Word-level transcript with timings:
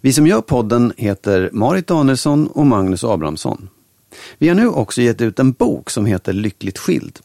Vi 0.00 0.12
som 0.12 0.26
gör 0.26 0.40
podden 0.40 0.92
heter 0.96 1.50
Marit 1.52 1.86
Danielsson 1.86 2.46
och 2.46 2.66
Magnus 2.66 3.04
Abrahamsson. 3.04 3.68
Vi 4.38 4.48
har 4.48 4.54
nu 4.54 4.68
också 4.68 5.00
gett 5.00 5.20
ut 5.20 5.38
en 5.38 5.52
bok 5.52 5.90
som 5.90 6.06
heter 6.06 6.32
Lyckligt 6.32 6.78
skild. 6.78 7.18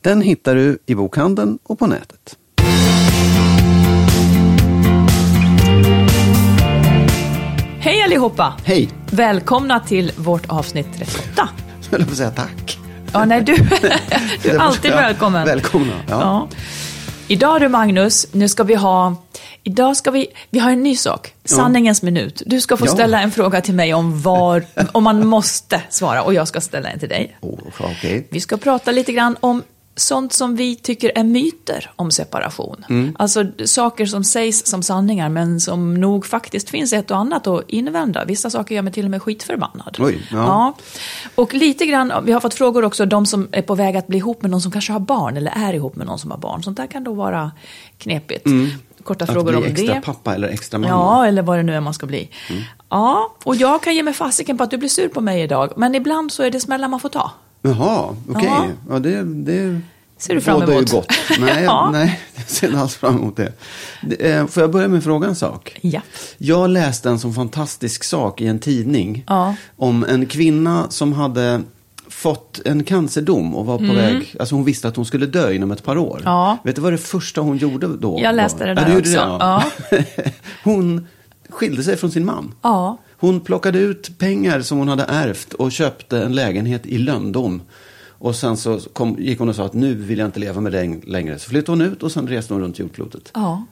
Den 0.00 0.22
hittar 0.22 0.54
du 0.54 0.78
i 0.86 0.94
bokhandeln 0.94 1.58
och 1.62 1.78
på 1.78 1.86
nätet. 1.86 2.36
Hej 7.78 8.02
allihopa! 8.02 8.54
Hej! 8.64 8.88
Välkomna 9.10 9.80
till 9.80 10.12
vårt 10.16 10.46
avsnitt 10.48 10.86
38. 10.96 11.48
Jag 11.90 11.98
höll 11.98 12.06
på 12.06 12.10
att 12.10 12.16
säga 12.16 12.30
tack. 12.30 12.78
Ja, 13.12 13.24
nej, 13.24 13.42
du, 13.42 13.56
du 14.42 14.50
är 14.50 14.58
alltid 14.58 14.90
välkommen. 14.90 15.46
Välkomna. 15.46 15.92
Ja. 16.08 16.20
Ja. 16.20 16.48
Idag 17.28 17.60
du 17.60 17.68
Magnus, 17.68 18.26
nu 18.32 18.48
ska 18.48 18.62
vi 18.62 18.74
ha, 18.74 19.16
idag 19.62 19.96
ska 19.96 20.10
vi, 20.10 20.26
vi 20.50 20.58
har 20.58 20.70
en 20.70 20.82
ny 20.82 20.96
sak, 20.96 21.34
sanningens 21.44 22.02
minut. 22.02 22.42
Du 22.46 22.60
ska 22.60 22.76
få 22.76 22.86
Ja. 22.86 22.90
ställa 22.90 23.20
en 23.20 23.30
fråga 23.30 23.60
till 23.60 23.74
mig 23.74 23.94
om 23.94 24.22
var, 24.22 24.64
om 24.92 25.04
man 25.04 25.26
måste 25.26 25.82
svara 25.90 26.22
och 26.22 26.34
jag 26.34 26.48
ska 26.48 26.60
ställa 26.60 26.88
en 26.88 26.98
till 26.98 27.08
dig. 27.08 27.36
Oh, 27.40 27.58
okej. 27.80 28.28
Vi 28.30 28.40
ska 28.40 28.56
prata 28.56 28.90
lite 28.92 29.12
grann 29.12 29.36
om 29.40 29.62
sånt 29.96 30.32
som 30.32 30.56
vi 30.56 30.76
tycker 30.76 31.12
är 31.14 31.24
myter 31.24 31.90
om 31.96 32.10
separation. 32.10 32.84
Mm. 32.88 33.16
Alltså 33.18 33.44
saker 33.64 34.06
som 34.06 34.24
sägs 34.24 34.66
som 34.66 34.82
sanningar 34.82 35.28
men 35.28 35.60
som 35.60 35.94
nog 35.94 36.26
faktiskt 36.26 36.70
finns 36.70 36.92
ett 36.92 37.10
och 37.10 37.16
annat 37.16 37.46
att 37.46 37.64
invända. 37.68 38.24
Vissa 38.24 38.50
saker 38.50 38.74
gör 38.74 38.82
mig 38.82 38.92
till 38.92 39.04
och 39.04 39.10
med 39.10 39.22
skitförbannad. 39.22 39.96
Oj, 40.00 40.28
ja. 40.30 40.74
Och 41.34 41.54
lite 41.54 41.86
grann, 41.86 42.12
vi 42.24 42.32
har 42.32 42.40
fått 42.40 42.54
frågor 42.54 42.84
också, 42.84 43.06
de 43.06 43.26
som 43.26 43.48
är 43.52 43.62
på 43.62 43.74
väg 43.74 43.96
att 43.96 44.06
bli 44.06 44.18
ihop 44.18 44.42
med 44.42 44.50
någon 44.50 44.60
som 44.60 44.72
kanske 44.72 44.92
har 44.92 45.00
barn 45.00 45.36
eller 45.36 45.52
är 45.56 45.72
ihop 45.72 45.96
med 45.96 46.06
någon 46.06 46.18
som 46.18 46.30
har 46.30 46.38
barn. 46.38 46.62
Sånt 46.62 46.76
där 46.76 46.86
kan 46.86 47.04
då 47.04 47.12
vara 47.14 47.52
knepigt. 47.98 48.46
Korta. 49.04 49.24
Att 49.24 49.32
frågor 49.32 49.50
bli 49.50 49.56
om 49.56 49.64
extra 49.64 49.94
det. 49.94 50.00
pappa 50.00 50.34
eller 50.34 50.48
extra 50.48 50.78
mamma. 50.78 50.92
Ja, 50.92 51.26
eller 51.26 51.42
vad 51.42 51.58
det 51.58 51.62
nu 51.62 51.74
är 51.74 51.80
man 51.80 51.94
ska 51.94 52.06
bli. 52.06 52.28
Mm. 52.50 52.62
Ja, 52.88 53.34
och 53.44 53.56
jag 53.56 53.82
kan 53.82 53.94
ge 53.94 54.02
mig 54.02 54.14
fasiken 54.14 54.58
på 54.58 54.64
att 54.64 54.70
du 54.70 54.76
blir 54.76 54.88
sur 54.88 55.08
på 55.08 55.20
mig 55.20 55.42
idag. 55.42 55.72
Men 55.76 55.94
ibland 55.94 56.32
så 56.32 56.42
är 56.42 56.50
det 56.50 56.60
smällar 56.60 56.88
man 56.88 57.00
får 57.00 57.08
ta. 57.08 57.30
Jaha, 57.62 58.14
okej. 58.28 58.44
Ja. 58.48 58.66
Ja. 58.90 58.98
det, 58.98 59.22
det 59.24 59.80
Ser 60.18 60.34
du 60.34 60.40
fram 60.40 60.60
bådar 60.60 60.72
ju 60.72 60.78
emot? 60.78 60.90
gott. 60.90 61.06
Nej, 61.40 61.64
Ja. 61.64 61.90
nej, 61.92 62.20
jag 62.34 62.48
ser 62.48 62.66
inte 62.66 62.80
alls 62.80 62.96
fram 62.96 63.16
emot 63.16 63.36
det. 63.36 63.52
det. 64.02 64.30
eh, 64.32 64.46
Får 64.46 64.60
jag 64.62 64.70
börja 64.70 64.88
med 64.88 64.98
att 64.98 65.04
fråga 65.04 65.28
en 65.28 65.34
sak? 65.36 65.78
Ja. 65.80 66.00
Jag 66.38 66.70
läste 66.70 67.10
en 67.10 67.18
sån 67.18 67.34
fantastisk 67.34 68.04
sak 68.04 68.40
i 68.40 68.46
en 68.46 68.58
tidning. 68.58 69.24
Ja. 69.28 69.54
Om 69.76 70.04
en 70.04 70.26
kvinna 70.26 70.86
som 70.90 71.12
hade 71.12 71.62
fått 72.20 72.60
en 72.64 72.84
cancerdom 72.84 73.54
och 73.54 73.66
var 73.66 73.78
på 73.78 73.94
väg, 73.94 74.34
alltså 74.38 74.54
hon 74.54 74.64
visste 74.64 74.88
att 74.88 74.96
hon 74.96 75.04
skulle 75.04 75.26
dö 75.26 75.52
inom 75.52 75.70
ett 75.70 75.82
par 75.82 75.98
år. 75.98 76.16
Mm. 76.16 76.22
Ja. 76.24 76.58
Vet 76.64 76.76
du 76.76 76.82
vad 76.82 76.92
det 76.92 76.98
första 76.98 77.40
hon 77.40 77.56
gjorde 77.56 77.86
då? 77.96 78.18
Jag 78.22 78.34
läste 78.34 78.66
det 78.66 78.74
där 78.74 78.88
ja, 78.88 78.98
också. 78.98 79.10
Det, 79.10 79.16
ja. 79.16 79.64
hon 80.64 81.06
skilde 81.48 81.82
sig 81.82 81.96
från 81.96 82.10
sin 82.10 82.24
man. 82.24 82.54
Ja. 82.62 82.98
Hon 83.16 83.40
plockade 83.40 83.78
ut 83.78 84.18
pengar 84.18 84.60
som 84.60 84.78
hon 84.78 84.88
hade 84.88 85.04
ärvt 85.08 85.52
och 85.52 85.72
köpte 85.72 86.22
en 86.22 86.34
lägenhet 86.34 86.86
i 86.86 86.98
Löndom. 86.98 87.62
Och 88.08 88.36
sen 88.36 88.56
så 88.56 88.80
kom, 88.80 89.16
gick 89.18 89.38
hon 89.38 89.48
och 89.48 89.56
sa 89.56 89.64
att 89.64 89.72
nu 89.72 89.94
vill 89.94 90.18
jag 90.18 90.28
inte 90.28 90.40
leva 90.40 90.60
med 90.60 90.72
dig 90.72 91.00
längre. 91.06 91.38
Så 91.38 91.50
flyttade 91.50 91.78
hon 91.78 91.92
ut 91.92 92.02
och 92.02 92.12
sen 92.12 92.28
reste 92.28 92.54
hon 92.54 92.62
runt 92.62 92.78
jordklotet. 92.78 93.30
Ja. 93.34 93.64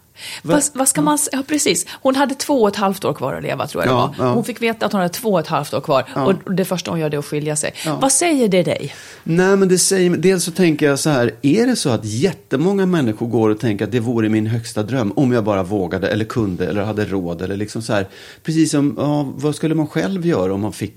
Vad, 0.42 0.62
vad 0.74 0.88
ska 0.88 1.02
man 1.02 1.18
Ja, 1.32 1.42
precis. 1.48 1.86
Hon 2.02 2.16
hade 2.16 2.34
två 2.34 2.62
och 2.62 2.68
ett 2.68 2.76
halvt 2.76 3.04
år 3.04 3.12
kvar 3.14 3.34
att 3.34 3.42
leva, 3.42 3.66
tror 3.66 3.84
jag 3.84 3.92
Ja, 3.92 4.12
det 4.16 4.22
var. 4.22 4.28
ja. 4.28 4.34
Hon 4.34 4.44
fick 4.44 4.62
veta 4.62 4.86
att 4.86 4.92
hon 4.92 5.00
hade 5.00 5.14
två 5.14 5.32
och 5.32 5.40
ett 5.40 5.46
halvt 5.46 5.74
år 5.74 5.80
kvar. 5.80 6.04
Och 6.44 6.54
det 6.54 6.64
första 6.64 6.90
hon 6.90 7.00
gör 7.00 7.10
det 7.10 7.16
är 7.16 7.18
att 7.18 7.24
skilja 7.24 7.56
sig. 7.56 7.74
Vad 8.00 8.12
säger 8.12 8.48
det 8.48 8.62
dig? 8.62 8.94
Nej, 9.22 9.56
men 9.56 9.68
det 9.68 9.78
säger 9.78 10.10
Dels 10.10 10.44
så 10.44 10.50
tänker 10.50 10.86
jag 10.86 10.98
så 10.98 11.10
här. 11.10 11.30
Är 11.42 11.66
det 11.66 11.76
så 11.76 11.90
att 11.90 12.04
jättemånga 12.04 12.86
människor 12.86 13.26
går 13.26 13.50
och 13.50 13.60
tänker 13.60 13.84
att 13.84 13.92
det 13.92 14.00
vore 14.00 14.28
min 14.28 14.46
högsta 14.46 14.82
dröm 14.82 15.12
om 15.16 15.32
jag 15.32 15.44
bara 15.44 15.62
vågade 15.62 16.08
eller 16.08 16.24
kunde 16.24 16.66
eller 16.66 16.82
hade 16.82 17.04
råd 17.04 17.42
eller 17.42 17.56
liksom 17.56 17.82
så 17.82 17.92
här. 17.92 18.06
Precis 18.42 18.70
som, 18.70 18.94
ja, 18.98 19.32
vad 19.36 19.54
skulle 19.54 19.74
man 19.74 19.86
själv 19.86 20.26
göra 20.26 20.54
om 20.54 20.60
man 20.60 20.72
fick 20.72 20.96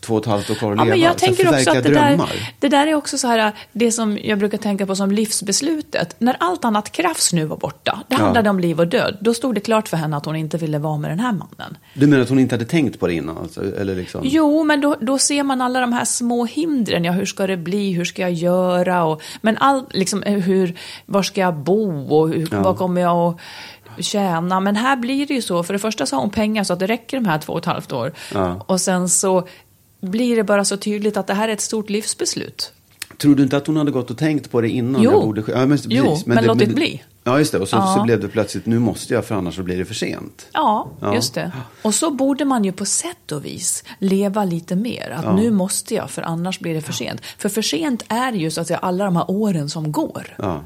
två 0.00 0.14
och 0.14 0.20
ett 0.20 0.26
halvt 0.26 0.50
år 0.50 0.54
kvar 0.54 0.72
att 0.72 0.78
Mm. 0.80 0.88
Ja, 0.88 0.94
leva? 0.94 0.96
men 0.96 1.04
jag 1.08 1.18
tänker 1.18 1.48
också 1.58 1.70
att 1.70 1.82
det 1.84 1.90
där, 1.90 2.08
drömmar. 2.08 2.54
det 2.58 2.68
där 2.68 2.86
är 2.86 2.94
också 2.94 3.18
så 3.18 3.26
här, 3.28 3.52
det 3.72 3.92
som 3.92 4.18
jag 4.22 4.38
brukar 4.38 4.58
tänka 4.58 4.86
på 4.86 4.96
som 4.96 5.10
livsbeslutet. 5.12 6.16
När 6.18 6.36
allt 6.40 6.64
annat 6.64 6.92
krafs 6.92 7.32
nu 7.32 7.44
var 7.44 7.56
borta, 7.56 8.00
det 8.08 8.16
Ja. 8.18 8.29
Handlade 8.30 8.50
om 8.50 8.60
liv 8.60 8.80
och 8.80 8.88
död, 8.88 9.16
då 9.20 9.34
stod 9.34 9.54
det 9.54 9.60
klart 9.60 9.88
för 9.88 9.96
henne 9.96 10.16
att 10.16 10.26
hon 10.26 10.36
inte 10.36 10.58
ville 10.58 10.78
vara 10.78 10.98
med 10.98 11.10
den 11.10 11.20
här 11.20 11.32
mannen. 11.32 11.76
Du 11.94 12.06
menar 12.06 12.22
att 12.22 12.28
hon 12.28 12.38
inte 12.38 12.54
hade 12.54 12.64
tänkt 12.64 13.00
på 13.00 13.06
det 13.06 13.14
innan? 13.14 13.38
Alltså, 13.38 13.76
eller 13.76 13.94
liksom? 13.94 14.20
Jo, 14.24 14.64
men 14.64 14.80
då, 14.80 14.96
då 15.00 15.18
ser 15.18 15.42
man 15.42 15.60
alla 15.60 15.80
de 15.80 15.92
här 15.92 16.04
små 16.04 16.44
hindren. 16.44 17.04
Ja, 17.04 17.12
hur 17.12 17.26
ska 17.26 17.46
det 17.46 17.56
bli? 17.56 17.92
Hur 17.92 18.04
ska 18.04 18.22
jag 18.22 18.32
göra? 18.32 19.04
Och, 19.04 19.22
men 19.40 19.56
all, 19.56 19.84
liksom, 19.90 20.22
hur, 20.22 20.78
var 21.06 21.22
ska 21.22 21.40
jag 21.40 21.56
bo? 21.56 22.14
Och 22.16 22.28
hur, 22.28 22.48
vad 22.50 22.78
kommer 22.78 23.00
jag 23.00 23.38
att 23.98 24.04
tjäna? 24.04 24.60
Men 24.60 24.76
här 24.76 24.96
blir 24.96 25.26
det 25.26 25.34
ju 25.34 25.42
så. 25.42 25.62
För 25.62 25.72
det 25.72 25.78
första 25.78 26.06
så 26.06 26.16
har 26.16 26.20
hon 26.20 26.30
pengar 26.30 26.64
så 26.64 26.72
att 26.72 26.80
det 26.80 26.86
räcker 26.86 27.16
de 27.16 27.26
här 27.26 27.38
två 27.38 27.52
och 27.52 27.58
ett 27.58 27.64
halvt 27.64 27.92
år. 27.92 28.12
Ja. 28.34 28.64
Och 28.66 28.80
sen 28.80 29.08
så 29.08 29.48
blir 30.00 30.36
det 30.36 30.44
bara 30.44 30.64
så 30.64 30.76
tydligt 30.76 31.16
att 31.16 31.26
det 31.26 31.34
här 31.34 31.48
är 31.48 31.52
ett 31.52 31.60
stort 31.60 31.90
livsbeslut. 31.90 32.72
Tror 33.18 33.34
du 33.34 33.42
inte 33.42 33.56
att 33.56 33.66
hon 33.66 33.76
hade 33.76 33.90
gått 33.90 34.10
och 34.10 34.18
tänkt 34.18 34.50
på 34.50 34.60
det 34.60 34.68
innan? 34.68 35.02
Jo. 35.02 35.10
Borde, 35.10 35.42
ja, 35.46 35.66
men, 35.66 35.78
Jo, 35.88 36.04
precis. 36.04 36.26
men 36.26 36.44
låtit 36.44 36.74
bli. 36.74 37.02
Ja, 37.24 37.38
just 37.38 37.52
det. 37.52 37.58
Och 37.58 37.68
så, 37.68 37.76
Ja. 37.76 37.94
så 37.98 38.02
blev 38.02 38.20
det 38.20 38.28
plötsligt, 38.28 38.66
nu 38.66 38.78
måste 38.78 39.14
jag 39.14 39.24
för 39.24 39.34
annars 39.34 39.54
så 39.56 39.62
blir 39.62 39.78
det 39.78 39.84
för 39.84 39.94
sent. 39.94 40.46
Ja, 40.52 40.88
Ja. 41.00 41.14
just 41.14 41.34
det. 41.34 41.52
Och 41.82 41.94
så 41.94 42.10
borde 42.10 42.44
man 42.44 42.64
ju 42.64 42.72
på 42.72 42.84
sätt 42.84 43.32
och 43.32 43.44
vis 43.44 43.84
leva 43.98 44.44
lite 44.44 44.76
mer. 44.76 45.10
Att 45.10 45.34
nu 45.36 45.50
måste 45.50 45.94
jag, 45.94 46.10
för 46.10 46.22
annars 46.22 46.60
blir 46.60 46.74
det 46.74 46.80
för 46.80 46.92
sent. 46.92 47.20
För 47.38 47.48
för 47.48 47.62
sent 47.62 48.04
är 48.08 48.32
ju 48.32 48.50
så 48.50 48.60
att 48.60 48.66
säga 48.66 48.78
alla 48.78 49.04
de 49.04 49.16
här 49.16 49.30
åren 49.30 49.70
som 49.70 49.92
går. 49.92 50.34
Ja. 50.38 50.60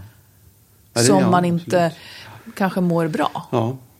Ja, 0.92 1.02
som 1.02 1.18
ja, 1.20 1.30
man 1.30 1.44
inte 1.44 1.92
kanske 2.56 2.80
mår 2.80 3.08
bra. 3.08 3.30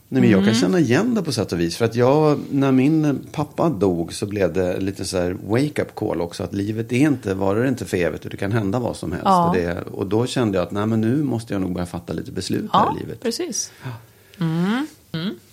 Ja. 0.09 0.15
Nej, 0.15 0.21
men 0.21 0.31
jag 0.31 0.37
Mm. 0.41 0.51
kan 0.53 0.61
känna 0.61 0.79
igen 0.79 1.15
det 1.15 1.21
på 1.23 1.31
sätt 1.31 1.51
och 1.51 1.59
vis. 1.59 1.77
För 1.77 1.85
att 1.85 1.95
jag, 1.95 2.39
när 2.51 2.71
min 2.71 3.19
pappa 3.31 3.69
dog 3.69 4.13
så 4.13 4.25
blev 4.25 4.53
det 4.53 4.79
lite 4.79 5.05
så 5.05 5.17
här 5.17 5.37
wake-up 5.47 5.95
call 5.95 6.21
också. 6.21 6.43
Att 6.43 6.53
livet 6.53 6.91
är 6.91 6.95
inte, 6.97 7.33
varar 7.33 7.61
det 7.63 7.67
inte 7.69 7.85
för 7.85 7.97
evigt 7.97 8.25
och 8.25 8.31
det 8.31 8.37
kan 8.37 8.51
hända 8.51 8.79
vad 8.79 8.95
som 8.95 9.11
helst. 9.11 9.25
Ja. 9.25 9.49
Och, 9.49 9.55
det, 9.55 9.81
och 9.91 10.05
då 10.07 10.25
kände 10.25 10.57
jag 10.57 10.63
att 10.65 10.71
nej, 10.71 10.85
men 10.85 11.01
nu 11.01 11.23
måste 11.23 11.53
jag 11.53 11.61
nog 11.61 11.73
börja 11.73 11.85
fatta 11.85 12.13
lite 12.13 12.31
beslut 12.31 12.69
Ja, 12.73 12.79
här 12.79 12.97
i 12.97 12.99
livet. 13.01 13.23
precis. 13.23 13.71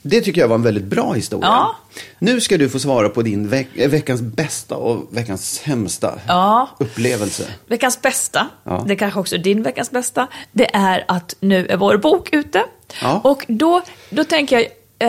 Det 0.03 0.21
tycker 0.21 0.41
jag 0.41 0.49
var 0.49 0.55
en 0.55 0.63
väldigt 0.63 0.85
bra 0.85 1.13
historia. 1.13 1.47
Ja. 1.47 1.77
Nu 2.19 2.41
ska 2.41 2.59
du 2.59 2.69
få 2.69 2.79
svara 2.79 3.09
på 3.09 3.23
din 3.23 3.49
veck 3.49 3.69
eh, 3.75 3.91
veckans 3.91 4.21
bästa 4.23 4.77
och 4.77 5.09
veckans 5.11 5.51
sämsta 5.51 6.19
Ja. 6.27 6.69
upplevelse. 6.79 7.45
Veckans 7.67 8.03
bästa, 8.03 8.49
Ja. 8.65 8.85
det 8.89 8.97
kanske 8.97 9.21
också 9.21 9.35
är 9.35 9.39
din 9.39 9.63
veckans 9.63 9.91
bästa, 9.91 10.29
det 10.53 10.75
är 10.77 11.05
att 11.09 11.37
nu 11.41 11.67
är 11.67 11.77
vår 11.77 11.97
bok 11.97 12.29
ute. 12.33 12.63
Ja. 13.03 13.21
Och 13.25 13.45
då, 13.49 13.83
då 14.11 14.25
tänker 14.25 14.57
jag, 14.57 14.67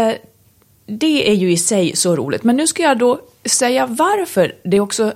eh, 0.09 0.15
det 0.85 1.29
är 1.29 1.33
ju 1.33 1.51
i 1.51 1.57
sig 1.57 1.95
så 1.95 2.15
roligt, 2.15 2.43
men 2.43 2.55
nu 2.55 2.67
ska 2.67 2.83
jag 2.83 2.97
då 2.97 3.19
säga 3.45 3.85
varför 3.85 4.55
det 4.63 4.79
också... 4.79 5.13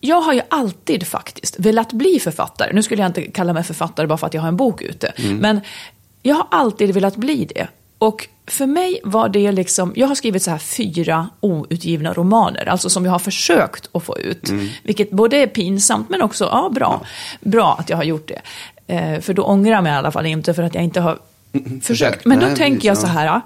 jag 0.00 0.20
har 0.20 0.32
ju 0.32 0.40
alltid 0.48 1.06
faktiskt 1.06 1.58
velat 1.58 1.92
bli 1.92 2.20
författare. 2.20 2.72
Nu 2.72 2.82
skulle 2.82 3.02
jag 3.02 3.08
inte 3.08 3.22
kalla 3.22 3.52
mig 3.52 3.62
författare 3.62 4.06
bara 4.06 4.18
för 4.18 4.26
att 4.26 4.34
jag 4.34 4.40
har 4.40 4.48
en 4.48 4.56
bok 4.56 4.82
ute. 4.82 5.12
Men 5.40 5.60
jag 6.22 6.34
har 6.34 6.46
alltid 6.50 6.94
velat 6.94 7.16
bli 7.16 7.44
det. 7.54 7.66
Och 7.98 8.28
för 8.46 8.66
mig 8.66 9.00
var 9.04 9.28
det 9.28 9.52
liksom, 9.52 9.92
jag 9.96 10.06
har 10.06 10.14
skrivit 10.14 10.42
så 10.42 10.50
här 10.50 10.58
fyra 10.58 11.28
outgivna 11.40 12.12
romaner, 12.12 12.68
alltså 12.68 12.90
som 12.90 13.04
jag 13.04 13.12
har 13.12 13.18
försökt 13.18 13.88
att 13.92 14.04
få 14.04 14.18
ut. 14.18 14.50
Vilket 14.82 15.10
både 15.10 15.36
är 15.36 15.46
pinsamt 15.46 16.08
men 16.08 16.22
också, 16.22 16.44
ja 16.44 16.70
bra, 16.74 17.00
bra 17.40 17.76
att 17.78 17.90
jag 17.90 17.96
har 17.96 18.04
gjort 18.04 18.28
det. 18.28 18.40
Eh, 18.86 19.20
för 19.20 19.34
då 19.34 19.42
ångrar 19.42 19.72
jag 19.72 19.82
mig 19.82 19.92
i 19.92 19.96
alla 19.96 20.10
fall 20.10 20.26
inte 20.26 20.54
för 20.54 20.62
att 20.62 20.74
jag 20.74 20.84
inte 20.84 21.00
har 21.00 21.18
försökt. 21.82 22.24
Men 22.24 22.40
då 22.40 22.46
Nej, 22.46 22.56
tänker 22.56 22.88
jag 22.88 22.98
så 22.98 23.06
här, 23.06 23.40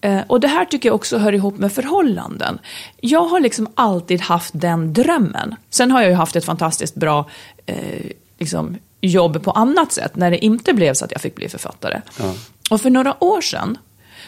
eh, 0.00 0.20
och 0.26 0.40
det 0.40 0.48
här 0.48 0.64
tycker 0.64 0.88
jag 0.88 0.94
också 0.94 1.18
hör 1.18 1.32
ihop 1.32 1.58
med 1.58 1.72
förhållanden. 1.72 2.58
Jag 3.00 3.24
har 3.24 3.40
liksom 3.40 3.68
alltid 3.74 4.20
haft 4.20 4.52
den 4.56 4.92
drömmen. 4.92 5.54
Sen 5.70 5.90
har 5.90 6.00
jag 6.00 6.10
ju 6.10 6.16
haft 6.16 6.36
ett 6.36 6.44
fantastiskt 6.44 6.94
bra 6.94 7.30
eh, 7.66 7.76
liksom, 8.38 8.76
jobb 9.00 9.42
på 9.42 9.50
annat 9.50 9.92
sätt, 9.92 10.16
när 10.16 10.30
det 10.30 10.44
inte 10.44 10.72
blev 10.72 10.94
så 10.94 11.04
att 11.04 11.12
jag 11.12 11.20
fick 11.20 11.34
bli 11.34 11.48
författare. 11.48 12.00
Och 12.70 12.80
för 12.80 12.90
några 12.90 13.24
år 13.24 13.40
sedan 13.40 13.78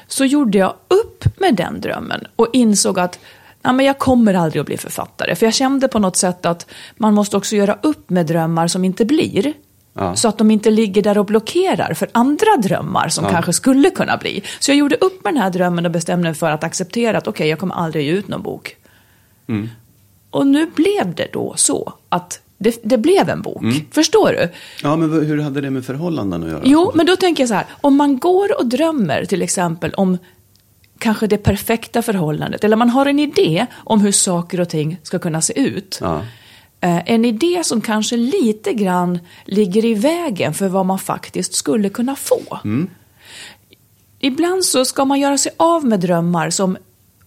så 0.06 0.24
gjorde 0.24 0.58
jag 0.58 0.74
upp 0.88 1.40
med 1.40 1.54
den 1.54 1.80
drömmen 1.80 2.26
och 2.36 2.48
insåg 2.52 2.98
att 2.98 3.18
ja, 3.62 3.72
men 3.72 3.86
jag 3.86 3.98
kommer 3.98 4.34
aldrig 4.34 4.60
att 4.60 4.66
bli 4.66 4.76
författare. 4.76 5.34
För 5.34 5.46
jag 5.46 5.54
kände 5.54 5.88
på 5.88 5.98
något 5.98 6.16
sätt 6.16 6.46
att 6.46 6.66
man 6.96 7.14
måste 7.14 7.36
också 7.36 7.56
göra 7.56 7.78
upp 7.82 8.10
med 8.10 8.26
drömmar 8.26 8.68
som 8.68 8.84
inte 8.84 9.04
blir. 9.04 9.52
Ja. 9.96 10.16
Så 10.16 10.28
att 10.28 10.38
de 10.38 10.50
inte 10.50 10.70
ligger 10.70 11.02
där 11.02 11.18
och 11.18 11.26
blockerar 11.26 11.94
för 11.94 12.08
andra 12.12 12.56
drömmar 12.62 13.08
som 13.08 13.24
kanske 13.24 13.52
skulle 13.52 13.90
kunna 13.90 14.16
bli. 14.16 14.42
Så 14.58 14.70
jag 14.70 14.78
gjorde 14.78 14.96
upp 14.96 15.24
med 15.24 15.34
den 15.34 15.42
här 15.42 15.50
drömmen 15.50 15.86
och 15.86 15.92
bestämde 15.92 16.28
mig 16.28 16.34
för 16.34 16.50
att 16.50 16.64
acceptera 16.64 17.18
att 17.18 17.28
okej, 17.28 17.48
jag 17.48 17.58
kommer 17.58 17.74
aldrig 17.74 18.06
ge 18.06 18.12
ut 18.12 18.28
någon 18.28 18.42
bok. 18.42 18.76
Och 20.30 20.46
nu 20.46 20.66
blev 20.66 21.14
det 21.14 21.28
då 21.32 21.54
så 21.56 21.92
att 22.08 22.40
det, 22.58 22.80
det 22.82 22.98
blev 22.98 23.28
en 23.28 23.42
bok. 23.42 23.64
Förstår 23.90 24.28
du? 24.28 24.48
Ja, 24.82 24.96
men 24.96 25.26
hur 25.26 25.40
hade 25.40 25.60
det 25.60 25.70
med 25.70 25.84
förhållanden 25.84 26.42
att 26.42 26.50
göra? 26.50 26.62
Jo, 26.64 26.92
men 26.94 27.06
då 27.06 27.16
tänker 27.16 27.42
jag 27.42 27.48
så 27.48 27.54
här. 27.54 27.66
Om 27.80 27.96
man 27.96 28.18
går 28.18 28.58
och 28.60 28.66
drömmer 28.66 29.24
till 29.24 29.42
exempel 29.42 29.94
om 29.94 30.18
kanske 30.98 31.26
det 31.26 31.38
perfekta 31.38 32.02
förhållandet. 32.02 32.64
Eller 32.64 32.76
man 32.76 32.90
har 32.90 33.06
en 33.06 33.18
idé 33.18 33.66
om 33.74 34.00
hur 34.00 34.12
saker 34.12 34.60
och 34.60 34.68
ting 34.68 34.98
ska 35.02 35.18
kunna 35.18 35.40
se 35.40 35.60
ut. 35.60 35.98
Ja. 36.02 36.22
Eh, 36.86 37.02
En 37.06 37.24
idé 37.24 37.64
som 37.64 37.80
kanske 37.80 38.16
lite 38.16 38.72
grann 38.72 39.18
ligger 39.44 39.84
i 39.84 39.94
vägen 39.94 40.54
för 40.54 40.68
vad 40.68 40.86
man 40.86 40.98
faktiskt 40.98 41.54
skulle 41.54 41.88
kunna 41.88 42.16
få. 42.16 42.58
Ibland 44.18 44.64
så 44.64 44.84
ska 44.84 45.04
man 45.04 45.20
göra 45.20 45.38
sig 45.38 45.52
av 45.56 45.84
med 45.84 46.00
drömmar 46.00 46.50
som 46.50 46.76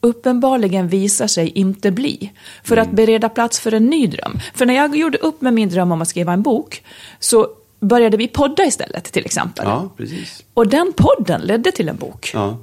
uppenbarligen 0.02 0.88
visar 0.88 1.28
sig 1.28 1.50
inte 1.50 1.92
bli. 1.92 2.32
För 2.64 2.78
att 2.78 2.92
bereda 2.92 3.30
plats 3.30 3.60
för 3.60 3.74
en 3.74 3.86
ny 3.86 4.08
dröm. 4.08 4.40
För 4.54 4.66
när 4.66 4.74
jag 4.74 4.96
gjorde 4.96 5.18
upp 5.18 5.42
med 5.42 5.54
min 5.54 5.70
dröm 5.70 5.92
om 5.92 6.02
att 6.02 6.08
skriva 6.08 6.34
en 6.34 6.42
bok 6.42 6.84
så 7.20 7.48
började 7.80 8.18
vi 8.18 8.28
podda 8.28 8.66
istället 8.66 9.04
till 9.04 9.26
exempel. 9.26 9.66
Ja, 9.68 9.90
precis. 9.98 10.44
Och 10.54 10.68
den 10.68 10.94
podden 10.98 11.42
ledde 11.42 11.72
till 11.72 11.90
en 11.90 11.98
bok. 11.98 12.32
Ja. 12.34 12.58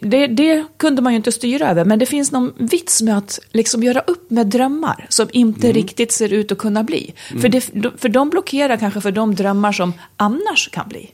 Det, 0.00 0.26
det 0.26 0.64
kunde 0.76 1.02
man 1.02 1.12
ju 1.12 1.16
inte 1.16 1.32
styra 1.32 1.70
över, 1.70 1.84
men 1.84 1.98
det 1.98 2.06
finns 2.06 2.32
någon 2.32 2.52
vits 2.58 3.02
med 3.02 3.18
att 3.18 3.38
liksom 3.52 3.82
göra 3.82 4.00
upp 4.00 4.30
med 4.30 4.46
drömmar 4.46 5.06
som 5.08 5.28
inte 5.32 5.66
Mm. 5.66 5.74
riktigt 5.74 6.12
ser 6.12 6.32
ut 6.32 6.52
att 6.52 6.58
kunna 6.58 6.84
bli. 6.84 7.14
För, 7.40 7.48
det, 7.48 7.60
för 7.96 8.08
de 8.08 8.30
blockerar 8.30 8.76
kanske 8.76 9.00
för 9.00 9.12
de 9.12 9.34
drömmar 9.34 9.72
som 9.72 9.92
annars 10.16 10.68
kan 10.72 10.88
bli. 10.88 11.10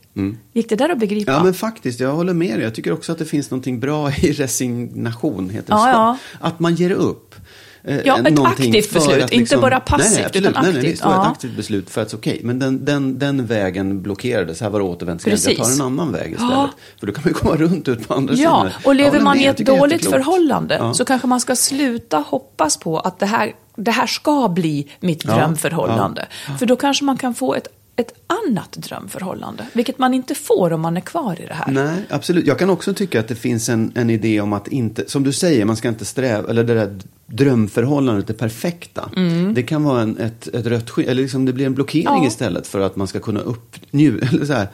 Gick 0.52 0.68
det 0.68 0.76
där 0.76 0.88
att 0.88 0.98
begripa? 0.98 1.30
Mm. 1.32 1.38
Ja, 1.40 1.44
men 1.44 1.54
faktiskt, 1.54 2.00
jag 2.00 2.12
håller 2.12 2.34
med 2.34 2.50
dig. 2.56 2.62
Jag 2.62 2.74
tycker 2.74 2.92
också 2.92 3.12
att 3.12 3.18
det 3.18 3.24
finns 3.24 3.50
något 3.50 3.66
bra 3.80 4.10
i 4.12 4.32
resignation, 4.32 5.50
heter 5.50 5.66
det 5.68 5.72
Ja, 5.78 5.82
så? 5.82 5.88
ja. 5.88 6.18
Att 6.48 6.60
man 6.60 6.74
ger 6.74 6.90
upp. 6.90 7.29
Eh, 7.84 8.00
Ja, 8.04 8.18
ett 8.18 8.38
aktivt 8.38 8.92
beslut, 8.92 9.22
att 9.24 9.32
inte 9.32 9.56
bara 9.56 9.80
passivt, 9.80 10.10
nej, 10.10 10.14
nej, 10.16 10.24
absolut. 10.26 10.50
utan 10.50 10.62
Nej, 10.62 10.72
nej, 10.72 10.78
aktivt, 10.80 10.92
visst, 10.92 11.02
ja. 11.04 11.22
ett 11.22 11.28
aktivt 11.32 11.56
beslut 11.56 11.90
för 11.90 12.02
att 12.02 12.14
okej, 12.14 12.40
men 12.44 12.58
den, 12.58 12.84
den, 12.84 13.18
den 13.18 13.46
vägen 13.46 14.02
blockerades. 14.02 14.60
Här 14.60 14.70
var 14.70 14.78
det 14.78 14.84
återvändsgränd. 14.84 15.40
Jag 15.44 15.56
tar 15.56 15.72
en 15.74 15.80
annan 15.80 16.12
väg 16.12 16.32
istället. 16.32 16.70
För 17.00 17.06
då 17.06 17.12
kan 17.12 17.22
man 17.24 17.28
ju 17.32 17.34
komma 17.34 17.56
runt 17.56 17.88
ut 17.88 18.08
på 18.08 18.14
andra 18.14 18.34
Ja, 18.34 18.38
sidan. 18.38 18.66
och 18.84 18.90
Jag 18.90 18.96
lever 18.96 19.10
håller 19.10 19.24
man 19.24 19.38
i 19.40 19.44
ett 19.44 19.58
dåligt 19.58 20.10
förhållande 20.10 20.74
Ja. 20.80 20.94
så 20.94 21.04
kanske 21.04 21.26
man 21.28 21.40
ska 21.40 21.56
sluta 21.56 22.18
hoppas 22.18 22.76
på 22.76 22.98
att 23.00 23.18
det 23.18 23.26
här, 23.26 23.52
det 23.76 23.90
här 23.90 24.06
ska 24.06 24.48
bli 24.48 24.88
mitt 25.00 25.24
Ja, 25.24 25.34
drömförhållande. 25.34 26.26
För 26.58 26.66
då 26.66 26.76
kanske 26.76 27.04
man 27.04 27.16
kan 27.16 27.34
få 27.34 27.54
ett, 27.54 27.68
ett 28.00 28.14
annat 28.26 28.72
drömförhållande, 28.72 29.66
vilket 29.72 29.98
man 29.98 30.14
inte 30.14 30.34
får 30.34 30.72
om 30.72 30.80
man 30.80 30.96
är 30.96 31.00
kvar 31.00 31.40
i 31.40 31.46
det 31.46 31.54
här. 31.54 31.72
Nej, 31.72 32.04
absolut. 32.08 32.46
Jag 32.46 32.58
kan 32.58 32.70
också 32.70 32.94
tycka 32.94 33.20
att 33.20 33.28
det 33.28 33.34
finns 33.34 33.68
en, 33.68 33.92
en 33.94 34.10
idé 34.10 34.40
om 34.40 34.52
att 34.52 34.68
inte, 34.68 35.04
som 35.08 35.22
du 35.22 35.32
säger, 35.32 35.64
man 35.64 35.76
ska 35.76 35.88
inte 35.88 36.04
sträva, 36.04 36.48
eller 36.50 36.64
det 36.64 36.74
där 36.74 36.98
drömförhållandet, 37.26 38.26
det 38.26 38.34
perfekta. 38.34 39.10
Det 39.54 39.62
kan 39.62 39.84
vara 39.84 40.02
en, 40.02 40.18
ett, 40.18 40.46
ett 40.46 40.66
rött 40.66 40.90
skyn, 40.90 41.08
eller 41.08 41.22
liksom 41.22 41.44
det 41.44 41.52
blir 41.52 41.66
en 41.66 41.74
blockering 41.74 42.06
Mm. 42.06 42.22
Ja. 42.22 42.28
istället 42.28 42.66
för 42.66 42.80
att 42.80 42.96
man 42.96 43.06
ska 43.06 43.20
kunna 43.20 43.40
uppnju, 43.40 44.18
eller 44.32 44.44
så 44.46 44.52
här, 44.52 44.68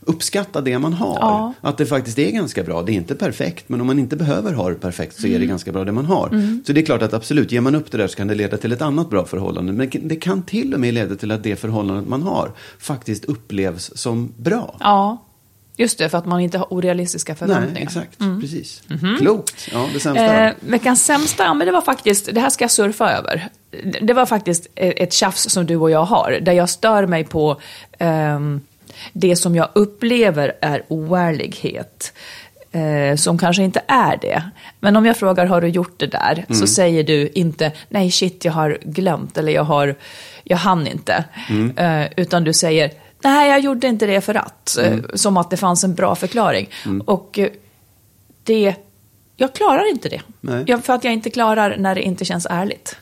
uppskatta 0.00 0.60
det 0.60 0.78
man 0.78 0.92
har. 0.92 1.18
Ja. 1.20 1.52
Att 1.60 1.78
det 1.78 1.86
faktiskt 1.86 2.18
är 2.18 2.30
ganska 2.30 2.62
bra. 2.62 2.82
Det 2.82 2.92
är 2.92 2.94
inte 2.94 3.14
perfekt, 3.14 3.68
men 3.68 3.80
om 3.80 3.86
man 3.86 3.98
inte 3.98 4.16
behöver 4.16 4.52
ha 4.52 4.68
det 4.68 4.74
perfekt 4.74 5.16
så 5.20 5.26
är 5.26 5.28
Mm. 5.28 5.40
det 5.40 5.46
ganska 5.46 5.72
bra 5.72 5.84
det 5.84 5.92
man 5.92 6.06
har. 6.06 6.28
Så 6.66 6.72
det 6.72 6.80
är 6.80 6.84
klart 6.84 7.02
att 7.02 7.12
absolut, 7.14 7.52
ger 7.52 7.60
man 7.60 7.74
upp 7.74 7.90
det 7.90 7.98
där 7.98 8.06
så 8.06 8.16
kan 8.16 8.26
det 8.28 8.34
leda 8.34 8.56
till 8.56 8.72
ett 8.72 8.82
annat 8.82 9.10
bra 9.10 9.24
förhållande. 9.24 9.72
Men 9.72 9.90
det 10.08 10.16
kan 10.16 10.42
till 10.42 10.74
och 10.74 10.80
med 10.80 10.94
leda 10.94 11.14
till 11.16 11.30
att 11.30 11.42
det 11.42 11.56
förhållandet 11.56 12.08
man 12.08 12.22
har 12.22 12.52
faktiskt 12.78 13.24
upplevs 13.24 13.90
som 13.94 14.32
bra. 14.36 14.76
Ja, 14.80 15.24
just 15.76 15.98
det, 15.98 16.08
för 16.08 16.18
att 16.18 16.26
man 16.26 16.40
inte 16.40 16.58
har 16.58 16.66
orealistiska 16.72 17.34
förväntningar. 17.34 17.72
Nej, 17.74 17.82
exakt. 17.82 18.18
Precis. 18.40 18.82
Klokt. 19.18 19.68
Ja, 19.72 19.86
det 19.94 20.00
sämsta 20.00 20.24
Mm. 20.24 20.46
Eh, 20.46 20.54
veckans 20.70 21.04
sämsta, 21.04 21.42
ja, 21.44 21.54
men 21.54 21.66
det 21.66 21.72
var 21.72 21.80
faktiskt, 21.82 22.28
det 22.34 22.40
här 22.40 22.50
ska 22.50 22.64
jag 22.64 22.70
surfa 22.70 23.10
över. 23.12 23.48
Det 24.02 24.12
var 24.12 24.26
faktiskt 24.26 24.66
ett 24.74 25.12
tjafs 25.12 25.50
som 25.50 25.66
du 25.66 25.76
och 25.76 25.90
jag 25.90 26.04
har, 26.04 26.38
där 26.42 26.52
jag 26.52 26.68
stör 26.70 27.06
mig 27.06 27.24
på 27.24 27.60
ehm, 27.98 28.60
det 29.12 29.36
som 29.36 29.54
jag 29.56 29.68
upplever 29.72 30.52
är 30.60 30.82
oärlighet. 30.88 32.12
Eh, 32.72 33.16
som 33.16 33.38
kanske 33.38 33.62
inte 33.62 33.82
är 33.86 34.16
det. 34.16 34.42
Men 34.80 34.96
om 34.96 35.06
jag 35.06 35.16
frågar, 35.16 35.46
har 35.46 35.60
du 35.60 35.68
gjort 35.68 36.00
det 36.00 36.06
där? 36.06 36.44
Så 36.48 36.66
säger 36.66 37.04
du 37.04 37.28
inte, 37.28 37.72
nej 37.88 38.10
shit, 38.10 38.44
jag 38.44 38.52
har 38.52 38.78
glömt, 38.82 39.38
eller 39.38 39.52
jag, 39.52 39.64
har, 39.64 39.94
jag 40.44 40.56
hann 40.56 40.86
inte. 40.86 41.24
Eh, 41.76 42.06
utan 42.16 42.44
du 42.44 42.52
säger, 42.52 42.90
nej, 43.22 43.50
jag 43.50 43.60
gjorde 43.60 43.86
inte 43.86 44.06
det 44.06 44.20
för 44.20 44.34
att. 44.34 44.78
Eh, 44.78 44.96
som 45.14 45.36
att 45.36 45.50
det 45.50 45.56
fanns 45.56 45.84
en 45.84 45.94
bra 45.94 46.14
förklaring. 46.14 46.68
Och 47.06 47.38
eh, 47.38 47.48
det, 48.44 48.74
jag 49.40 49.52
klarar 49.54 49.90
inte 49.90 50.08
det. 50.08 50.20
Nej. 50.40 50.64
Jag, 50.66 50.84
för 50.84 50.92
att 50.92 51.04
jag 51.04 51.12
inte 51.12 51.30
klarar 51.30 51.76
när 51.76 51.94
det 51.94 52.02
inte 52.02 52.24
känns 52.24 52.46
ärligt. 52.50 52.96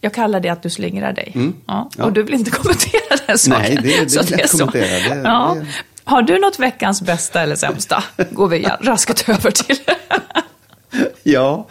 Jag 0.00 0.14
kallar 0.14 0.40
det 0.40 0.48
att 0.48 0.62
du 0.62 0.70
slingrar 0.70 1.12
dig. 1.12 1.30
Ja. 1.34 1.40
Mm. 1.40 1.54
Ja. 1.66 2.04
Och 2.04 2.12
du 2.12 2.22
vill 2.22 2.34
inte 2.34 2.50
kommentera 2.60 3.16
den 3.26 3.38
saken. 3.38 3.62
Nej, 3.62 3.78
det- 3.82 4.04
det 4.04 4.10
Så 4.10 4.22
vill 4.22 4.38
jag 4.40 4.48
så. 4.50 4.58
kommentera. 4.58 5.14
Det- 5.14 5.20
ja. 5.24 5.56
det- 5.60 5.66
Har 6.04 6.22
du 6.22 6.38
något 6.38 6.58
veckans 6.58 7.02
bästa 7.02 7.40
eller 7.42 7.56
sämsta? 7.56 8.04
Går 8.30 8.48
vi 8.48 8.66
raskt 8.80 9.28
över 9.28 9.50
till. 9.50 9.76
Ja. 11.22 11.66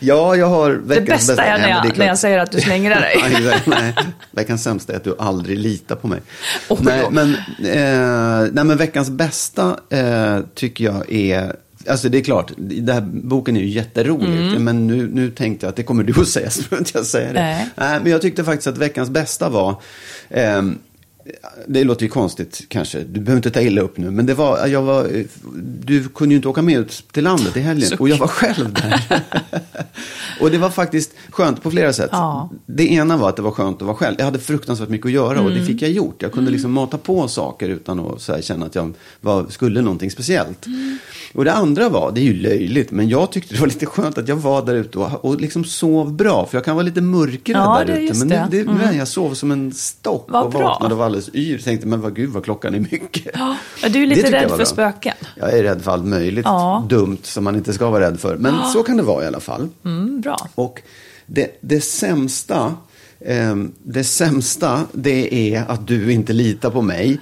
ja, 0.00 0.36
jag 0.36 0.46
har 0.46 0.70
Det 0.70 0.78
veckans 1.00 1.26
bästa 1.26 1.44
är 1.44 1.52
när 1.52 1.58
Nej, 1.58 1.70
jag, 1.70 1.82
det 1.82 1.86
klart. 1.88 1.98
när 1.98 2.06
jag 2.06 2.18
säger 2.18 2.38
att 2.38 2.52
du 2.52 2.60
slingrar 2.60 3.00
dig. 3.00 3.16
Ja, 3.44 3.52
nej, 3.66 3.94
veckans 4.30 4.62
sämsta 4.62 4.92
är 4.92 4.96
att 4.96 5.04
du 5.04 5.16
aldrig 5.18 5.58
litar 5.58 5.96
på 5.96 6.08
mig. 6.08 6.20
Då. 6.68 6.78
nej, 6.80 7.06
men, 7.10 7.34
eh, 7.64 8.48
nej, 8.52 8.64
men 8.64 8.76
veckans 8.76 9.10
bästa 9.10 9.76
eh, 9.90 10.38
tycker 10.54 10.84
jag 10.84 11.12
är... 11.12 11.56
Alltså 11.88 12.08
det 12.08 12.18
är 12.18 12.22
klart, 12.22 12.52
den 12.56 12.94
här 12.94 13.00
boken 13.00 13.56
är 13.56 13.60
ju 13.60 13.68
jätterolig. 13.68 14.60
Men 14.60 14.86
nu, 14.86 15.10
nu 15.12 15.30
tänkte 15.30 15.66
jag 15.66 15.70
att 15.70 15.76
det 15.76 15.82
kommer 15.82 16.04
du 16.04 16.20
att 16.20 16.28
säga, 16.28 16.50
så 16.50 16.62
jag 16.94 17.06
säga 17.06 17.32
det. 17.32 17.40
Nej. 17.40 17.68
Nej, 17.76 18.00
men 18.02 18.12
jag 18.12 18.22
tyckte 18.22 18.44
faktiskt 18.44 18.66
att 18.66 18.78
veckans 18.78 19.10
bästa 19.10 19.48
var... 19.48 19.80
ehm, 20.30 20.78
det 21.66 21.84
låter 21.84 22.02
ju 22.02 22.08
konstigt 22.08 22.64
kanske, 22.68 22.98
du 22.98 23.20
behöver 23.20 23.36
inte 23.36 23.50
ta 23.50 23.60
illa 23.60 23.80
upp 23.80 23.96
nu. 23.96 24.10
Men 24.10 24.26
det 24.26 24.34
var, 24.34 24.66
jag 24.66 24.82
var, 24.82 25.24
du 25.84 26.08
kunde 26.08 26.32
ju 26.32 26.36
inte 26.36 26.48
åka 26.48 26.62
med 26.62 26.78
ut 26.78 27.04
till 27.12 27.24
landet 27.24 27.56
i 27.56 27.60
helgen. 27.60 27.88
Suck. 27.88 28.00
Och 28.00 28.08
jag 28.08 28.16
var 28.16 28.26
själv 28.26 28.72
där. 28.72 29.02
och 30.40 30.50
det 30.50 30.58
var 30.58 30.70
faktiskt 30.70 31.10
skönt 31.30 31.62
på 31.62 31.70
flera 31.70 31.92
sätt. 31.92 32.08
Ja. 32.12 32.50
Det 32.66 32.92
ena 32.92 33.16
var 33.16 33.28
att 33.28 33.36
det 33.36 33.42
var 33.42 33.50
skönt 33.50 33.76
att 33.76 33.86
vara 33.86 33.96
själv. 33.96 34.14
Jag 34.18 34.24
hade 34.24 34.38
fruktansvärt 34.38 34.88
mycket 34.88 35.06
att 35.06 35.12
göra 35.12 35.40
och 35.40 35.50
det 35.50 35.64
fick 35.64 35.82
jag 35.82 35.90
gjort. 35.90 36.22
Jag 36.22 36.32
kunde 36.32 36.50
liksom 36.50 36.72
mata 36.72 36.98
på 36.98 37.28
saker 37.28 37.68
utan 37.68 38.00
att 38.00 38.44
känna 38.44 38.66
att 38.66 38.74
jag 38.74 38.94
var, 39.20 39.46
skulle 39.48 39.80
någonting 39.80 40.10
speciellt. 40.10 40.66
Och 41.34 41.44
det 41.44 41.52
andra 41.52 41.88
var, 41.88 42.12
det 42.12 42.20
är 42.20 42.24
ju 42.24 42.34
löjligt, 42.34 42.90
men 42.90 43.08
jag 43.08 43.32
tyckte 43.32 43.54
det 43.54 43.60
var 43.60 43.66
lite 43.66 43.86
skönt 43.86 44.18
att 44.18 44.28
jag 44.28 44.36
var 44.36 44.66
där 44.66 44.74
ute 44.74 44.98
och, 44.98 45.24
och 45.24 45.40
liksom 45.40 45.64
sov 45.64 46.12
bra. 46.12 46.46
För 46.46 46.56
jag 46.56 46.64
kan 46.64 46.76
vara 46.76 46.84
lite 46.84 47.00
mörkrädd 47.00 47.56
Ja, 47.56 47.84
där 47.86 47.96
ute. 47.98 48.18
Men 48.18 48.28
det. 48.28 48.48
det, 48.50 48.64
nej, 48.64 48.96
jag 48.96 49.08
sov 49.08 49.34
som 49.34 49.50
en 49.52 49.72
stock 49.72 50.24
och 50.30 50.50
bra. 50.50 50.60
vaknade 50.60 50.94
var 50.94 51.13
alldeles 51.14 51.34
yr. 51.34 51.58
Tänkte, 51.58 51.86
men 51.86 52.00
vad 52.00 52.16
gud 52.16 52.30
vad 52.30 52.44
klockan 52.44 52.74
är 52.74 52.80
mycket. 52.80 53.34
Ja, 53.34 53.56
du 53.88 54.02
är 54.02 54.06
lite 54.06 54.32
rädd 54.32 54.50
för 54.50 54.64
spöken. 54.64 55.14
Jag 55.36 55.58
är 55.58 55.62
rädd 55.62 55.82
för 55.82 55.90
allt 55.90 56.04
möjligt 56.04 56.44
Ja. 56.44 56.86
dumt 56.88 57.18
som 57.22 57.44
man 57.44 57.56
inte 57.56 57.72
ska 57.72 57.90
vara 57.90 58.04
rädd 58.04 58.20
för. 58.20 58.36
Men 58.36 58.54
så 58.72 58.82
kan 58.82 58.96
det 58.96 59.02
vara 59.02 59.24
i 59.24 59.26
alla 59.26 59.40
fall. 59.40 59.68
Mm, 59.84 60.20
bra. 60.20 60.48
Och 60.54 60.82
det, 61.26 61.58
det 61.60 61.80
sämsta, 61.80 62.74
ehm, 63.26 63.72
det 63.82 64.04
sämsta, 64.04 64.80
det 64.92 65.54
är 65.54 65.64
att 65.68 65.86
du 65.86 66.12
inte 66.12 66.32
litar 66.32 66.70
på 66.70 66.82
mig. 66.82 67.18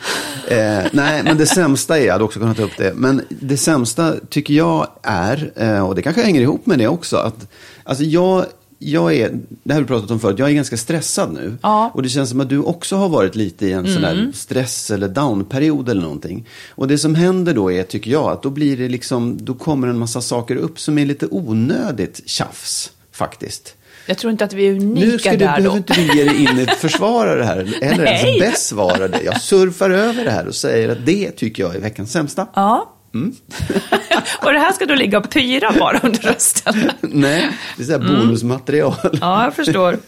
Eh, 0.48 0.78
nej, 0.92 1.22
men 1.24 1.36
det 1.36 1.46
sämsta 1.46 1.98
är, 1.98 2.04
jag 2.06 2.12
hade 2.12 2.24
också 2.24 2.38
kunnat 2.40 2.56
ta 2.56 2.62
upp 2.62 2.76
det, 2.78 2.92
men 2.94 3.22
det 3.28 3.56
sämsta 3.56 4.14
tycker 4.28 4.54
jag 4.54 4.86
är, 5.02 5.52
eh, 5.56 5.88
och 5.88 5.94
det 5.94 6.02
kanske 6.02 6.22
hänger 6.22 6.40
ihop 6.40 6.66
med 6.66 6.78
det 6.78 6.88
också, 6.88 7.16
att 7.16 7.48
alltså 7.84 8.04
jag, 8.04 8.44
jag 8.84 9.14
är, 9.14 9.30
det 9.62 9.72
här 9.72 9.74
har 9.74 9.80
vi 9.80 9.86
pratat 9.86 10.10
om 10.10 10.20
förut, 10.20 10.38
jag 10.38 10.50
är 10.50 10.54
ganska 10.54 10.76
stressad 10.76 11.32
nu. 11.32 11.56
Ja. 11.62 11.90
Och 11.94 12.02
det 12.02 12.08
känns 12.08 12.30
som 12.30 12.40
att 12.40 12.48
du 12.48 12.58
också 12.58 12.96
har 12.96 13.08
varit 13.08 13.34
lite 13.34 13.66
i 13.66 13.72
en 13.72 13.92
sån 13.92 14.02
där 14.02 14.30
stress 14.34 14.90
eller 14.90 15.08
down-period 15.08 15.88
eller 15.88 16.02
någonting. 16.02 16.48
Och 16.70 16.88
det 16.88 16.98
som 16.98 17.14
händer 17.14 17.54
då 17.54 17.72
är, 17.72 17.82
tycker 17.82 18.10
jag, 18.10 18.32
att 18.32 18.42
då 18.42 18.50
blir 18.50 18.76
det 18.76 18.88
liksom, 18.88 19.38
då 19.40 19.54
kommer 19.54 19.88
en 19.88 19.98
massa 19.98 20.20
saker 20.20 20.56
upp 20.56 20.80
som 20.80 20.98
är 20.98 21.06
lite 21.06 21.26
onödigt 21.30 22.22
tjafs, 22.26 22.90
faktiskt. 23.12 23.74
Jag 24.06 24.18
tror 24.18 24.30
inte 24.30 24.44
att 24.44 24.52
vi 24.52 24.66
är 24.66 24.70
unika 24.72 25.06
Nu 25.06 25.18
ska 25.18 25.30
du, 25.30 25.36
där 25.36 25.46
behöver 25.46 25.70
då. 25.70 25.76
inte 25.76 25.94
du 25.94 26.18
ge 26.18 26.24
dig 26.24 26.42
in 26.42 26.58
i 26.58 26.62
ett 26.62 26.70
försvara 26.78 27.34
det 27.34 27.44
här, 27.44 27.74
eller 27.82 28.04
ens 28.04 28.40
besvara 28.40 29.08
det. 29.08 29.22
Jag 29.22 29.40
surfar 29.40 29.90
över 29.90 30.24
det 30.24 30.30
här 30.30 30.46
och 30.46 30.54
säger 30.54 30.88
att 30.88 31.06
det 31.06 31.30
tycker 31.30 31.62
jag 31.62 31.74
är 31.76 31.80
veckans 31.80 32.12
sämsta. 32.12 32.46
Ja. 32.54 32.94
Mm. 33.14 33.32
och 34.42 34.52
det 34.52 34.58
här 34.58 34.72
ska 34.72 34.86
då 34.86 34.94
ligga 34.94 35.18
och 35.18 35.30
pyra 35.30 35.72
bara 35.78 35.98
under 36.02 36.18
rösten. 36.20 36.74
Nej, 37.00 37.50
det 37.76 37.82
är 37.82 37.86
så 37.86 37.92
här 37.92 38.00
Mm. 38.00 38.16
bonusmaterial. 38.16 38.94
Ja, 39.20 39.44
jag 39.44 39.54
förstår. 39.54 39.98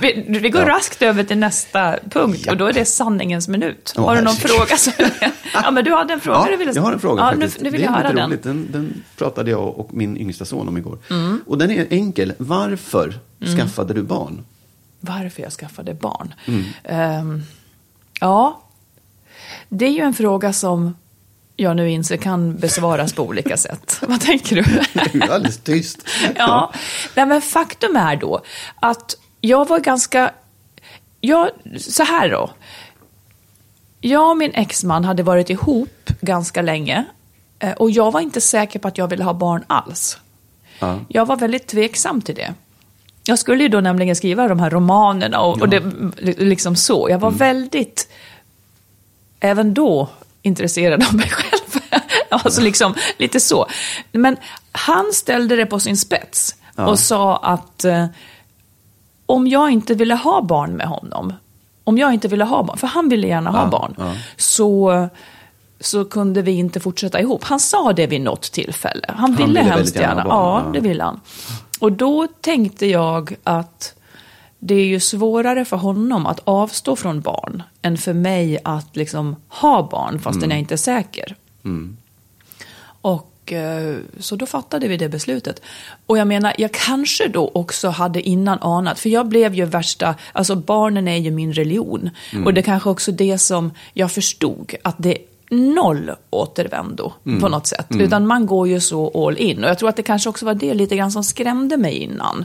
Vi, 0.00 0.50
går 0.50 0.62
Ja. 0.62 0.68
raskt 0.68 1.02
över 1.02 1.24
till 1.24 1.38
nästa 1.38 1.96
punkt 2.10 2.46
och 2.50 2.56
då 2.56 2.66
är 2.66 2.72
det 2.72 2.84
sanningens 2.84 3.48
minut. 3.48 3.94
Åh, 3.96 4.04
har 4.04 4.16
du 4.16 4.22
någon 4.22 4.34
fråga? 4.36 4.76
Ja, 5.54 5.70
men 5.70 5.84
du 5.84 5.92
hade 5.94 6.12
en 6.12 6.20
fråga 6.20 6.38
Ja, 6.38 6.46
du 6.50 6.56
ville 6.56 6.72
jag 6.74 6.82
har 6.82 6.92
en 6.92 7.00
fråga 7.00 7.22
ja, 7.22 7.30
faktiskt. 7.30 7.58
Nu, 7.58 7.64
nu 7.64 7.70
vill 7.70 7.80
det 7.80 7.84
jag 7.84 7.92
höra 7.92 8.12
den. 8.12 8.38
Den, 8.42 8.68
den 8.72 9.02
pratade 9.16 9.50
jag 9.50 9.78
och 9.78 9.94
min 9.94 10.16
yngsta 10.16 10.44
son 10.44 10.68
om 10.68 10.78
igår. 10.78 10.98
Mm. 11.10 11.40
Och 11.46 11.58
den 11.58 11.70
är 11.70 11.86
enkel. 11.90 12.32
Varför 12.38 13.18
skaffade 13.56 13.94
du 13.94 14.02
barn? 14.02 14.44
Varför 15.00 15.42
jag 15.42 15.52
skaffade 15.52 15.94
barn? 15.94 16.34
Mm. 16.46 16.64
Ehm, 16.84 17.42
ja, 18.20 18.60
det 19.68 19.84
är 19.86 19.90
ju 19.90 20.00
en 20.00 20.14
fråga 20.14 20.52
som 20.52 20.94
jag 21.60 21.76
nu 21.76 21.90
inser 21.90 22.16
kan 22.16 22.56
besvaras 22.56 23.12
på 23.12 23.22
olika 23.22 23.56
sätt. 23.56 23.98
Vad 24.08 24.20
tänker 24.20 24.56
du? 24.56 24.62
Det 24.92 25.24
är 25.24 25.30
alldeles 25.30 25.58
tyst. 25.58 26.08
Ja, 26.36 26.72
nej, 27.16 27.26
men 27.26 27.42
faktum 27.42 27.96
är 27.96 28.16
då 28.16 28.40
att 28.80 29.16
jag 29.40 29.68
var 29.68 29.80
ganska... 29.80 30.30
Jag, 31.20 31.50
så 31.78 32.02
här 32.02 32.30
då. 32.30 32.50
Jag 34.00 34.30
och 34.30 34.36
min 34.36 34.54
exman 34.54 35.04
hade 35.04 35.22
varit 35.22 35.50
ihop 35.50 36.10
ganska 36.20 36.62
länge 36.62 37.04
eh, 37.58 37.72
och 37.72 37.90
jag 37.90 38.12
var 38.12 38.20
inte 38.20 38.40
säker 38.40 38.78
på 38.78 38.88
att 38.88 38.98
jag 38.98 39.08
ville 39.08 39.24
ha 39.24 39.34
barn 39.34 39.64
alls. 39.66 40.18
Ja. 40.78 40.98
Jag 41.08 41.26
var 41.26 41.36
väldigt 41.36 41.66
tveksam 41.66 42.22
till 42.22 42.34
det. 42.34 42.54
Jag 43.24 43.38
skulle 43.38 43.62
ju 43.62 43.68
då 43.68 43.80
nämligen 43.80 44.16
skriva 44.16 44.48
de 44.48 44.60
här 44.60 44.70
romanerna 44.70 45.40
och, 45.40 45.60
och 45.60 45.68
det, 45.68 45.82
liksom 46.38 46.76
så. 46.76 47.06
Jag 47.10 47.18
var 47.18 47.30
väldigt, 47.30 48.08
även 49.40 49.74
då, 49.74 50.08
intresserad 50.42 51.04
av 51.08 51.14
mig 51.14 51.28
själv. 51.28 51.82
alltså 52.28 52.60
liksom 52.60 52.94
lite 53.18 53.40
så. 53.40 53.66
Men 54.12 54.36
han 54.72 55.12
ställde 55.12 55.56
det 55.56 55.66
på 55.66 55.80
sin 55.80 55.96
spets 55.96 56.54
och 56.76 56.98
sa 56.98 57.36
att 57.36 57.84
eh, 57.84 58.06
om 59.26 59.46
jag 59.46 59.70
inte 59.70 59.94
ville 59.94 60.14
ha 60.14 60.42
barn 60.42 60.72
med 60.72 60.86
honom, 60.86 61.32
om 61.84 61.98
jag 61.98 62.14
inte 62.14 62.28
ville 62.28 62.44
ha 62.44 62.62
barn, 62.62 62.78
för 62.78 62.86
han 62.86 63.08
ville 63.08 63.26
gärna 63.26 63.50
ha 63.50 63.62
Ja, 63.62 63.66
barn, 63.70 63.94
ja. 63.98 64.12
så 64.36 65.08
så 65.80 66.04
kunde 66.04 66.42
vi 66.42 66.52
inte 66.52 66.80
fortsätta 66.80 67.20
ihop. 67.20 67.44
Han 67.44 67.60
sa 67.60 67.92
det 67.92 68.06
vid 68.06 68.20
något 68.20 68.42
tillfälle. 68.52 69.04
Han 69.08 69.32
ville, 69.32 69.46
ville 69.46 69.60
hemskt 69.60 69.96
gärna 69.96 70.08
gärna. 70.08 70.24
ja. 70.28 70.64
det 70.72 70.80
ville 70.80 71.04
han. 71.04 71.20
Och 71.80 71.92
då 71.92 72.26
tänkte 72.40 72.86
jag 72.86 73.36
att 73.44 73.94
det 74.60 74.74
är 74.74 74.84
ju 74.86 75.00
svårare 75.00 75.64
för 75.64 75.76
honom 75.76 76.26
att 76.26 76.40
avstå 76.44 76.96
från 76.96 77.20
barn 77.20 77.62
än 77.82 77.96
för 77.98 78.12
mig 78.12 78.58
att 78.64 78.96
liksom 78.96 79.36
ha 79.48 79.88
barn 79.90 80.18
fastän 80.18 80.42
Mm. 80.44 80.50
jag 80.50 80.58
inte 80.58 80.74
är 80.74 80.76
säker. 80.76 81.36
Och 83.02 83.52
eh, 83.52 83.96
så 84.18 84.36
då 84.36 84.46
fattade 84.46 84.88
vi 84.88 84.96
det 84.96 85.08
beslutet. 85.08 85.62
Och 86.06 86.18
jag 86.18 86.26
menar, 86.28 86.54
jag 86.58 86.72
kanske 86.72 87.28
då 87.28 87.50
också 87.54 87.88
hade 87.88 88.22
innan 88.22 88.58
anat, 88.58 88.98
för 88.98 89.08
jag 89.08 89.26
blev 89.28 89.54
ju 89.54 89.64
värsta, 89.64 90.14
alltså 90.32 90.54
barnen 90.56 91.08
är 91.08 91.16
ju 91.16 91.30
min 91.30 91.52
religion. 91.52 92.10
Mm. 92.32 92.46
Och 92.46 92.54
det 92.54 92.62
kanske 92.62 92.90
också 92.90 93.12
det 93.12 93.38
som 93.38 93.70
jag 93.92 94.12
förstod, 94.12 94.74
att 94.84 94.94
det 94.98 95.10
är 95.18 95.24
noll 95.74 96.10
återvändo 96.30 97.12
Mm. 97.26 97.40
på 97.40 97.48
något 97.48 97.66
sätt. 97.66 97.86
Utan 97.90 98.26
man 98.26 98.46
går 98.46 98.68
ju 98.68 98.80
så 98.80 99.26
all 99.28 99.36
in. 99.36 99.64
Och 99.64 99.70
jag 99.70 99.78
tror 99.78 99.88
att 99.88 99.96
det 99.96 100.02
kanske 100.02 100.28
också 100.28 100.46
var 100.46 100.54
det 100.54 100.74
lite 100.74 100.96
grann 100.96 101.12
som 101.12 101.24
skrämde 101.24 101.76
mig 101.76 101.94
innan. 101.96 102.44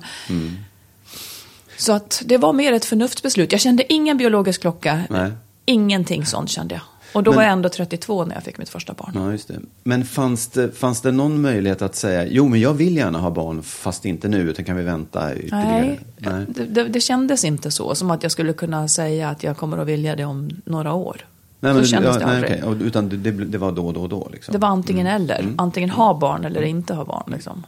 Mm. 1.76 1.80
Så 1.80 1.94
att 1.94 2.22
det 2.26 2.38
var 2.38 2.54
mer 2.54 2.74
ett 2.74 2.86
förnuftsbeslut. 2.86 3.52
Jag 3.52 3.62
kände 3.62 3.94
ingen 3.94 4.18
biologisk 4.18 4.62
klocka. 4.62 5.02
Nej. 5.10 5.32
Ingenting 5.66 6.26
sånt 6.26 6.50
kände 6.50 6.76
jag. 6.76 6.82
Och 7.14 7.24
då 7.24 7.32
Men- 7.32 7.36
var 7.36 7.44
jag 7.44 7.52
ändå 7.52 7.70
32 7.70 8.26
när 8.26 8.36
jag 8.36 8.44
fick 8.44 8.58
mitt 8.58 8.70
första 8.70 8.94
barn. 8.94 9.12
Ja, 9.16 9.32
just 9.32 9.48
det. 9.48 9.60
Men 9.84 10.06
fanns 10.06 10.48
det, 10.48 10.72
fanns 10.72 11.02
det 11.02 11.12
någon 11.12 11.42
möjlighet 11.42 11.82
att 11.82 11.96
säga, 11.96 12.26
jo 12.28 12.48
men 12.48 12.60
jag 12.60 12.74
vill 12.74 12.96
gärna 12.98 13.20
ha 13.20 13.30
barn, 13.32 13.64
fast 13.64 14.06
inte 14.06 14.28
nu, 14.28 14.50
utan 14.50 14.66
kan 14.66 14.76
vi 14.78 14.84
vänta 14.84 15.36
ytterligare? 15.36 15.98
Nej, 16.18 16.46
Det, 16.48 16.66
det, 16.66 16.84
det 16.84 17.02
kändes 17.02 17.44
inte 17.46 17.72
så. 17.72 17.96
Som 17.96 18.12
att 18.12 18.24
jag 18.24 18.32
skulle 18.32 18.54
kunna 18.54 18.88
säga 18.88 19.30
att 19.30 19.44
jag 19.44 19.58
kommer 19.58 19.78
att 19.78 19.88
vilja 19.88 20.16
det 20.16 20.26
om 20.26 20.50
några 20.66 20.94
år. 20.94 21.26
Nej, 21.60 21.72
så 21.74 21.78
men, 21.78 21.86
kändes 21.86 22.16
ja, 22.16 22.20
det 22.20 22.26
nej, 22.26 22.36
aldrig. 22.36 22.52
okej. 22.52 22.64
Och- 22.70 22.82
Utan 22.88 23.10
det, 23.10 23.32
det, 23.32 23.58
var 23.58 23.72
då 23.72 23.92
då 23.92 24.08
då? 24.08 24.30
Liksom. 24.32 24.52
Det 24.52 24.58
var 24.58 24.70
antingen 24.70 25.08
eller. 25.08 25.40
Mm. 25.40 25.56
Antingen 25.58 25.90
ha 25.90 26.14
barn 26.20 26.46
eller 26.46 26.62
inte 26.62 26.94
ha 26.94 27.06
barn. 27.06 27.24
Liksom. 27.34 27.64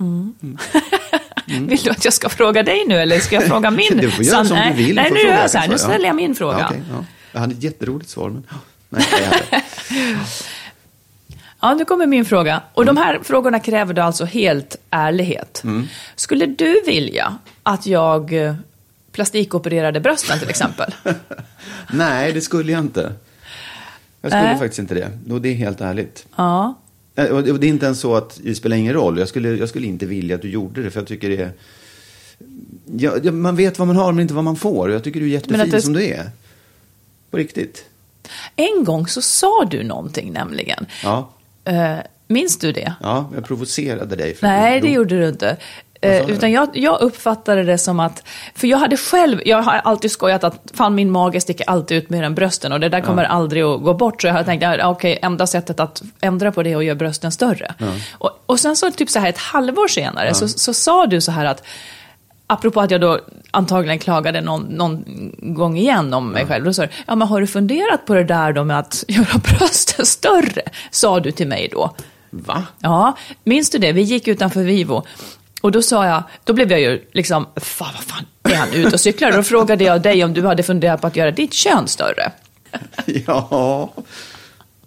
Mm. 0.00 0.34
vill 1.50 1.78
du 1.78 1.90
att 1.90 2.04
jag 2.04 2.14
ska 2.14 2.28
fråga 2.28 2.62
dig 2.62 2.84
nu 2.86 2.94
eller 2.94 3.20
ska 3.20 3.34
jag 3.34 3.46
fråga 3.46 3.70
min? 3.80 3.96
Du 3.96 4.10
får 4.10 4.24
göra 4.24 4.44
som 4.44 4.58
du 4.68 4.72
vill. 4.82 4.94
Nej, 4.96 5.10
nu 5.10 5.20
gör 5.20 5.36
jag 5.36 5.50
så 5.50 5.58
här. 5.58 5.68
Nu 5.68 5.78
ställer 5.78 6.06
jag 6.06 6.16
min 6.16 6.34
fråga. 6.34 6.58
Ja, 6.58 6.66
okej, 6.66 6.82
ja. 6.90 7.04
Jag 7.32 7.40
hade 7.40 7.54
ett 7.54 7.62
jätteroligt 7.62 8.10
svar, 8.10 8.30
men... 8.30 8.44
Nej. 8.88 9.64
Ja, 11.60 11.74
nu 11.74 11.84
kommer 11.84 12.06
min 12.06 12.24
fråga. 12.24 12.62
Och 12.74 12.84
de 12.84 12.96
här 12.96 13.18
frågorna 13.22 13.60
kräver 13.60 13.94
då 13.94 14.02
alltså 14.02 14.24
helt 14.24 14.76
ärlighet. 14.90 15.60
Mm. 15.64 15.88
Skulle 16.16 16.46
du 16.46 16.82
vilja 16.86 17.38
att 17.62 17.86
jag 17.86 18.32
eh, 18.32 18.54
plastikopererade 19.12 20.00
brösten 20.00 20.38
till 20.38 20.48
exempel? 20.48 20.94
Nej, 21.92 22.32
det 22.32 22.40
skulle 22.40 22.72
jag 22.72 22.80
inte. 22.80 23.12
Jag 24.20 24.32
skulle 24.32 24.44
Nej. 24.44 24.58
faktiskt 24.58 24.78
inte 24.78 24.94
det. 24.94 25.32
Och 25.32 25.40
det 25.40 25.48
är 25.48 25.54
helt 25.54 25.80
ärligt. 25.80 26.26
ja. 26.36 26.74
Eh, 27.14 27.38
det 27.38 27.66
är 27.66 27.68
inte 27.68 27.86
ens 27.86 28.00
så 28.00 28.14
att 28.16 28.40
det 28.42 28.54
spelar 28.54 28.76
ingen 28.76 28.92
roll. 28.94 29.18
Jag 29.18 29.28
skulle, 29.28 29.48
jag 29.56 29.68
skulle 29.68 29.86
inte 29.86 30.06
vilja 30.06 30.34
att 30.36 30.42
du 30.42 30.50
gjorde 30.50 30.82
det, 30.82 30.90
för 30.90 31.00
jag 31.00 31.06
tycker 31.08 31.28
det 31.30 31.36
är... 31.42 31.50
Ja, 33.24 33.32
man 33.32 33.56
vet 33.56 33.78
vad 33.78 33.88
man 33.88 33.96
har, 33.96 34.12
men 34.12 34.22
inte 34.22 34.34
vad 34.34 34.44
man 34.44 34.56
får. 34.56 34.90
Jag 34.90 35.04
tycker 35.04 35.20
du 35.20 35.26
är 35.26 35.30
jättefin 35.30 35.70
det- 35.70 35.82
som 35.82 35.92
du 35.92 36.04
är. 36.04 36.30
På 37.30 37.36
riktigt. 37.36 37.84
En 38.56 38.84
gång 38.84 39.06
så 39.06 39.22
sa 39.22 39.64
du 39.70 39.82
någonting 39.82 40.32
nämligen. 40.32 40.86
Ja, 41.04 41.30
Eh, 41.64 41.96
minns 42.26 42.58
du 42.58 42.72
det? 42.72 42.94
ja 43.02 43.30
jag 43.34 43.44
provocerade 43.44 44.16
dig. 44.16 44.34
För 44.34 44.46
Nej, 44.46 44.80
det 44.80 44.88
Jo. 44.88 44.94
gjorde 44.94 45.18
du 45.18 45.28
inte. 45.28 45.56
Eh, 46.02 46.30
utan 46.30 46.52
jag, 46.52 46.68
jag 46.72 47.00
uppfattade 47.00 47.62
det 47.62 47.78
som 47.78 48.00
att, 48.00 48.22
för 48.54 48.66
jag 48.66 48.78
hade 48.78 48.96
själv, 48.96 49.40
jag 49.44 49.62
har 49.62 49.72
alltid 49.72 50.10
skojat 50.10 50.44
att 50.44 50.60
fan 50.74 50.94
min 50.94 51.10
mage 51.10 51.40
sticker 51.40 51.70
alltid 51.70 51.96
ut 51.96 52.10
mer 52.10 52.22
än 52.22 52.34
brösten 52.34 52.72
och 52.72 52.80
det 52.80 52.88
där 52.88 53.00
kommer 53.00 53.24
aldrig 53.24 53.62
att 53.62 53.82
gå 53.82 53.94
bort. 53.94 54.22
Så 54.22 54.26
jag 54.26 54.32
hade 54.32 54.44
tänkt, 54.44 54.62
ja, 54.62 54.88
okej, 54.88 55.18
enda 55.22 55.46
sättet 55.46 55.80
att 55.80 56.02
ändra 56.20 56.52
på 56.52 56.62
det 56.62 56.72
är 56.72 56.76
att 56.76 56.84
göra 56.84 56.94
brösten 56.94 57.32
större. 57.32 57.74
Och, 58.12 58.30
och 58.46 58.60
sen 58.60 58.76
så 58.76 58.90
typ 58.90 59.10
så 59.10 59.18
här 59.18 59.28
ett 59.28 59.38
halvår 59.38 59.88
senare 59.88 60.34
så, 60.34 60.48
så 60.48 60.74
sa 60.74 61.06
du 61.06 61.20
så 61.20 61.32
här 61.32 61.44
att, 61.44 61.62
apropå 62.46 62.80
att 62.80 62.90
jag 62.90 63.00
då 63.00 63.20
antagligen 63.50 63.98
klagade 63.98 64.40
någon, 64.40 64.62
någon 64.62 65.04
gång 65.38 65.76
igen 65.76 66.14
om 66.14 66.30
mig 66.30 66.46
själv, 66.46 66.64
då 66.64 66.72
sa 66.72 66.82
du, 66.82 66.88
ja 67.06 67.14
men 67.14 67.28
har 67.28 67.40
du 67.40 67.46
funderat 67.46 68.06
på 68.06 68.14
det 68.14 68.24
där 68.24 68.52
då 68.52 68.64
med 68.64 68.78
att 68.78 69.04
göra 69.08 69.38
brösten 69.38 70.06
större? 70.06 70.62
Sa 70.90 71.20
du 71.20 71.30
till 71.30 71.48
mig 71.48 71.68
då. 71.72 71.94
Va? 72.30 72.66
Ja, 72.78 73.16
minns 73.44 73.70
du 73.70 73.78
det? 73.78 73.92
Vi 73.92 74.02
gick 74.02 74.28
utanför 74.28 74.62
Vivo. 74.62 75.04
Och 75.60 75.72
då 75.72 75.82
sa 75.82 76.06
jag, 76.06 76.22
då 76.44 76.52
blev 76.52 76.70
jag 76.70 76.80
ju 76.80 77.02
liksom, 77.12 77.46
fan 77.56 77.88
vad 77.94 78.04
fan 78.04 78.26
är 78.52 78.56
han 78.56 78.72
ute 78.72 78.94
och 78.94 79.00
cyklar? 79.00 79.32
Då 79.32 79.42
frågade 79.42 79.84
jag 79.84 80.02
dig 80.02 80.24
om 80.24 80.34
du 80.34 80.46
hade 80.46 80.62
funderat 80.62 81.00
på 81.00 81.06
att 81.06 81.16
göra 81.16 81.30
ditt 81.30 81.52
kön 81.54 81.88
större. 81.88 82.32
Ja. 83.26 83.92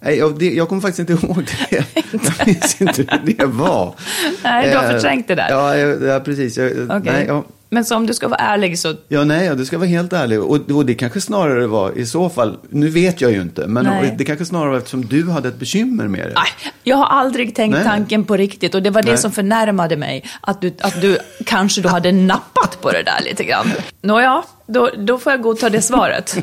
Nej, 0.06 0.18
jag, 0.18 0.44
jag 0.44 0.70
kommer 0.70 0.82
faktiskt 0.82 1.10
inte 1.10 1.26
ihåg 1.26 1.46
det. 1.46 1.84
Jag 2.12 2.48
minns 2.48 2.82
inte 2.82 3.02
hur 3.02 3.36
det 3.36 3.46
var. 3.46 3.96
Nej, 4.44 4.70
du 4.70 4.78
har 4.78 4.84
Eh, 4.84 4.92
förträngt 4.92 5.28
det 5.28 5.36
där. 5.36 5.48
Ja, 5.50 5.78
jag, 5.78 6.04
ja 6.04 6.20
precis. 6.20 6.58
Jag, 6.58 6.72
Okej. 6.72 7.02
nej, 7.04 7.26
ja, 7.28 7.44
Men 7.74 7.86
så 7.86 7.96
om 7.96 8.06
du 8.08 8.14
ska 8.14 8.28
vara 8.28 8.40
ärlig 8.40 8.80
så, 8.80 8.96
ja, 9.08 9.24
nej, 9.24 9.46
ja, 9.46 9.56
du 9.56 9.66
ska 9.66 9.78
vara 9.78 9.88
helt 9.88 10.14
ärlig. 10.14 10.42
Och, 10.42 10.72
och 10.72 10.86
det 10.86 10.94
kanske 10.96 11.22
snarare 11.22 11.68
var, 11.68 11.92
i 11.98 12.06
så 12.06 12.30
fall, 12.30 12.58
nu 12.70 12.90
vet 12.90 13.22
jag 13.22 13.32
ju 13.32 13.42
inte, 13.42 13.68
men 13.68 13.86
Nej. 13.86 14.16
det 14.18 14.26
kanske 14.26 14.46
snarare 14.46 14.70
var 14.70 14.78
eftersom 14.78 15.06
du 15.06 15.30
hade 15.32 15.48
ett 15.48 15.60
bekymmer 15.60 16.08
med 16.08 16.28
det. 16.28 16.34
nej, 16.36 16.72
jag 16.84 16.98
har 16.98 17.06
aldrig 17.06 17.56
tänkt 17.56 17.74
Nej. 17.74 17.84
tanken 17.84 18.24
på 18.26 18.38
riktigt. 18.38 18.76
Och 18.76 18.84
det 18.84 18.90
var 18.90 19.02
det 19.02 19.08
Nej. 19.12 19.18
som 19.18 19.32
förnärmade 19.32 19.98
mig. 19.98 20.24
Att 20.42 20.62
du, 20.62 20.74
att 20.82 21.02
du 21.02 21.18
kanske 21.46 21.82
då 21.82 21.90
hade 21.90 22.12
nappat 22.12 22.82
på 22.82 22.92
det 22.92 23.04
där 23.04 23.22
lite 23.24 23.44
grann. 23.44 23.72
Nåja, 24.02 24.44
då, 24.68 24.90
då 24.98 25.18
får 25.18 25.32
jag 25.34 25.42
godta 25.42 25.70
det 25.70 25.82
svaret. 25.82 26.38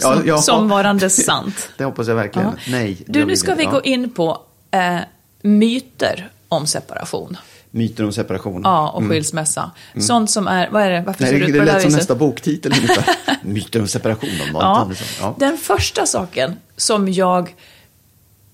Ja, 0.00 0.22
Som, 0.24 0.38
som 0.42 0.68
varande 0.68 1.10
sant. 1.10 1.68
Det 1.76 1.84
hoppas 1.84 2.08
jag 2.08 2.14
verkligen. 2.14 2.48
Ja. 2.48 2.54
Nej. 2.70 2.96
Du, 3.06 3.24
nu 3.24 3.36
ska 3.36 3.54
vi 3.54 3.64
Ja. 3.64 3.70
gå 3.70 3.80
in 3.82 4.10
på 4.10 4.40
eh, 4.70 4.96
myter 5.42 6.28
om 6.48 6.66
separation. 6.66 7.36
Myter 7.74 8.04
om 8.04 8.12
separation. 8.12 8.60
Ja, 8.64 8.90
och 8.90 9.02
skilsmässa. 9.08 9.70
Sånt 10.00 10.30
som 10.30 10.46
är, 10.46 10.70
vad 10.70 10.82
är 10.82 10.90
det, 10.90 11.00
varför 11.06 11.24
ser 11.24 11.32
Nej, 11.32 11.40
det 11.40 11.46
det, 11.46 11.50
ut 11.52 11.58
på 11.58 11.64
det 11.64 11.70
det 11.70 11.72
lät 11.72 11.82
som 11.82 11.88
viset? 11.88 12.00
nästa 12.00 12.14
boktitel 12.14 12.72
ungefär. 12.76 13.04
Myter 13.42 13.80
om 13.80 13.88
separation. 13.88 14.30
Om 14.30 14.48
Ja. 14.52 14.76
Andersson. 14.76 15.06
Ja. 15.20 15.34
Den 15.38 15.58
första 15.58 16.06
saken 16.06 16.56
som 16.76 17.08
jag 17.12 17.54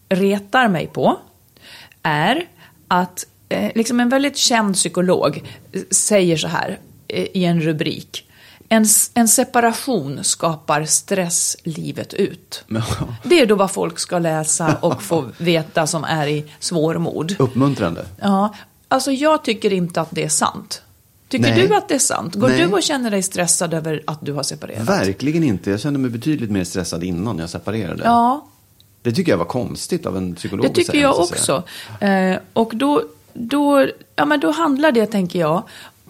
retar 0.08 0.68
mig 0.68 0.87
på 0.87 1.18
är 2.02 2.44
att 2.88 3.26
eh, 3.48 3.72
liksom 3.75 4.00
en 4.00 4.08
väldigt 4.08 4.37
känd 4.37 4.75
psykolog 4.75 5.42
säger 5.90 6.37
så 6.37 6.48
här 6.48 6.78
eh, 7.08 7.25
i 7.34 7.44
en 7.44 7.60
rubrik. 7.60 8.25
En, 8.68 8.87
en 9.14 9.28
separation 9.28 10.25
skapar 10.25 10.84
stress 10.84 11.56
livet 11.64 12.14
ut. 12.14 12.64
Det 13.25 13.40
är 13.40 13.46
då 13.46 13.54
vad 13.54 13.70
folk 13.70 13.98
ska 13.98 14.18
läsa 14.18 14.76
och 14.80 15.02
få 15.02 15.25
veta 15.38 15.87
som 15.87 16.04
är 16.04 16.26
i 16.26 16.44
svårmod. 16.58 17.34
Uppmuntrande. 17.38 18.06
Ja, 18.20 18.54
alltså 18.88 19.12
jag 19.12 19.45
tycker 19.45 19.73
inte 19.73 20.00
att 20.00 20.09
det 20.11 20.25
är 20.25 20.28
sant. 20.28 20.83
Tycker 21.28 21.50
Nej. 21.50 21.68
du 21.68 21.75
att 21.75 21.88
det 21.88 21.95
är 21.95 21.99
sant? 21.99 22.35
Går 22.35 22.49
Nej. 22.49 22.59
du 22.59 22.73
och 22.73 22.83
känner 22.83 23.11
dig 23.11 23.23
stressad 23.23 23.75
över 23.75 24.02
att 24.07 24.18
du 24.21 24.33
har 24.33 24.42
separerat? 24.42 24.88
Verkligen 24.88 25.42
inte. 25.42 25.71
Jag 25.71 25.80
kände 25.80 25.99
mig 25.99 26.11
betydligt 26.11 26.50
mer 26.50 26.64
stressad 26.64 27.04
innan 27.04 27.38
jag 27.38 27.50
separerade. 27.50 28.02
Ja, 28.04 28.47
Det 29.02 29.12
tycker 29.12 29.33
jag 29.33 29.38
var 29.38 29.45
konstigt 29.45 30.07
av 30.07 30.16
en 30.16 30.35
psykolog 30.35 30.66
det 30.66 30.75
tycker 30.75 30.99
jag 30.99 31.18
också. 31.18 31.62
Eh, 32.00 32.38
och 32.52 32.73
då, 32.75 33.02
då, 33.33 33.87
ja, 34.16 34.25
men 34.25 34.40
då 34.40 34.50
handlar 34.50 34.92
det, 34.92 35.07
tänker 35.07 35.38
jag, 35.38 35.62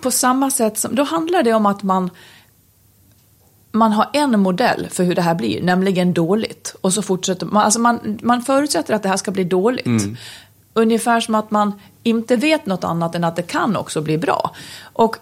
på 0.03 0.11
samma 0.11 0.51
sätt 0.51 0.79
som... 0.79 0.95
Då 0.95 1.03
handlar 1.03 1.43
det 1.43 1.53
om 1.53 1.67
att 1.67 1.83
man, 1.83 2.11
man 3.73 3.93
har 3.93 4.11
en 4.13 4.41
modell 4.41 4.89
för 4.91 5.05
hur 5.05 5.15
det 5.15 5.23
här 5.23 5.35
blir, 5.35 5.63
nämligen 5.63 6.13
dåligt. 6.13 6.75
Och 6.81 6.93
så 6.93 7.03
fortsätter 7.03 7.47
man. 7.47 7.63
Alltså 7.63 7.81
man, 7.81 8.19
man 8.23 8.43
förutsätter 8.43 8.95
att 8.95 9.03
det 9.03 9.09
här 9.09 9.17
ska 9.17 9.31
bli 9.31 9.45
dåligt. 9.45 9.87
Mm. 9.87 10.17
Ungefär 10.79 11.21
som 11.21 11.35
att 11.35 11.51
man 11.51 11.73
inte 12.03 12.37
vet 12.37 12.67
något 12.67 12.85
annat 12.85 13.15
än 13.15 13.25
att 13.25 13.37
det 13.37 13.43
kan 13.43 13.77
också 13.77 14.01
bli 14.03 14.19
bra. 14.19 14.55
Och 14.93 15.17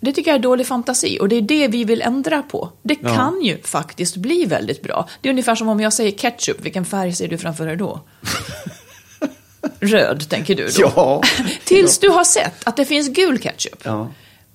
det 0.00 0.12
tycker 0.12 0.30
jag 0.30 0.38
är 0.38 0.42
dålig 0.42 0.66
fantasi 0.66 1.18
och 1.20 1.28
det 1.28 1.36
är 1.36 1.42
det 1.42 1.68
vi 1.68 1.84
vill 1.84 2.02
ändra 2.02 2.42
på. 2.42 2.68
Det 2.82 2.96
Ja. 3.02 3.14
kan 3.14 3.42
ju 3.42 3.62
faktiskt 3.62 4.16
bli 4.16 4.44
väldigt 4.44 4.82
bra. 4.82 5.08
Det 5.20 5.28
är 5.28 5.30
ungefär 5.30 5.54
som 5.54 5.68
om 5.68 5.80
jag 5.80 5.92
säger 5.92 6.10
ketchup, 6.18 6.60
vilken 6.60 6.84
färg 6.84 7.12
ser 7.12 7.28
du 7.28 7.38
framför 7.38 7.66
dig 7.66 7.76
då? 7.76 8.00
Röd, 9.80 10.28
tänker 10.30 10.54
du 10.54 10.64
då. 10.66 10.92
Ja. 10.96 11.22
Tills 11.64 11.98
du 11.98 12.08
har 12.08 12.24
sett 12.24 12.68
att 12.68 12.76
det 12.76 12.84
finns 12.84 13.08
gul 13.08 13.38
ketchup. 13.38 13.80
Ja. 13.84 14.08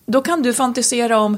Då 0.06 0.22
kan 0.22 0.42
du 0.42 0.54
fantisera 0.54 1.20
om, 1.20 1.38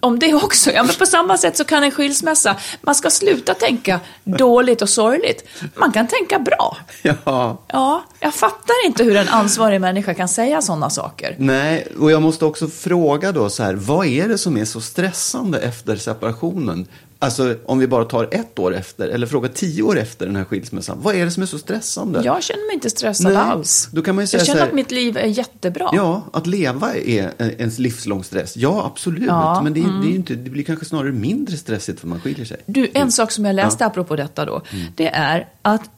om 0.00 0.18
det 0.18 0.34
också. 0.34 0.70
Ja, 0.70 0.82
men 0.82 0.94
på 0.94 1.06
samma 1.06 1.38
sätt 1.38 1.56
så 1.56 1.64
kan 1.64 1.84
en 1.84 1.90
skilsmässa, 1.90 2.56
man 2.80 2.94
ska 2.94 3.10
sluta 3.10 3.54
tänka 3.54 4.00
dåligt 4.24 4.82
och 4.82 4.88
sorgligt. 4.88 5.48
Man 5.74 5.92
kan 5.92 6.06
tänka 6.06 6.38
bra. 6.38 6.76
ja. 7.02 7.58
Ja, 7.68 8.04
jag 8.20 8.34
fattar 8.34 8.86
inte 8.86 9.04
hur 9.04 9.16
en 9.16 9.28
ansvarig 9.28 9.80
människa 9.80 10.14
kan 10.14 10.28
säga 10.28 10.62
sådana 10.62 10.90
saker. 10.90 11.36
Nej, 11.38 11.88
och 11.98 12.10
jag 12.10 12.22
måste 12.22 12.44
också 12.44 12.68
fråga 12.68 13.32
då 13.32 13.50
så 13.50 13.62
här, 13.62 13.74
vad 13.74 14.06
är 14.06 14.28
det 14.28 14.38
som 14.38 14.56
är 14.56 14.64
så 14.64 14.80
stressande 14.80 15.58
efter 15.58 15.96
separationen? 15.96 16.86
Alltså 17.20 17.56
om 17.66 17.78
vi 17.78 17.86
bara 17.86 18.04
tar 18.04 18.28
ett 18.30 18.58
år 18.58 18.74
efter, 18.74 19.08
eller 19.08 19.26
fråga 19.26 19.48
tio 19.48 19.82
år 19.82 19.98
efter 19.98 20.26
den 20.26 20.36
här 20.36 20.44
skilsmässan. 20.44 20.98
Vad 21.02 21.14
är 21.14 21.24
det 21.24 21.30
som 21.30 21.42
är 21.42 21.46
så 21.46 21.58
stressande? 21.58 22.22
Jag 22.24 22.42
känner 22.42 22.66
mig 22.66 22.74
inte 22.74 22.90
stressad 22.90 23.32
Nej, 23.32 23.36
alls. 23.42 23.88
då 23.92 24.02
kan 24.02 24.14
man 24.16 24.26
säga 24.26 24.40
jag 24.40 24.46
känner 24.46 24.60
här- 24.60 24.68
att 24.68 24.74
mitt 24.74 24.90
liv 24.90 25.16
är 25.16 25.26
jättebra. 25.26 25.90
Ja, 25.92 26.22
att 26.32 26.46
leva 26.46 26.94
är 26.94 27.30
en- 27.38 27.50
ens 27.60 27.78
livslång 27.78 28.24
stress. 28.24 28.56
Ja, 28.56 28.84
absolut. 28.92 29.22
Ja, 29.26 29.52
mm. 29.52 29.64
Men 29.64 29.72
det, 29.74 29.80
är- 29.80 30.02
det, 30.02 30.12
är 30.12 30.14
inte, 30.16 30.34
det 30.34 30.50
blir 30.50 30.64
kanske 30.64 30.84
snarare 30.84 31.12
mindre 31.12 31.56
stressigt 31.56 32.00
för 32.00 32.06
man 32.08 32.20
skiljer 32.20 32.44
sig. 32.44 32.56
Du, 32.66 32.88
en 32.94 33.12
sak 33.12 33.30
som 33.30 33.44
jag 33.44 33.54
läste 33.54 33.86
apropå 33.86 34.16
detta 34.16 34.44
då, 34.44 34.62
det 34.96 35.08
är 35.08 35.48
att 35.62 35.90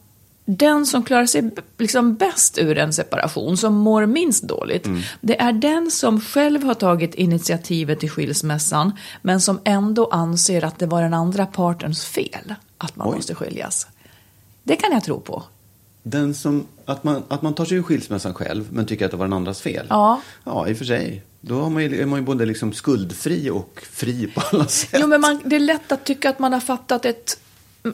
den 0.57 0.85
som 0.85 1.03
klarar 1.03 1.25
sig 1.25 1.51
liksom 1.77 2.15
bäst 2.15 2.57
ur 2.57 2.77
en 2.77 2.93
separation, 2.93 3.57
som 3.57 3.73
mår 3.73 4.05
minst 4.05 4.43
dåligt, 4.43 4.87
det 5.21 5.41
är 5.41 5.53
den 5.53 5.91
som 5.91 6.21
själv 6.21 6.63
har 6.63 6.73
tagit 6.73 7.15
initiativet 7.15 7.99
till 7.99 8.09
skilsmässan, 8.09 8.91
men 9.21 9.41
som 9.41 9.59
ändå 9.63 10.09
anser 10.11 10.63
att 10.63 10.79
det 10.79 10.85
var 10.85 11.01
den 11.01 11.13
andra 11.13 11.45
partens 11.45 12.05
fel 12.05 12.55
att 12.77 12.95
man 12.95 13.07
Oj. 13.07 13.15
måste 13.15 13.35
skiljas. 13.35 13.87
Det 14.63 14.75
kan 14.75 14.91
jag 14.91 15.03
tro 15.03 15.19
på. 15.19 15.43
Den 16.03 16.33
som, 16.33 16.67
att, 16.85 17.03
man, 17.03 17.23
att 17.27 17.41
man 17.41 17.53
tar 17.53 17.65
sig 17.65 17.77
ur 17.77 17.83
skilsmässan 17.83 18.33
själv, 18.33 18.67
men 18.71 18.85
tycker 18.85 19.05
att 19.05 19.11
det 19.11 19.17
var 19.17 19.25
den 19.25 19.33
andras 19.33 19.61
fel. 19.61 19.87
Ja. 19.89 20.21
Ja, 20.43 20.67
i 20.67 20.73
och 20.73 20.77
för 20.77 20.85
sig. 20.85 21.23
Då 21.41 21.61
har 21.61 21.69
man 21.69 21.83
ju, 21.83 22.01
är 22.01 22.05
man 22.05 22.19
ju 22.19 22.25
både 22.25 22.45
liksom 22.45 22.73
skuldfri 22.73 23.49
och 23.49 23.83
fri 23.91 24.27
på 24.27 24.41
alla 24.41 24.67
sätt. 24.67 24.99
Jo, 25.01 25.07
men 25.07 25.21
man, 25.21 25.41
det 25.45 25.55
är 25.55 25.59
lätt 25.59 25.91
att 25.91 26.05
tycka 26.05 26.29
att 26.29 26.39
man 26.39 26.53
har 26.53 26.59
fattat 26.59 27.05
ett... 27.05 27.39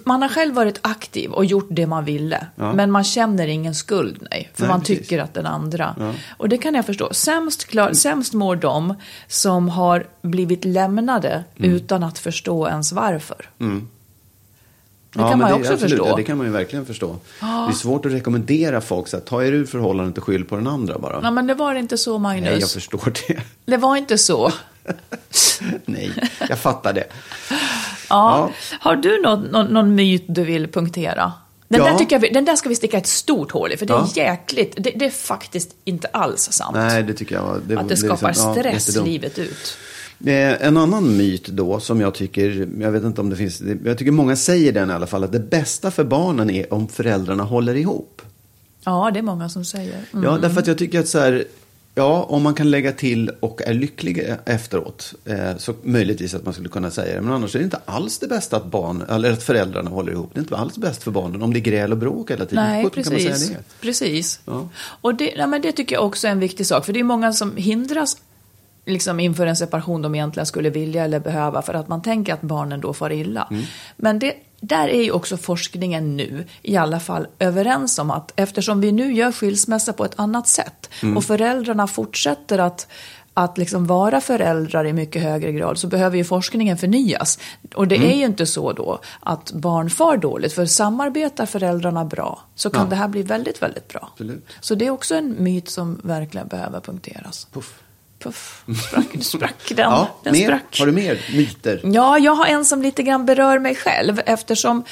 Man 0.04 0.22
har 0.22 0.30
själv 0.30 0.56
varit 0.56 0.80
aktiv 0.82 1.32
och 1.32 1.46
gjort 1.46 1.68
det 1.70 1.88
man 1.88 2.06
ville. 2.06 2.48
Ja. 2.56 2.74
Men 2.74 2.92
man 2.92 3.04
känner 3.04 3.48
ingen 3.48 3.76
skuld, 3.76 4.28
nej. 4.32 4.50
För 4.54 4.62
Nej, 4.62 4.70
man 4.70 4.80
precis. 4.80 5.00
tycker 5.00 5.20
att 5.20 5.34
den 5.34 5.46
andra... 5.46 5.96
Ja. 6.00 6.14
Och 6.38 6.50
det 6.50 6.58
kan 6.58 6.76
jag 6.76 6.86
förstå. 6.86 7.10
Sämst, 7.14 7.66
klar, 7.66 7.94
sämst 7.94 8.34
mår 8.34 8.56
de 8.56 8.94
som 9.28 9.70
har 9.70 10.08
blivit 10.22 10.66
lämnade 10.66 11.44
Mm. 11.60 11.72
utan 11.72 12.04
att 12.04 12.20
förstå 12.20 12.68
ens 12.68 12.92
varför. 12.92 13.50
Det 13.58 15.24
Ja, 15.24 15.30
kan 15.30 15.40
man 15.40 15.50
ju 15.50 15.56
också 15.56 15.74
absolut, 15.74 15.92
förstå. 15.92 16.08
Ja, 16.08 16.16
det 16.16 16.24
kan 16.24 16.38
man 16.38 16.46
ju 16.48 16.52
verkligen 16.54 16.86
förstå. 16.86 17.16
Det 17.40 17.46
är 17.46 17.72
svårt 17.72 18.06
att 18.06 18.12
rekommendera 18.12 18.82
folk 18.82 19.14
att 19.14 19.26
ta 19.26 19.44
er 19.44 19.52
ur 19.52 19.66
förhållandet 19.66 20.18
och 20.18 20.24
skyll 20.24 20.46
på 20.46 20.56
den 20.56 20.68
andra 20.68 21.00
bara. 21.00 21.20
Nej, 21.20 21.32
men 21.32 21.48
det 21.48 21.54
var 21.54 21.76
inte 21.76 21.98
så, 21.98 22.18
Magnus. 22.18 22.50
Nej, 22.50 22.60
jag 22.60 22.70
förstår 22.70 23.14
det. 23.28 23.42
Det 23.66 23.78
var 23.78 23.96
inte 23.98 24.18
så. 24.18 24.52
Nej, 25.86 26.12
jag 26.50 26.60
fattar 26.60 26.94
det. 26.94 27.04
Ja. 28.10 28.52
Har 28.80 28.96
du 28.96 29.22
någon, 29.22 29.42
någon, 29.44 29.66
någon 29.66 29.96
myt 29.96 30.26
du 30.28 30.44
vill 30.44 30.68
punktera? 30.68 31.34
Den, 31.68 31.80
Ja. 31.82 31.92
där 31.92 31.98
tycker 31.98 32.20
vi- 32.20 32.30
den 32.30 32.46
där 32.46 32.56
ska 32.56 32.70
vi 32.70 32.76
sticka 32.76 32.98
ett 32.98 33.08
stort 33.08 33.52
hål 33.52 33.72
i, 33.74 33.78
för 33.78 33.86
det 33.86 33.94
är 33.94 33.98
Ja. 33.98 34.10
jäkligt. 34.16 34.74
Det, 34.78 34.92
det 34.96 35.06
är 35.06 35.10
faktiskt 35.10 35.76
inte 35.84 36.08
alls 36.08 36.42
sant. 36.52 36.76
Nej, 36.76 37.04
det 37.04 37.14
tycker 37.14 37.36
jag 37.36 37.44
var... 37.44 37.60
Det, 37.68 37.78
att 37.78 37.88
det 37.88 37.94
är 37.94 37.96
skapar 37.96 38.28
liksom- 38.28 38.48
ja, 38.56 38.62
stress 38.62 38.96
livet 39.06 39.40
ut. 39.40 39.78
Eh, 40.26 40.66
En 40.68 40.78
annan 40.78 41.18
myt 41.18 41.48
då 41.48 41.80
som 41.80 42.02
jag 42.02 42.14
tycker, 42.14 42.68
jag 42.80 42.92
vet 42.92 43.04
inte 43.04 43.22
om 43.22 43.30
det 43.30 43.36
finns, 43.36 43.62
jag 43.86 43.98
tycker 43.98 44.12
många 44.12 44.36
säger 44.36 44.72
den 44.72 44.90
i 44.90 44.94
alla 44.94 45.08
fall, 45.08 45.24
att 45.24 45.32
det 45.32 45.40
bästa 45.40 45.92
för 45.92 46.04
barnen 46.04 46.50
är 46.50 46.74
om 46.74 46.88
föräldrarna 46.88 47.44
håller 47.44 47.76
ihop. 47.76 48.22
Ja, 48.84 49.12
det 49.14 49.20
är 49.20 49.24
många 49.24 49.50
som 49.50 49.66
säger. 49.66 50.00
Mm. 50.14 50.26
Ja, 50.26 50.38
därför 50.38 50.60
att 50.60 50.68
jag 50.68 50.78
tycker 50.78 51.00
att 51.00 51.08
så 51.08 51.20
här, 51.20 51.46
ja, 51.98 52.24
om 52.24 52.44
man 52.44 52.54
kan 52.54 52.72
lägga 52.72 52.92
till 52.92 53.32
och 53.40 53.62
är 53.62 53.74
lycklig 53.74 54.36
efteråt, 54.46 55.14
eh, 55.26 55.58
så 55.58 55.74
möjligtvis 55.84 56.34
att 56.34 56.46
man 56.46 56.54
skulle 56.54 56.70
kunna 56.70 56.92
säga 56.92 57.16
det. 57.16 57.22
Men 57.22 57.34
annars 57.34 57.56
är 57.56 57.60
det 57.60 57.66
inte 57.66 57.80
alls 57.86 58.20
det 58.20 58.28
bästa 58.28 58.58
att 58.58 58.66
barn, 58.66 59.04
eller 59.10 59.32
att 59.32 59.44
föräldrarna 59.44 59.90
håller 59.90 60.12
ihop. 60.12 60.30
Det 60.34 60.40
är 60.40 60.42
inte 60.42 60.58
alls 60.58 60.78
bäst 60.78 61.04
för 61.04 61.12
barnen 61.12 61.42
om 61.42 61.54
det 61.54 61.60
är 61.60 61.62
gräl 61.62 61.92
och 61.92 61.98
bråk 61.98 62.32
hela 62.32 62.46
tiden. 62.46 62.64
Nej, 62.64 62.84
Sjutton 62.84 63.04
kan 63.04 63.14
man 63.14 63.22
precis. 63.22 63.52
precis. 63.82 64.40
Ja. 64.46 64.70
Och 64.78 65.16
det, 65.16 65.34
nej, 65.38 65.48
men 65.48 65.62
det 65.62 65.72
tycker 65.72 65.96
jag 65.96 66.06
också 66.06 66.28
är 66.28 66.32
en 66.32 66.40
viktig 66.40 66.66
sak, 66.66 66.86
för 66.86 66.94
det 66.94 67.00
är 67.00 67.04
många 67.04 67.34
som 67.34 67.58
hindras 67.58 68.18
liksom 68.86 69.20
inför 69.20 69.46
en 69.46 69.56
separation 69.56 70.02
de 70.02 70.16
egentligen 70.16 70.46
skulle 70.46 70.70
vilja 70.70 71.04
eller 71.04 71.20
behöva 71.20 71.62
för 71.62 71.74
att 71.74 71.88
man 71.88 72.02
tänker 72.02 72.34
att 72.34 72.42
barnen 72.42 72.82
då 72.82 72.94
far 72.94 73.12
illa. 73.12 73.48
Mm. 73.52 73.64
Men 73.98 74.20
det, 74.20 74.34
där 74.62 74.88
är 74.88 75.04
ju 75.04 75.12
också 75.12 75.38
forskningen 75.38 76.18
nu 76.18 76.46
i 76.62 76.78
alla 76.78 77.00
fall 77.00 77.28
överens 77.40 78.00
om 78.00 78.12
att 78.12 78.32
eftersom 78.36 78.82
vi 78.82 78.92
nu 78.92 79.14
gör 79.14 79.32
skilsmässa 79.32 79.94
på 79.94 80.06
ett 80.06 80.14
annat 80.20 80.48
sätt 80.48 80.90
Mm. 81.04 81.18
och 81.18 81.24
föräldrarna 81.24 81.88
fortsätter 81.88 82.60
att 82.60 82.88
att 83.34 83.58
liksom 83.58 83.88
vara 83.88 84.22
föräldrar 84.22 84.86
i 84.86 84.94
mycket 84.94 85.22
högre 85.22 85.52
grad 85.52 85.78
så 85.78 85.88
behöver 85.88 86.18
ju 86.18 86.24
forskningen 86.24 86.78
förnyas. 86.78 87.40
Och 87.76 87.88
det 87.88 87.96
Mm. 87.96 88.10
är 88.10 88.16
ju 88.16 88.26
inte 88.26 88.46
så 88.46 88.72
då 88.74 89.00
att 89.20 89.52
barn 89.52 89.90
far 89.90 90.18
dåligt, 90.18 90.54
för 90.54 90.66
samarbetar 90.66 91.46
föräldrarna 91.46 92.06
bra 92.06 92.42
så 92.56 92.70
kan 92.70 92.84
Ja. 92.84 92.90
det 92.90 92.96
här 92.96 93.08
bli 93.08 93.22
väldigt, 93.24 93.62
väldigt 93.62 93.88
bra. 93.88 94.10
Absolut. 94.14 94.46
Så 94.60 94.76
det 94.76 94.86
är 94.88 94.90
också 94.90 95.16
en 95.16 95.36
myt 95.44 95.70
som 95.70 96.02
verkligen 96.04 96.48
behöver 96.48 96.80
punkteras. 96.80 97.48
Puff. 97.54 97.80
Puff, 98.28 98.64
sprack, 98.88 99.24
sprack 99.24 99.70
den. 99.70 99.92
Ja, 99.92 100.08
den 100.24 100.34
mer, 100.34 100.46
sprack. 100.46 100.80
har 100.80 100.86
du 100.86 100.92
mer 100.92 101.20
myter? 101.36 101.82
Ja, 101.84 102.20
jag 102.20 102.36
har 102.36 102.46
en 102.46 102.66
som 102.66 102.82
lite 102.82 103.04
grann 103.04 103.26
berör 103.26 103.60
mig 103.60 103.76
själv 103.76 104.22
eftersom 104.26 104.84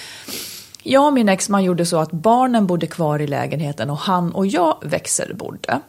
jag 0.84 1.06
och 1.06 1.14
min 1.14 1.30
exman 1.30 1.64
gjorde 1.64 1.86
så 1.86 1.98
att 1.98 2.12
barnen 2.12 2.68
bodde 2.68 2.88
kvar 2.88 3.20
i 3.20 3.28
lägenheten 3.28 3.90
och 3.90 3.98
han 3.98 4.32
och 4.32 4.48
jag 4.48 4.78
växelbodde. 4.84 5.80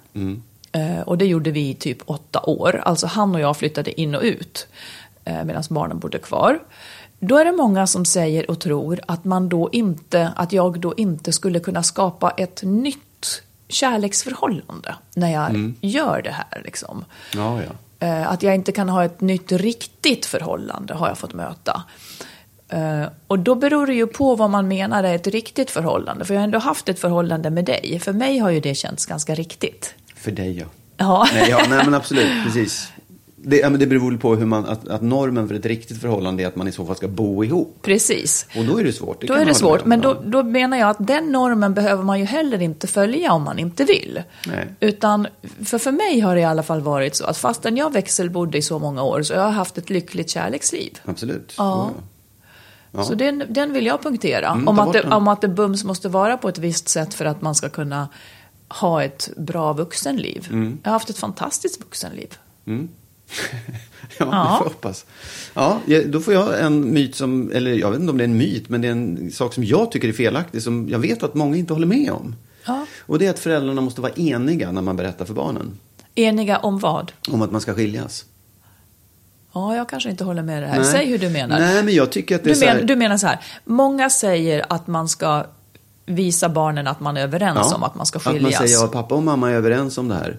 Eh, 0.72 1.00
och 1.00 1.18
det 1.18 1.26
gjorde 1.26 1.50
vi 1.50 1.70
i 1.70 1.74
typ 1.74 1.98
åtta 2.04 2.40
år. 2.42 2.82
Alltså 2.84 3.06
han 3.06 3.34
och 3.34 3.40
jag 3.40 3.56
flyttade 3.56 4.00
in 4.00 4.14
och 4.14 4.22
ut 4.22 4.66
eh, 5.24 5.44
medan 5.44 5.62
barnen 5.70 5.98
bodde 5.98 6.18
kvar. 6.18 6.58
Då 7.18 7.36
är 7.36 7.44
det 7.44 7.52
många 7.52 7.86
som 7.86 8.04
säger 8.04 8.50
och 8.50 8.60
tror 8.60 9.00
att, 9.06 9.24
man 9.24 9.48
då 9.48 9.68
inte, 9.72 10.32
att 10.36 10.52
jag 10.52 10.80
då 10.80 10.94
inte 10.96 11.32
skulle 11.32 11.60
kunna 11.60 11.82
skapa 11.82 12.30
ett 12.30 12.62
nytt 12.62 13.05
kärleksförhållande 13.68 14.94
när 15.14 15.32
jag 15.32 15.74
gör 15.80 16.22
det 16.22 16.30
här. 16.30 16.62
Liksom. 16.64 17.04
Ja, 17.34 17.60
ja. 17.62 18.06
Eh, 18.06 18.30
Att 18.32 18.42
jag 18.42 18.54
inte 18.54 18.72
kan 18.72 18.88
ha 18.88 19.04
ett 19.04 19.20
nytt 19.20 19.52
riktigt 19.52 20.26
förhållande 20.26 20.94
har 20.94 21.08
jag 21.08 21.18
fått 21.18 21.34
möta. 21.34 21.82
Eh, 22.68 23.02
Och 23.26 23.38
då 23.38 23.54
beror 23.54 23.86
det 23.86 23.94
ju 23.94 24.06
på 24.06 24.34
vad 24.34 24.50
man 24.50 24.68
menar 24.68 25.04
är 25.04 25.14
ett 25.14 25.26
riktigt 25.26 25.70
förhållande. 25.70 26.24
För 26.24 26.34
jag 26.34 26.40
har 26.40 26.44
ändå 26.44 26.58
haft 26.58 26.88
ett 26.88 26.98
förhållande 26.98 27.50
med 27.50 27.64
dig. 27.64 28.00
För 28.04 28.12
mig 28.12 28.38
har 28.38 28.50
ju 28.50 28.60
det 28.60 28.74
känts 28.74 29.06
ganska 29.06 29.34
riktigt. 29.34 29.94
För 30.16 30.30
dig, 30.30 30.58
ja. 30.58 30.66
Ja, 30.96 31.28
Nej, 31.34 31.50
ja, 31.50 31.58
nej 31.68 31.84
men 31.84 31.94
absolut, 32.00 32.44
precis. 32.44 32.88
Det, 33.48 33.56
ja, 33.56 33.70
men 33.70 33.80
det 33.80 33.86
beror 33.86 34.16
på 34.16 34.34
hur 34.36 34.46
man, 34.46 34.66
att, 34.66 34.88
att 34.88 35.02
normen 35.02 35.48
för 35.48 35.54
ett 35.54 35.66
riktigt 35.66 36.00
förhållande 36.00 36.42
är 36.42 36.46
att 36.46 36.56
man 36.56 36.68
i 36.68 36.72
så 36.72 36.86
fall 36.86 36.96
ska 36.96 37.08
bo 37.08 37.44
ihop. 37.44 37.78
precis. 37.82 38.46
Och 38.58 38.64
då 38.64 38.78
är 38.78 38.84
det 38.84 38.92
svårt. 38.92 39.20
Då 39.20 39.26
kan 39.26 39.36
är 39.36 39.44
det 39.44 39.54
svårt. 39.54 39.84
Men 39.84 40.00
då, 40.00 40.22
då 40.24 40.42
menar 40.42 40.76
jag 40.76 40.90
att 40.90 41.06
den 41.06 41.32
normen 41.32 41.74
behöver 41.74 42.04
man 42.04 42.18
ju 42.18 42.24
heller 42.24 42.62
inte 42.62 42.86
följa 42.86 43.32
om 43.32 43.42
man 43.42 43.58
inte 43.58 43.84
vill. 43.84 44.22
Nej. 44.46 44.68
Utan, 44.80 45.26
för 45.64 45.78
för 45.78 45.92
mig 45.92 46.20
har 46.20 46.34
det 46.34 46.40
i 46.40 46.44
alla 46.44 46.62
fall 46.62 46.80
varit 46.80 47.16
så 47.16 47.24
att 47.24 47.38
fastän 47.38 47.76
jag 47.76 47.92
växelbodde 47.92 48.58
i 48.58 48.62
så 48.62 48.78
många 48.78 49.02
år 49.02 49.22
så 49.22 49.34
har 49.34 49.42
jag 49.42 49.50
haft 49.50 49.78
ett 49.78 49.90
lyckligt 49.90 50.30
kärleksliv. 50.30 50.98
ja. 51.04 51.10
Absolut. 51.10 51.54
Ja. 51.58 51.90
Ja. 52.90 53.04
Så 53.04 53.14
den, 53.14 53.42
den 53.48 53.72
vill 53.72 53.86
jag 53.86 54.02
punktera. 54.02 54.48
Mm, 54.48 54.68
om, 54.68 54.78
att 54.78 54.92
det, 54.92 55.02
om 55.02 55.28
att 55.28 55.40
det 55.40 55.48
bums 55.48 55.84
måste 55.84 56.08
vara 56.08 56.36
på 56.36 56.48
ett 56.48 56.58
visst 56.58 56.88
sätt 56.88 57.14
för 57.14 57.24
att 57.24 57.42
man 57.42 57.54
ska 57.54 57.68
kunna 57.68 58.08
ha 58.68 59.02
ett 59.02 59.30
bra 59.36 59.72
vuxenliv. 59.72 60.48
Mm. 60.50 60.78
Jag 60.82 60.90
har 60.90 60.92
haft 60.92 61.10
ett 61.10 61.18
fantastiskt 61.18 61.80
vuxenliv. 61.80 62.38
Ja, 64.18 64.26
Ja. 64.30 64.56
får 64.58 64.64
hoppas. 64.64 65.04
Ja, 65.54 65.80
ja, 65.86 66.00
då 66.06 66.20
får 66.20 66.34
jag 66.34 66.60
en 66.60 66.92
myt 66.92 67.14
som, 67.14 67.50
eller 67.54 67.72
jag 67.74 67.90
vet 67.90 68.00
inte 68.00 68.10
om 68.10 68.18
det 68.18 68.24
är 68.24 68.28
en 68.28 68.36
myt, 68.36 68.68
men 68.68 68.80
det 68.80 68.88
är 68.88 68.92
en 68.92 69.30
sak 69.32 69.54
som 69.54 69.64
jag 69.64 69.90
tycker 69.92 70.08
är 70.08 70.12
felaktig, 70.12 70.62
som 70.62 70.88
jag 70.88 70.98
vet 70.98 71.22
att 71.22 71.34
många 71.34 71.56
inte 71.56 71.72
håller 71.72 71.86
med 71.86 72.12
om. 72.12 72.36
Ja. 72.66 72.86
Och 73.00 73.18
det 73.18 73.26
är 73.26 73.30
att 73.30 73.38
föräldrarna 73.38 73.80
måste 73.80 74.00
vara 74.00 74.12
eniga 74.12 74.72
när 74.72 74.82
man 74.82 74.96
berättar 74.96 75.24
för 75.24 75.34
barnen 75.34 75.78
Eniga 76.14 76.58
om 76.58 76.78
vad? 76.78 77.12
om 77.30 77.42
att 77.42 77.50
man 77.52 77.60
ska 77.60 77.74
skiljas. 77.74 78.24
Ja, 79.52 79.76
jag 79.76 79.88
kanske 79.88 80.10
inte 80.10 80.24
håller 80.24 80.42
med 80.42 80.62
det 80.62 80.66
här. 80.66 80.82
Säg 80.82 81.06
hur 81.06 81.18
du 81.18 81.30
menar. 81.30 81.58
Nej, 81.58 81.82
men 81.82 81.94
jag 81.94 82.12
tycker 82.12 82.36
att 82.36 82.44
det 82.44 82.50
är 82.50 82.54
Du, 82.54 82.60
så 82.60 82.66
här... 82.66 82.74
men, 82.76 82.86
du 82.86 82.96
menar 82.96 83.16
så 83.16 83.26
här, 83.26 83.40
många 83.64 84.10
säger 84.10 84.64
att 84.68 84.86
man 84.86 85.08
ska 85.08 85.46
visa 86.06 86.48
barnen 86.48 86.86
att 86.86 87.00
man 87.00 87.16
är 87.16 87.22
överens 87.22 87.72
om 87.72 87.82
att 87.82 87.94
man 87.94 88.06
ska 88.06 88.18
skiljas. 88.18 88.54
Att 88.54 88.60
man 88.60 88.68
säger 88.68 88.84
att 88.84 88.92
pappa 88.92 89.14
och 89.14 89.22
mamma 89.22 89.50
är 89.50 89.54
överens 89.54 89.98
om 89.98 90.08
det 90.08 90.14
här. 90.14 90.38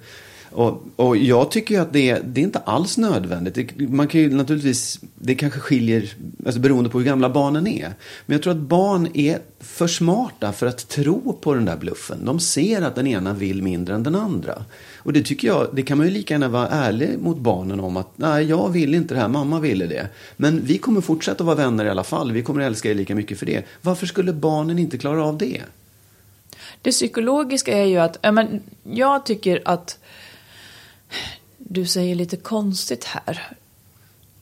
Och, 0.52 0.84
och 0.96 1.18
jag 1.18 1.52
tycker 1.52 1.76
ju 1.76 1.82
att 1.82 1.94
det, 1.94 2.20
det 2.26 2.42
är 2.42 2.44
inte 2.44 2.60
alls 2.60 2.98
nödvändigt. 2.98 3.56
Det, 3.56 3.88
man 3.88 4.08
kan 4.08 4.22
ju 4.22 4.30
naturligtvis, 4.30 5.00
det 5.16 5.36
kanske 5.36 5.60
skiljer 5.60 6.14
alltså 6.46 6.62
beroende 6.62 6.90
på 6.90 6.98
hur 6.98 7.06
gamla 7.06 7.30
barnen 7.30 7.68
är. 7.68 7.94
Men 8.26 8.36
jag 8.36 8.44
tror 8.44 8.54
att 8.54 8.60
barn 8.60 9.08
är 9.14 9.40
för 9.60 9.88
smarta 9.88 10.54
för 10.54 10.68
att 10.68 10.88
tro 10.88 11.34
på 11.42 11.54
den 11.54 11.66
där 11.66 11.78
bluffen. 11.78 12.26
De 12.26 12.40
ser 12.40 12.82
att 12.82 12.96
den 12.96 13.08
ena 13.08 13.34
vill 13.34 13.62
mindre 13.64 13.96
än 13.96 14.04
den 14.04 14.16
andra. 14.16 14.64
Och 14.98 15.14
det 15.14 15.22
tycker 15.22 15.48
jag, 15.48 15.68
det 15.74 15.82
kan 15.82 15.98
man 15.98 16.08
ju 16.08 16.14
lika 16.14 16.34
gärna 16.34 16.48
vara 16.48 16.68
ärlig 16.68 17.20
mot 17.20 17.38
barnen 17.38 17.80
om 17.80 17.98
att 17.98 18.18
nej, 18.18 18.46
jag 18.46 18.70
vill 18.70 18.96
inte 18.96 19.14
det 19.14 19.20
här, 19.20 19.28
mamma 19.28 19.60
ville 19.60 19.86
det. 19.86 20.08
Men 20.38 20.62
vi 20.66 20.78
kommer 20.78 21.02
fortsätta 21.02 21.44
vara 21.44 21.56
vänner 21.56 21.86
i 21.86 21.90
alla 21.90 22.04
fall, 22.04 22.32
vi 22.32 22.44
kommer 22.44 22.62
älska 22.62 22.92
er 22.92 22.96
lika 22.96 23.16
mycket 23.16 23.40
för 23.40 23.46
det. 23.46 23.66
Varför 23.82 24.06
skulle 24.06 24.34
barnen 24.34 24.80
inte 24.80 24.98
klara 24.98 25.26
av 25.26 25.38
det? 25.38 25.62
Det 26.82 26.92
psykologiska 26.92 27.78
är 27.78 27.86
ju 27.86 27.98
att, 27.98 28.18
men 28.34 28.62
jag 28.84 29.26
tycker 29.26 29.62
att 29.66 30.00
du 31.70 31.86
säger 31.86 32.16
lite 32.16 32.38
konstigt 32.38 33.04
här. 33.04 33.48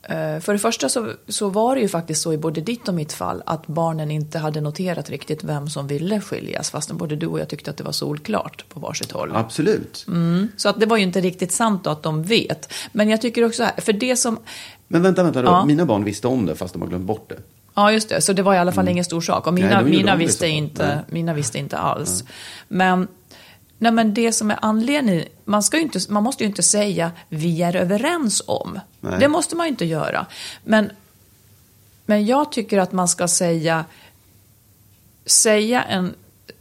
Eh, 0.04 0.40
För 0.42 0.54
det 0.54 0.60
första 0.60 0.90
så, 0.90 1.12
så 1.28 1.50
var 1.50 1.76
det 1.76 1.82
ju 1.82 1.88
faktiskt 1.88 2.22
så 2.22 2.34
i 2.34 2.38
både 2.38 2.62
ditt 2.62 2.88
och 2.88 2.94
mitt 2.94 3.14
fall 3.14 3.44
att 3.46 3.68
barnen 3.68 4.12
inte 4.12 4.40
hade 4.40 4.62
noterat 4.62 5.10
riktigt 5.10 5.44
vem 5.44 5.70
som 5.70 5.88
ville 5.88 6.22
skiljas 6.22 6.70
fastän 6.72 6.98
både 6.98 7.16
du 7.16 7.28
och 7.28 7.40
jag 7.40 7.48
tyckte 7.48 7.72
att 7.72 7.78
det 7.78 7.84
var 7.84 7.92
solklart 7.92 8.66
på 8.70 8.80
varsitt 8.80 9.12
håll. 9.12 9.32
Absolut. 9.36 10.06
Mm. 10.08 10.48
Så 10.58 10.70
att 10.70 10.80
det 10.80 10.86
var 10.86 10.98
ju 10.98 11.04
inte 11.04 11.22
riktigt 11.22 11.52
sant 11.52 11.84
då 11.84 11.90
att 11.90 12.04
de 12.04 12.24
vet. 12.24 12.74
Men 12.92 13.10
jag 13.10 13.22
tycker 13.22 13.46
också 13.46 13.64
här, 13.64 13.82
för 13.82 13.94
det 13.94 14.16
som, 14.16 14.40
Men 14.88 15.02
vänta, 15.02 15.24
vänta 15.24 15.42
då. 15.42 15.48
Ja. 15.48 15.66
Mina 15.66 15.86
barn 15.86 16.04
visste 16.04 16.28
om 16.28 16.46
det 16.46 16.56
fast 16.56 16.74
de 16.74 16.82
har 16.82 16.90
glömt 16.90 17.06
bort 17.06 17.30
det. 17.30 17.38
ja 17.76 17.92
just 17.92 18.10
det, 18.10 18.22
så 18.22 18.34
det 18.34 18.42
var 18.44 18.54
i 18.54 18.58
alla 18.58 18.72
fall 18.72 18.88
ingen 18.90 19.06
stor 19.06 19.22
sak. 19.22 19.48
Och 19.48 19.54
mina, 19.54 19.68
Mm. 19.80 19.84
Nej, 19.90 19.98
mina, 19.98 20.16
visste 20.16 20.48
inte, 20.48 21.00
mina 21.10 21.34
visste 21.34 21.58
inte 21.60 21.78
alls. 21.78 22.24
Men, 22.68 23.08
nej, 23.78 23.92
men 23.92 24.14
det 24.14 24.32
som 24.32 24.52
är 24.52 24.60
anledningen, 24.62 25.26
man, 25.46 25.64
ska 25.64 25.80
inte, 25.80 26.00
man 26.10 26.24
måste 26.24 26.44
ju 26.44 26.48
inte 26.50 26.64
säga 26.64 27.12
vi 27.30 27.62
är 27.62 27.76
överens 27.76 28.42
om. 28.48 28.80
Nej. 29.00 29.20
Det 29.20 29.28
måste 29.28 29.56
man 29.56 29.66
ju 29.66 29.70
inte 29.70 29.86
göra. 29.86 30.26
Men, 30.64 30.92
men 32.06 32.26
jag 32.26 32.52
tycker 32.52 32.80
att 32.80 32.92
man 32.92 33.08
ska 33.08 33.28
säga, 33.28 33.86
säga 35.26 35.84
en, 35.84 36.14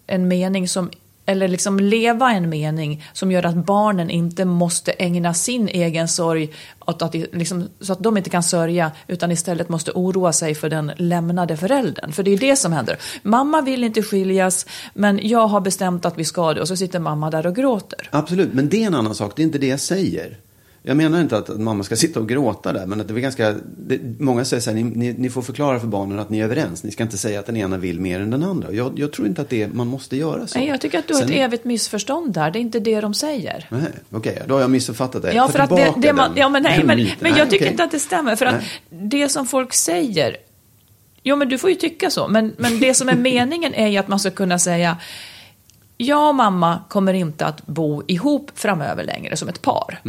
en 0.07 0.29
mening 0.29 0.69
som 0.69 0.91
eller 1.27 1.49
liksom 1.49 1.81
leva 1.81 2.33
en 2.33 2.49
mening 2.49 3.05
som 3.13 3.33
gör 3.33 3.47
att 3.47 3.55
barnen 3.55 4.11
inte 4.11 4.45
måste 4.45 4.93
ägna 4.93 5.35
sin 5.35 5.69
egen 5.69 6.09
sorg 6.09 6.53
åt 6.87 7.03
att, 7.03 7.15
liksom, 7.15 7.69
så 7.81 7.93
att 7.93 8.03
de 8.03 8.17
inte 8.17 8.31
kan 8.31 8.43
sörja 8.43 8.91
utan 9.07 9.31
istället 9.31 9.69
måste 9.69 9.91
oroa 9.91 10.33
sig 10.33 10.55
för 10.55 10.71
den 10.71 10.93
lämnade 10.97 11.57
föräldern. 11.57 12.13
För 12.13 12.23
det 12.23 12.31
är 12.31 12.39
det 12.39 12.57
som 12.57 12.73
händer. 12.73 12.99
Mamma 13.23 13.61
vill 13.61 13.85
inte 13.85 14.03
skiljas 14.03 14.67
men 14.95 15.21
jag 15.23 15.47
har 15.47 15.61
bestämt 15.61 16.05
att 16.05 16.19
vi 16.19 16.25
ska 16.25 16.55
det 16.55 16.61
och 16.61 16.69
så 16.69 16.77
sitter 16.77 16.99
mamma 16.99 17.31
där 17.31 17.47
och 17.47 17.57
gråter. 17.57 18.09
Absolut, 18.13 18.55
men 18.55 18.69
det 18.69 18.83
är 18.83 18.87
en 18.87 18.95
annan 18.95 19.15
sak. 19.15 19.33
Det 19.37 19.43
är 19.43 19.45
inte 19.45 19.59
det 19.59 19.67
jag 19.67 19.81
säger. 19.81 20.39
Jag 20.87 20.97
menar 20.97 21.21
inte 21.21 21.37
att, 21.37 21.49
mamma 21.49 21.85
ska 21.85 21.97
sitta 21.97 22.21
och 22.21 22.29
gråta 22.29 22.73
där, 22.73 22.87
men 22.87 23.01
att 23.01 23.09
det 23.09 23.15
är 23.15 23.19
ganska... 23.19 23.55
Det, 23.79 24.01
många 24.19 24.45
säger 24.45 24.61
så 24.61 24.71
här, 24.71 24.77
ni, 24.77 24.83
ni, 24.83 25.15
ni 25.19 25.31
får 25.31 25.43
förklara 25.43 25.81
för 25.81 25.87
barnen 25.87 26.19
att 26.19 26.31
ni 26.31 26.39
är 26.39 26.45
överens. 26.45 26.85
Ni 26.85 26.91
ska 26.91 27.03
inte 27.03 27.19
säga 27.19 27.41
att 27.41 27.47
den 27.47 27.57
ena 27.57 27.77
vill 27.77 28.01
mer 28.01 28.21
än 28.21 28.31
den 28.31 28.43
andra. 28.43 28.73
Jag, 28.73 28.99
jag 28.99 29.13
tror 29.13 29.29
inte 29.29 29.43
att 29.43 29.49
det, 29.49 29.75
man 29.75 29.87
måste 29.87 30.17
göra 30.17 30.47
så. 30.47 30.59
Nej, 30.59 30.69
jag 30.69 30.81
tycker 30.81 30.99
att 30.99 31.09
du 31.09 31.15
har 31.15 31.21
Sen- 31.21 31.31
ett 31.31 31.37
evigt 31.37 31.65
missförstånd 31.65 32.33
där. 32.33 32.51
Det 32.51 32.59
är 32.59 32.61
inte 32.61 32.81
det 32.81 33.01
de 33.01 33.15
säger. 33.15 33.67
Nej, 33.71 33.83
Okej, 34.11 34.43
då 34.47 34.55
har 34.55 34.61
jag 34.61 34.71
missuppfattat 34.71 35.23
det. 35.23 35.33
Ja, 35.33 35.49
för 35.49 35.59
att 35.59 35.71
det, 35.71 35.95
det 35.97 36.13
man, 36.13 36.33
ja, 36.37 36.49
men 36.49 36.63
nej, 36.63 36.85
men, 36.85 36.87
men 36.87 37.07
Nej, 37.21 37.33
jag 37.37 37.51
tycker 37.51 37.65
okej. 37.65 37.71
inte 37.71 37.85
att 37.85 37.91
det 37.91 38.01
stämmer. 38.01 38.37
För 38.37 38.47
att 38.47 38.63
det 38.91 39.29
som 39.29 39.47
folk 39.47 39.75
säger, 39.75 40.37
jo 41.23 41.37
men 41.37 41.49
du 41.49 41.59
får 41.59 41.71
ju 41.71 41.77
tycka 41.77 42.11
så, 42.11 42.29
men, 42.29 42.55
men 42.59 42.81
det 42.81 42.95
som 42.95 43.09
är 43.09 43.17
meningen 43.31 43.75
är 43.75 43.89
ju 43.89 43.97
att 43.97 44.09
man 44.09 44.21
ska 44.21 44.31
kunna 44.31 44.59
säga, 44.59 44.97
jag 45.97 46.29
och 46.29 46.35
mamma 46.35 46.79
kommer 46.89 47.15
inte 47.15 47.47
att 47.47 47.67
bo 47.67 48.03
ihop 48.07 48.51
framöver 48.55 49.05
längre 49.05 49.37
som 49.37 49.49
ett 49.49 49.63
par. 49.63 50.01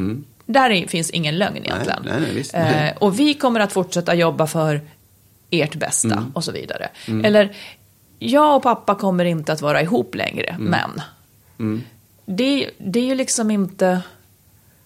Där 0.45 0.69
är, 0.69 0.87
finns 0.87 1.09
ingen 1.09 1.37
lögn 1.37 1.57
egentligen. 1.57 1.99
Mm. 1.99 2.11
nej, 2.13 2.21
nej, 2.21 2.35
visst. 2.35 2.53
Nej. 2.53 2.89
Eh, 2.89 2.97
och 2.97 3.19
vi 3.19 3.33
kommer 3.33 3.59
att 3.59 3.73
fortsätta 3.73 4.15
jobba 4.15 4.47
för 4.47 4.81
ert 5.49 5.75
bästa 5.75 6.07
Mm. 6.13 6.31
och 6.33 6.43
så 6.43 6.51
vidare. 6.51 6.89
Eller, 7.23 7.55
jag 8.19 8.55
och 8.55 8.63
pappa 8.63 8.95
kommer 8.95 9.25
inte 9.25 9.53
att 9.53 9.61
vara 9.61 9.81
ihop 9.81 10.15
längre, 10.15 10.47
Mm. 10.59 10.75
men. 11.57 11.81
Det, 12.25 12.69
det 12.77 12.99
är 12.99 13.05
ju 13.05 13.15
liksom 13.15 13.51
inte... 13.51 14.01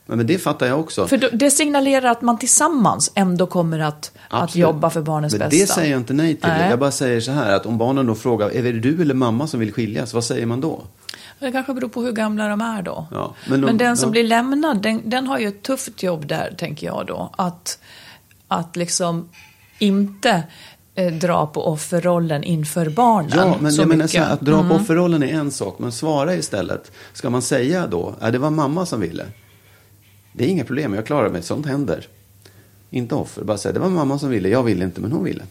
Ja, 0.05 0.15
men 0.15 0.27
det 0.27 0.37
fattar 0.37 0.67
jag 0.67 0.79
också. 0.79 1.07
För 1.07 1.17
då- 1.17 1.29
det 1.33 1.51
signalerar 1.51 2.11
att 2.11 2.21
man 2.21 2.37
tillsammans 2.39 3.11
ändå 3.15 3.47
kommer 3.47 3.79
att, 3.79 4.11
att 4.29 4.55
jobba 4.55 4.89
för 4.89 5.01
barnens 5.01 5.33
men 5.33 5.39
bästa. 5.49 5.57
det 5.61 5.67
säger 5.67 5.91
jag 5.91 5.99
inte 5.99 6.13
nej 6.13 6.35
till. 6.35 6.49
Nej. 6.49 6.69
Jag 6.69 6.79
bara 6.79 6.91
säger 6.91 7.21
så 7.21 7.31
här, 7.31 7.51
att 7.55 7.65
om 7.65 7.77
barnen 7.77 8.05
då 8.05 8.15
frågar, 8.15 8.49
är 8.49 8.63
det 8.63 8.71
du 8.71 9.01
eller 9.01 9.13
mamma 9.13 9.47
som 9.47 9.59
vill 9.59 9.73
skiljas? 9.73 10.13
Vad 10.13 10.23
säger 10.23 10.45
man 10.45 10.61
då? 10.61 10.81
Det 11.39 11.51
kanske 11.51 11.73
beror 11.73 11.89
på 11.89 12.01
hur 12.01 12.11
gamla 12.11 12.47
de 12.47 12.61
är 12.61 12.81
då. 12.81 13.07
Ja, 13.11 13.33
men 13.49 13.61
men 13.61 13.77
de- 13.77 13.83
den 13.85 13.97
som 13.97 14.07
ja. 14.07 14.11
blir 14.11 14.23
lämnad, 14.23 14.81
den, 14.81 15.09
den 15.09 15.27
har 15.27 15.39
ju 15.39 15.47
ett 15.47 15.63
tufft 15.63 16.03
jobb 16.03 16.27
där, 16.27 16.55
tänker 16.57 16.87
jag 16.87 17.05
då. 17.07 17.29
Att, 17.37 17.79
att 18.47 18.75
liksom 18.75 19.29
inte 19.79 20.43
eh, 20.95 21.13
dra 21.13 21.47
på 21.47 21.67
offerrollen 21.67 22.43
inför 22.43 22.89
barnen. 22.89 23.31
Ja, 23.35 23.55
men 23.59 23.71
så 23.71 23.81
jag 23.81 23.87
menar 23.89 24.07
så 24.07 24.17
här, 24.19 24.33
att 24.33 24.41
dra 24.41 24.53
Mm. 24.57 24.69
på 24.69 24.75
offerrollen 24.75 25.23
är 25.23 25.27
en 25.33 25.51
sak, 25.51 25.79
men 25.79 25.91
svara 25.91 26.35
istället. 26.35 26.91
Ska 27.13 27.29
man 27.29 27.41
säga 27.41 27.87
då, 27.87 28.15
ja, 28.21 28.31
det 28.31 28.37
var 28.37 28.49
mamma 28.49 28.85
som 28.85 28.99
ville. 28.99 29.25
Det 30.33 30.43
är 30.45 30.47
inga 30.47 30.63
problem, 30.63 30.93
jag 30.93 31.05
klarar 31.05 31.29
mig, 31.29 31.43
sånt 31.43 31.65
händer. 31.65 32.07
Inte 32.89 33.15
offer, 33.15 33.43
bara 33.43 33.57
säga, 33.57 33.73
det 33.73 33.79
var 33.79 33.89
mamma 33.89 34.19
som 34.19 34.29
ville, 34.29 34.49
jag 34.49 34.63
ville 34.63 34.85
inte, 34.85 35.01
men 35.01 35.11
hon 35.11 35.23
ville. 35.23 35.43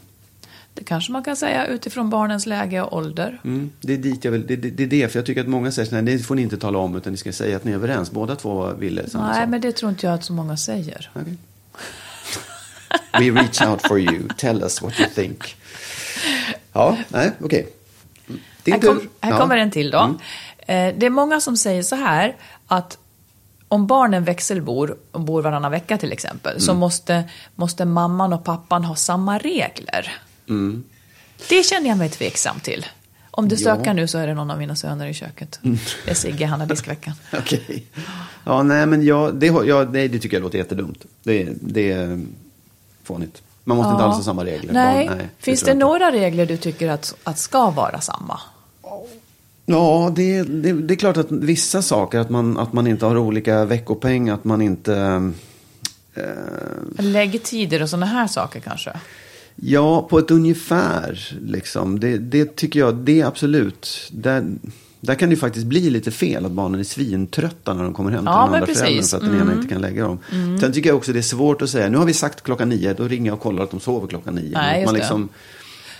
Det 0.75 0.85
kanske 0.85 1.13
man 1.13 1.25
kan 1.25 1.37
säga 1.37 1.67
utifrån 1.67 2.11
barnens 2.11 2.47
läge 2.47 2.83
och 2.83 2.97
ålder. 2.97 3.41
Mm, 3.45 3.71
det 3.81 3.93
är 3.93 3.99
dit 3.99 4.25
jag 4.25 4.33
vill, 4.33 4.47
det, 4.47 4.57
det, 4.57 4.71
det 4.71 4.83
är 4.83 4.87
det, 4.87 5.09
för 5.13 5.19
jag 5.19 5.27
tycker 5.27 5.41
att 5.41 5.47
många 5.49 5.73
säger 5.73 5.93
här, 5.93 6.03
det 6.03 6.19
får 6.19 6.35
ni 6.35 6.43
inte 6.43 6.57
tala 6.59 6.79
om, 6.79 6.97
utan 6.97 7.13
ni 7.13 7.17
ska 7.17 7.33
säga 7.33 7.57
att 7.57 7.65
ni 7.65 7.71
är 7.71 7.75
överens. 7.77 8.11
Båda 8.11 8.37
två 8.37 8.73
ville 8.73 9.11
samma 9.11 9.27
Nej, 9.27 9.41
sak. 9.41 9.49
men 9.49 9.61
det 9.61 9.73
tror 9.73 9.91
inte 9.91 10.07
jag 10.07 10.15
att 10.15 10.25
så 10.25 10.33
många 10.33 10.57
säger. 10.57 11.11
Okej. 11.15 11.37
We 13.33 13.41
reach 13.41 13.63
out 13.63 13.83
for 13.89 13.99
you, 14.01 14.29
tell 14.37 14.63
us 14.63 14.83
what 14.83 15.01
you 15.01 15.09
think. 15.15 15.57
Ja, 16.73 16.97
nej, 17.09 17.33
okej. 17.41 17.69
Din 18.63 18.75
Här, 18.75 18.81
kom, 18.81 19.09
här 19.21 19.31
Ja. 19.31 19.39
kommer 19.39 19.57
en 19.57 19.71
till 19.71 19.91
då. 19.91 19.99
Mm. 19.99 20.17
Eh, 20.59 20.99
det 20.99 21.07
är 21.07 21.11
många 21.11 21.41
som 21.41 21.57
säger 21.57 21.83
så 21.83 21.97
här 21.97 22.37
att 22.67 22.99
om 23.69 23.87
barnen 23.87 24.25
växelbor, 24.25 24.97
och 25.13 25.21
bor 25.21 25.43
varannan 25.43 25.71
vecka 25.71 25.99
till 25.99 26.13
exempel, 26.13 26.53
Mm. 26.53 26.61
så 26.61 26.75
måste, 26.75 27.25
måste 27.55 27.85
mamman 27.85 28.33
och 28.33 28.45
pappan 28.45 28.85
ha 28.85 28.95
samma 28.95 29.39
regler. 29.39 30.13
Mm. 30.49 30.85
Det 31.49 31.63
känner 31.67 31.89
jag 31.89 31.99
mig 31.99 32.09
tveksam 32.09 32.61
till. 32.61 32.87
Om 33.31 33.49
du 33.49 33.57
Ja. 33.57 33.71
Mm. 33.71 33.77
stökar 33.79 33.95
nu 33.95 34.09
så 34.09 34.19
är 34.19 34.27
det 34.27 34.35
någon 34.35 34.51
av 34.51 34.59
mina 34.59 34.77
söner 34.77 35.07
i 35.07 35.15
köket. 35.15 35.61
Det 36.05 36.11
är 36.11 36.15
Sigge, 36.15 36.47
han 36.47 36.61
har 36.61 36.67
diskveckan. 36.67 37.15
Okej. 37.33 37.85
Ja, 38.45 38.63
nej, 38.63 38.87
men 38.87 39.03
jag, 39.05 39.35
det, 39.35 39.49
har- 39.49 39.65
ja, 39.65 39.85
det, 39.85 40.09
det 40.09 40.19
tycker 40.19 40.37
jag 40.37 40.43
låter 40.43 40.59
jättedumt. 40.59 41.05
Det, 41.23 41.49
det 41.61 41.93
är 41.93 42.21
fånigt. 43.05 43.43
Man 43.65 43.77
måste 43.77 43.93
inte 43.93 44.05
alls 44.05 44.17
ha 44.17 44.23
samma 44.23 44.45
regler. 44.45 44.73
Nej, 44.73 45.09
Barn- 45.09 45.19
finns 45.39 45.61
tror 45.61 45.67
det 45.67 45.71
jag 45.71 45.79
några 45.79 46.13
regler 46.13 46.47
du 46.47 46.57
tycker 46.57 46.89
att, 46.89 47.15
att 47.25 47.39
ska 47.39 47.71
vara 47.71 48.01
samma? 48.01 48.41
Ja, 49.67 50.13
det, 50.17 50.43
det, 50.43 50.73
det 50.73 50.95
är 50.95 50.97
klart 50.97 51.17
att 51.17 51.31
vissa 51.31 51.83
saker, 51.83 52.19
att 52.19 52.31
man, 52.31 52.59
att 52.59 52.73
man 52.73 52.87
inte 52.87 53.07
har 53.07 53.17
olika 53.17 53.65
veckopeng, 53.65 54.29
att 54.29 54.45
man 54.45 54.63
inte... 54.63 54.95
Eh, 56.15 56.23
Läggtider 57.05 57.83
och 57.83 57.91
sådana 57.91 58.07
här 58.07 58.27
saker 58.27 58.61
kanske? 58.61 58.93
Ja, 59.63 60.03
på 60.11 60.19
ett 60.19 60.31
ungefär, 60.31 61.39
liksom. 61.43 62.01
Det, 62.01 62.19
det 62.19 62.57
tycker 62.57 62.81
jag, 62.81 62.95
det 62.95 63.21
är 63.21 63.27
absolut. 63.27 64.09
Där, 64.13 64.45
där 65.01 65.15
kan 65.15 65.29
det 65.29 65.33
ju 65.35 65.41
faktiskt 65.41 65.67
bli 65.67 65.91
lite 65.91 66.11
fel, 66.11 66.47
att 66.47 66.53
barnen 66.53 66.81
är 66.81 66.85
svintrötta 66.85 67.75
när 67.75 67.83
de 67.83 67.95
kommer 67.95 68.11
hem 68.11 68.21
till 68.21 68.27
Ja, 68.27 68.45
den 68.45 68.55
andra 68.55 68.75
föräldern 68.75 69.05
för 69.05 69.17
att 69.17 69.23
den 69.23 69.41
ena 69.41 69.55
inte 69.55 69.69
kan 69.69 69.81
lägga 69.81 70.05
dem. 70.05 70.19
Sen 70.61 70.73
tycker 70.73 70.91
jag 70.91 70.97
också 70.97 71.13
det 71.13 71.19
är 71.19 71.23
svårt 71.23 71.63
att 71.63 71.71
säga, 71.71 71.89
nu 71.89 71.97
har 71.99 72.07
vi 72.07 72.15
sagt 72.15 72.43
klockan 72.43 72.69
nio, 72.69 72.95
då 72.95 73.09
ringer 73.09 73.27
jag 73.27 73.35
och 73.35 73.43
kollar 73.43 73.63
att 73.63 73.71
de 73.71 73.81
sover 73.81 74.07
klockan 74.07 74.35
nio. 74.35 74.51
Nej, 74.53 74.85
man 74.85 74.95
det. 74.95 75.29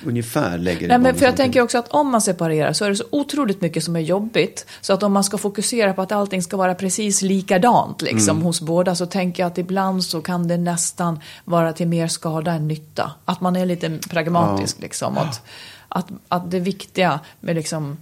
Ungefär 0.07 0.59
lägger 0.59 0.89
Nej, 0.89 0.99
men 0.99 1.15
för 1.15 1.25
jag 1.25 1.37
tänker 1.37 1.63
också 1.63 1.79
att 1.79 1.89
om 1.89 2.11
man 2.11 2.21
separerar 2.21 2.73
så 2.73 2.85
är 2.85 2.91
det 2.91 2.97
så 2.97 3.05
otroligt 3.11 3.61
mycket 3.61 3.85
som 3.85 3.97
är 3.97 4.01
jobbigt. 4.01 4.67
Så 4.81 4.93
att 4.93 5.03
om 5.03 5.13
man 5.13 5.25
ska 5.25 5.39
fokusera 5.39 5.93
på 5.93 6.03
att 6.03 6.13
allting 6.13 6.43
ska 6.43 6.57
vara 6.57 6.75
precis 6.75 7.23
likadant 7.23 8.03
liksom, 8.03 8.37
Mm. 8.37 8.47
hos 8.47 8.61
båda 8.61 8.95
så 8.95 9.07
tänker 9.07 9.43
jag 9.43 9.51
att 9.51 9.59
ibland 9.59 10.05
så 10.05 10.21
kan 10.21 10.49
det 10.49 10.57
nästan 10.57 11.21
vara 11.45 11.73
till 11.73 11.89
mer 11.89 12.09
skada 12.09 12.53
än 12.53 12.69
nytta. 12.69 13.13
Att 13.25 13.41
man 13.41 13.57
är 13.57 13.67
lite 13.67 13.99
pragmatisk 14.11 14.79
liksom. 14.81 15.19
Att, 15.19 15.43
att, 15.89 16.07
att 16.29 16.51
det 16.51 16.61
viktiga 16.61 17.21
med 17.41 17.57
liksom, 17.57 17.97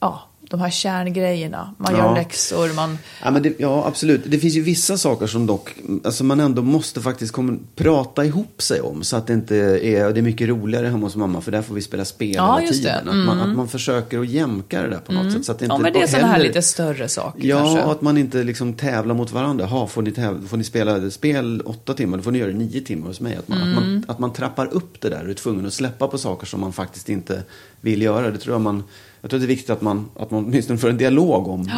ja, 0.00 0.22
de 0.52 0.60
här 0.60 0.70
kärngrejerna. 0.70 1.74
Man 1.78 1.92
Ja. 1.96 1.98
gör 1.98 2.14
läxor, 2.14 2.74
man... 2.74 2.98
Ja, 3.24 3.30
men 3.30 3.42
det, 3.42 3.54
ja, 3.60 3.84
absolut. 3.86 4.20
Det 4.26 4.38
finns 4.38 4.54
ju 4.54 4.60
vissa 4.62 4.98
saker 4.98 5.26
som 5.26 5.46
dock, 5.46 5.74
alltså 6.04 6.24
man 6.24 6.40
ändå 6.40 6.62
måste 6.62 7.00
faktiskt 7.00 7.32
komma, 7.32 7.58
prata 7.76 8.24
ihop 8.24 8.62
sig 8.62 8.80
om. 8.80 9.02
Så 9.02 9.16
att 9.16 9.26
det 9.26 9.32
inte 9.32 9.56
är, 9.56 10.12
det 10.12 10.20
är 10.20 10.22
mycket 10.22 10.48
roligare 10.48 10.86
hemma 10.86 11.06
hos 11.06 11.16
mamma 11.16 11.40
för 11.40 11.52
där 11.52 11.62
får 11.62 11.74
vi 11.74 11.82
spela 11.82 12.04
spel 12.04 12.34
Ja, 12.34 12.42
hela 12.58 12.58
det. 12.58 12.66
Mm. 12.66 12.72
tiden. 13.04 13.08
Att, 13.08 13.26
man, 13.26 13.40
att 13.50 13.56
man 13.56 13.68
försöker 13.68 14.18
att 14.18 14.28
jämka 14.28 14.82
det 14.82 14.88
där 14.88 14.98
på 14.98 15.12
något 15.12 15.32
sätt. 15.32 15.44
Så 15.44 15.52
att 15.52 15.58
det 15.58 15.64
inte 15.64 15.74
Ja, 15.74 15.78
men 15.78 15.92
det 15.92 16.02
är 16.02 16.06
sådana 16.06 16.28
här 16.28 16.42
lite 16.42 16.62
större 16.62 17.08
saker 17.08 17.48
Ja, 17.48 17.58
kanske. 17.58 17.82
att 17.82 18.02
man 18.02 18.18
inte 18.18 18.42
liksom 18.44 18.72
tävlar 18.74 19.14
mot 19.14 19.32
varandra. 19.32 19.66
Ha, 19.66 19.86
får, 19.86 20.02
ni 20.02 20.10
täv- 20.10 20.46
får 20.46 20.56
ni 20.56 20.64
spela 20.64 21.10
spel 21.10 21.60
åtta 21.64 21.94
timmar, 21.94 22.16
då 22.16 22.22
får 22.22 22.30
ni 22.30 22.38
göra 22.38 22.50
det 22.50 22.58
nio 22.58 22.80
timmar 22.80 23.06
hos 23.06 23.20
mig. 23.20 23.36
Att 23.36 23.48
man, 23.48 23.58
att 23.58 23.64
Mm. 23.68 23.74
man, 23.94 24.04
att 24.08 24.18
man 24.18 24.32
trappar 24.32 24.66
upp 24.66 25.00
det 25.00 25.08
där 25.08 25.24
och 25.24 25.30
är 25.30 25.34
tvungen 25.34 25.66
att 25.66 25.72
släppa 25.72 26.08
på 26.08 26.18
saker 26.18 26.46
som 26.46 26.60
man 26.60 26.72
faktiskt 26.72 27.08
inte 27.08 27.42
vill 27.80 28.02
göra. 28.02 28.30
Det 28.30 28.38
tror 28.38 28.54
jag 28.54 28.60
man... 28.60 28.84
Jag 29.22 29.30
tror 29.30 29.40
det 29.40 29.46
är 29.46 29.48
viktigt 29.48 29.70
att 29.70 29.80
man, 29.82 30.10
att 30.18 30.30
man 30.30 30.44
åtminstone 30.44 30.78
får 30.78 30.90
en 30.90 30.96
dialog 30.96 31.48
om. 31.48 31.70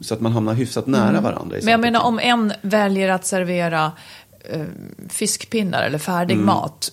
Så 0.00 0.14
att 0.14 0.20
man 0.20 0.32
hamnar 0.32 0.54
hyfsat 0.54 0.86
nära 0.86 1.20
varandra. 1.20 1.58
i 1.58 1.60
Men 1.64 1.70
jag 1.72 1.80
menar 1.80 2.00
om 2.00 2.18
en 2.18 2.52
väljer 2.62 3.08
att 3.08 3.26
servera 3.26 3.92
eh, 4.50 4.64
fiskpinnar 5.08 5.82
eller 5.82 5.98
färdig 5.98 6.34
Mm. 6.34 6.46
mat. 6.46 6.92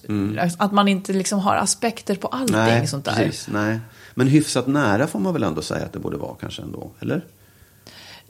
Att 0.57 0.71
man 0.71 0.87
inte 0.87 1.13
liksom 1.13 1.39
har 1.39 1.55
aspekter 1.55 2.15
på 2.15 2.27
allting 2.27 2.55
Nej, 2.55 2.87
sånt 2.87 3.05
där. 3.05 3.13
precis. 3.15 3.47
Nej. 3.51 3.79
Men 4.15 4.27
hyfsat 4.27 4.67
nära 4.67 5.07
får 5.07 5.19
man 5.19 5.33
väl 5.33 5.43
ändå 5.43 5.61
säga 5.61 5.85
att 5.85 5.93
det 5.93 5.99
borde 5.99 6.17
vara 6.17 6.35
kanske 6.39 6.61
ändå, 6.61 6.91
eller? 6.99 7.25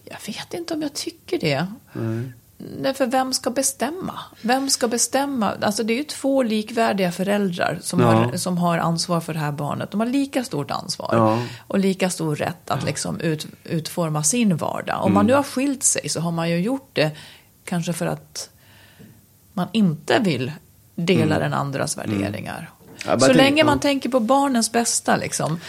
Jag 0.05 0.17
vet 0.33 0.53
inte 0.53 0.73
om 0.73 0.81
jag 0.81 0.93
tycker 0.93 1.39
det. 1.39 1.67
Nej, 1.93 2.31
för 2.95 3.05
vem 3.05 3.33
ska 3.33 3.49
bestämma? 3.49 4.19
Vem 4.41 4.69
ska 4.69 4.87
bestämma? 4.87 5.53
Alltså 5.61 5.83
det 5.83 5.93
är 5.93 5.97
ju 5.97 6.03
två 6.03 6.43
likvärdiga 6.43 7.11
föräldrar 7.11 7.79
som, 7.81 7.99
Ja. 7.99 8.07
har, 8.07 8.37
som 8.37 8.57
har 8.57 8.77
ansvar 8.77 9.19
för 9.21 9.33
det 9.33 9.39
här 9.39 9.51
barnet. 9.51 9.91
De 9.91 9.99
har 9.99 10.07
lika 10.07 10.43
stort 10.43 10.71
ansvar 10.71 11.09
Ja. 11.11 11.39
och 11.67 11.79
lika 11.79 12.09
stor 12.09 12.35
rätt 12.35 12.69
att 12.71 12.83
liksom 12.83 13.19
ut, 13.19 13.47
utforma 13.63 14.23
sin 14.23 14.57
vardag. 14.57 14.95
Om 14.99 15.03
Mm. 15.03 15.13
man 15.13 15.25
nu 15.25 15.33
har 15.33 15.43
skilt 15.43 15.83
sig 15.83 16.09
så 16.09 16.19
har 16.19 16.31
man 16.31 16.49
ju 16.49 16.59
gjort 16.61 16.89
det 16.93 17.11
kanske 17.65 17.93
för 17.93 18.05
att 18.05 18.49
man 19.53 19.67
inte 19.73 20.19
vill 20.19 20.51
dela 20.95 21.39
den 21.39 21.53
andras 21.53 21.97
värderingar. 21.97 22.57
Mm. 22.57 22.71
Jag 23.05 23.19
bara 23.19 23.27
Så 23.27 23.33
länge 23.33 23.63
man 23.63 23.77
ja. 23.77 23.81
tänker 23.81 24.09
på 24.09 24.19
barnens 24.19 24.71
bästa 24.71 25.15
liksom. 25.15 25.59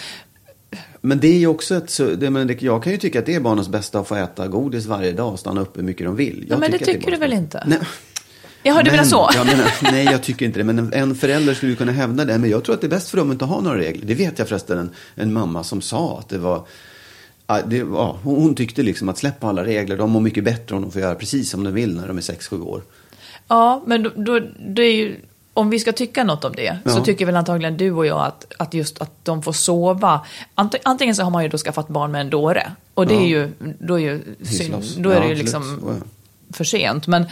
Men 1.00 1.20
det 1.20 1.28
är 1.28 1.38
ju 1.38 1.46
också 1.46 1.74
ett, 1.74 2.20
det, 2.20 2.30
men 2.30 2.46
det, 2.46 2.62
jag 2.62 2.82
kan 2.82 2.92
ju 2.92 2.98
tycka 2.98 3.18
att 3.18 3.26
det 3.26 3.34
är 3.34 3.40
barnens 3.40 3.68
bästa 3.68 4.00
att 4.00 4.08
få 4.08 4.14
äta 4.14 4.48
godis 4.48 4.86
varje 4.86 5.12
dag 5.12 5.32
och 5.32 5.38
stanna 5.38 5.60
upp 5.60 5.78
hur 5.78 5.82
mycket 5.82 6.06
de 6.06 6.16
vill. 6.16 6.44
Jag 6.48 6.56
Ja, 6.56 6.60
men 6.60 6.70
det 6.70 6.78
tycker 6.78 7.10
du 7.10 7.16
barnens 7.16 7.20
väl 7.20 7.32
inte? 7.32 7.64
Nej. 7.66 7.78
Jaha, 8.62 8.82
du 8.82 8.90
menar 8.90 9.04
så? 9.04 9.30
Jag 9.34 9.46
menar, 9.46 9.72
nej, 9.82 10.04
jag 10.04 10.22
tycker 10.22 10.46
inte 10.46 10.60
det. 10.60 10.64
Men 10.64 10.92
en, 10.92 11.14
förälder 11.14 11.54
skulle 11.54 11.72
ju 11.72 11.76
kunna 11.76 11.92
hävda 11.92 12.24
det. 12.24 12.38
Men 12.38 12.50
jag 12.50 12.64
tror 12.64 12.74
att 12.74 12.80
det 12.80 12.86
är 12.86 12.88
bäst 12.88 13.10
för 13.10 13.16
dem 13.16 13.30
att 13.30 13.32
inte 13.32 13.44
ha 13.44 13.60
några 13.60 13.78
regler. 13.78 14.06
Det 14.06 14.14
vet 14.14 14.38
jag 14.38 14.48
förresten 14.48 14.78
en, 14.78 14.90
en 15.14 15.32
mamma 15.32 15.64
som 15.64 15.80
sa 15.80 16.18
att 16.18 16.28
det 16.28 16.38
var... 16.38 16.66
Det, 17.66 17.82
hon 17.82 18.16
hon 18.22 18.54
tyckte 18.54 18.82
liksom 18.82 19.08
att 19.08 19.18
släppa 19.18 19.46
alla 19.46 19.64
regler. 19.64 19.96
De 19.96 20.10
mår 20.10 20.20
mycket 20.20 20.44
bättre 20.44 20.76
om 20.76 20.82
de 20.82 20.90
får 20.90 21.00
göra 21.00 21.14
precis 21.14 21.50
som 21.50 21.64
de 21.64 21.74
vill 21.74 21.96
när 21.96 22.08
de 22.08 22.16
är 22.16 22.22
6-7 22.22 22.62
år. 22.62 22.82
Ja, 23.48 23.82
men 23.86 24.02
då, 24.02 24.10
då, 24.16 24.40
det 24.74 24.82
är 24.82 24.94
ju, 24.94 25.16
om 25.60 25.70
vi 25.70 25.78
ska 25.80 25.92
tycka 25.92 26.24
något 26.24 26.44
om 26.44 26.52
det 26.56 26.78
så 26.84 26.98
Ja. 26.98 27.04
tycker 27.04 27.26
väl 27.26 27.36
antagligen 27.36 27.76
du 27.76 27.92
och 27.92 28.06
jag 28.06 28.20
att, 28.26 28.52
att 28.58 28.74
just 28.74 29.02
att 29.02 29.24
de 29.24 29.42
får 29.42 29.52
sova. 29.52 30.20
Ant, 30.54 30.74
antingen 30.82 31.14
så 31.14 31.22
har 31.22 31.30
man 31.30 31.42
ju 31.42 31.48
då 31.48 31.58
skaffat 31.58 31.88
barn 31.88 32.12
med 32.12 32.20
en 32.20 32.30
dåre 32.30 32.72
och 32.94 33.06
det 33.06 33.14
är 33.14 33.26
ju, 33.26 33.50
då 33.78 33.94
är 33.94 33.98
ju 34.02 34.20
synd, 34.44 34.84
då 34.98 35.10
är 35.10 35.14
Ja, 35.14 35.20
det 35.20 35.28
ju 35.28 35.34
liksom 35.34 35.80
Ja. 35.86 36.06
för 36.56 36.64
sent. 36.64 37.06
Men, 37.06 37.26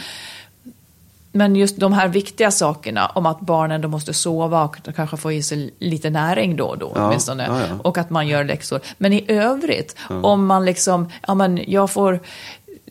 men 1.31 1.55
just 1.55 1.77
de 1.79 1.93
här 1.93 2.07
viktiga 2.07 2.51
sakerna 2.51 3.05
om 3.07 3.25
att 3.25 3.39
barnen 3.39 3.81
då 3.81 3.87
måste 3.87 4.13
sova 4.13 4.63
och 4.63 4.77
kanske 4.95 5.17
få 5.17 5.31
i 5.31 5.43
sig 5.43 5.73
lite 5.79 6.09
näring 6.09 6.55
då 6.55 6.65
och 6.65 6.77
då 6.77 6.91
Ja, 6.95 7.07
åtminstone. 7.07 7.45
ja, 7.47 7.59
ja. 7.59 7.75
Och 7.83 7.97
att 7.97 8.09
man 8.09 8.27
gör 8.27 8.43
läxor. 8.43 8.79
Men 8.97 9.13
i 9.13 9.25
övrigt, 9.27 9.95
om 10.09 10.45
man 10.45 10.65
liksom, 10.65 11.09
ja 11.27 11.33
men 11.35 11.59
jag 11.71 11.91
får 11.91 12.19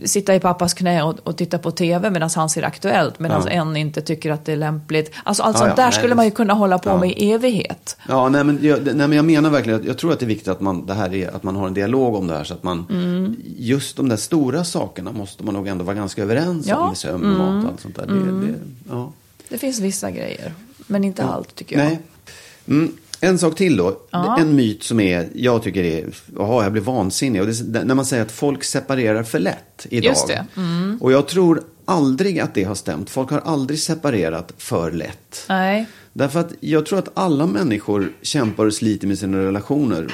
sitta 0.05 0.35
i 0.35 0.41
pappas 0.41 0.75
knä 0.75 1.03
och, 1.03 1.15
och 1.25 1.37
titta 1.37 1.59
på 1.59 1.71
tv 1.71 2.11
medan 2.11 2.31
han 2.35 2.49
ser 2.49 2.63
Aktuellt, 2.63 3.19
medan 3.19 3.43
Ja. 3.47 3.51
en 3.51 3.77
inte 3.77 4.01
tycker 4.01 4.31
att 4.31 4.45
det 4.45 4.53
är 4.53 4.57
lämpligt. 4.57 5.11
Alltså 5.25 5.43
allt 5.43 5.55
Ja, 5.57 5.59
sånt 5.59 5.71
ja, 5.71 5.77
där 5.77 5.83
nej, 5.85 5.93
skulle 5.93 6.09
det- 6.09 6.15
man 6.15 6.25
ju 6.25 6.31
kunna 6.31 6.55
hålla 6.55 6.79
på 6.79 6.97
med 6.99 7.11
i 7.11 7.31
evighet. 7.33 7.97
Ja, 8.09 8.29
nej 8.29 8.45
men, 8.45 8.59
jag, 8.63 8.85
nej, 8.85 8.95
men 8.95 9.13
jag 9.13 9.25
menar 9.25 9.51
verkligen 9.51 9.81
att 9.81 9.87
jag 9.87 9.99
tror 9.99 10.13
att 10.13 10.19
det 10.19 10.25
är 10.25 10.29
viktigt 10.29 10.49
att 10.49 10.61
man, 10.61 10.87
det 10.87 10.95
här 10.95 11.15
är, 11.15 11.37
att 11.37 11.43
man 11.43 11.57
har 11.57 11.67
en 11.67 11.75
dialog 11.75 12.15
om 12.15 12.27
det 12.27 12.37
här. 12.37 12.45
Så 12.45 12.55
att 12.55 12.63
man, 12.63 12.87
Mm. 12.91 13.37
just 13.59 13.97
de 13.97 14.09
där 14.09 14.17
stora 14.17 14.65
sakerna 14.65 15.13
måste 15.13 15.45
man 15.45 15.55
nog 15.55 15.67
ändå 15.69 15.85
vara 15.85 15.97
ganska 15.97 16.23
överens. 16.23 16.67
Mm. 16.69 16.79
om. 16.81 16.95
Sömn 16.95 17.25
och 17.33 17.39
mat 17.39 17.65
och 17.65 17.71
allt 17.71 17.81
sånt 17.81 17.97
där. 17.97 18.07
Det, 18.07 18.47
det, 18.47 18.55
ja. 18.91 19.13
Det 19.49 19.59
finns 19.59 19.81
vissa 19.81 20.11
grejer, 20.11 20.53
men 20.87 21.05
inte 21.05 21.25
allt 21.25 21.55
tycker 21.55 21.79
jag. 21.79 21.85
Nej. 21.87 21.99
Mm. 22.69 22.93
En 23.21 23.39
sak 23.39 23.55
till 23.57 23.77
då. 23.77 24.01
Ja. 24.11 24.39
En 24.39 24.57
myt 24.57 24.83
som 24.83 25.01
är, 25.01 25.29
jag 25.35 25.63
tycker 25.63 25.85
är, 25.85 26.07
jaha, 26.37 26.63
jag 26.63 26.73
blir 26.73 26.83
vansinnig. 26.83 27.41
Och 27.41 27.47
det, 27.47 27.79
är 27.79 27.85
när 27.85 27.95
man 27.95 28.07
säger 28.07 28.23
att 28.23 28.33
folk 28.33 28.65
separerar 28.65 29.23
för 29.23 29.39
lätt 29.39 29.87
idag. 29.91 30.09
Just 30.09 30.27
det. 30.27 30.47
Mm. 30.57 30.99
Och 31.01 31.13
jag 31.13 31.29
tror 31.29 31.63
aldrig 31.85 32.41
att 32.41 32.55
det 32.55 32.65
har 32.65 32.75
stämt. 32.75 33.11
Folk 33.11 33.31
har 33.31 33.41
aldrig 33.41 33.81
separerat 33.81 34.53
för 34.59 34.91
lätt. 34.93 35.45
Nej. 35.49 35.87
Därför 36.13 36.41
att 36.41 36.53
jag 36.61 36.87
tror 36.87 36.99
att 36.99 37.09
alla 37.15 37.47
människor 37.47 38.13
kämpar 38.23 38.67
och 38.67 38.75
sliter 38.75 39.07
med 39.07 39.19
sina 39.19 39.39
relationer. 39.39 40.09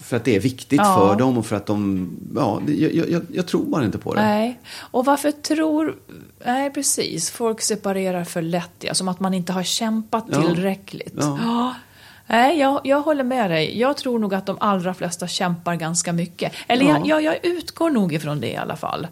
För 0.00 0.16
att 0.16 0.24
det 0.24 0.36
är 0.36 0.40
viktigt 0.40 0.80
Ja. 0.82 0.96
för 0.96 1.18
dem 1.18 1.38
och 1.38 1.46
för 1.46 1.56
att 1.56 1.66
de, 1.66 2.10
ja, 2.36 2.62
jag, 2.66 3.10
jag, 3.10 3.22
jag 3.32 3.46
tror 3.46 3.64
bara 3.64 3.84
inte 3.84 3.98
på 3.98 4.14
det. 4.14 4.22
Nej, 4.22 4.60
och 4.76 5.04
varför 5.04 5.30
tror... 5.30 5.96
Nej, 6.46 6.70
precis. 6.70 7.30
Folk 7.30 7.60
separerar 7.60 8.24
för 8.24 8.42
lätt, 8.42 8.70
ja. 8.80 8.94
Som 8.94 9.08
att 9.08 9.20
man 9.20 9.34
inte 9.34 9.52
har 9.52 9.62
kämpat 9.62 10.32
tillräckligt. 10.32 11.14
Ja. 11.18 11.74
Nej, 12.26 12.58
jag, 12.58 12.80
jag 12.84 13.00
håller 13.00 13.24
med 13.24 13.50
dig. 13.50 13.80
Jag 13.80 13.96
tror 13.96 14.18
nog 14.18 14.34
att 14.34 14.46
de 14.46 14.56
allra 14.60 14.94
flesta 14.94 15.28
kämpar 15.28 15.74
ganska 15.74 16.12
mycket. 16.12 16.52
Eller 16.68 16.84
Ja. 16.84 17.02
jag, 17.04 17.22
jag, 17.22 17.44
utgår 17.44 17.90
nog 17.90 18.12
ifrån 18.12 18.40
det 18.40 18.50
i 18.50 18.56
alla 18.56 18.76
fall. 18.76 19.08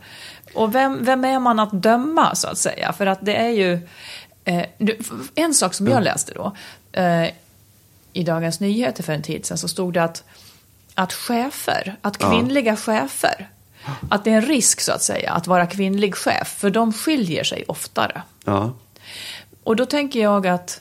Och 0.55 0.75
vem, 0.75 1.05
vem 1.05 1.25
är 1.25 1.39
man 1.39 1.59
att 1.59 1.73
döma, 1.73 2.35
så 2.35 2.49
att 2.49 2.59
säga? 2.59 2.93
För 2.93 3.07
att 3.07 3.19
det 3.23 3.37
är 3.37 3.49
ju... 3.49 3.89
Eh, 4.45 4.65
en 5.35 5.55
sak 5.55 5.75
som 5.75 5.87
jag 5.87 6.03
läste 6.03 6.33
då, 6.35 6.53
eh, 6.93 7.31
i 8.13 8.25
Dagens 8.25 8.61
Nyheter 8.61 9.03
för 9.03 9.13
en 9.13 9.23
tid 9.23 9.47
sedan, 9.47 9.59
så 9.59 9.69
stod 9.69 9.95
det 9.95 10.03
att, 10.03 10.25
att 10.95 11.13
chefer, 11.13 11.97
att 12.03 12.19
kvinnliga 12.19 12.77
chefer, 12.77 13.49
att 14.11 14.25
det 14.25 14.31
är 14.31 14.35
en 14.35 14.43
risk 14.43 14.81
så 14.81 14.93
att 14.93 15.03
säga 15.03 15.33
att 15.33 15.47
vara 15.47 15.67
kvinnlig 15.67 16.15
chef, 16.15 16.49
för 16.49 16.71
de 16.71 16.93
skiljer 16.93 17.45
sig 17.45 17.65
oftare. 17.69 18.23
Ja. 18.45 18.73
Och 19.65 19.77
då 19.77 19.87
tänker 19.87 20.21
jag 20.21 20.47
att, 20.47 20.81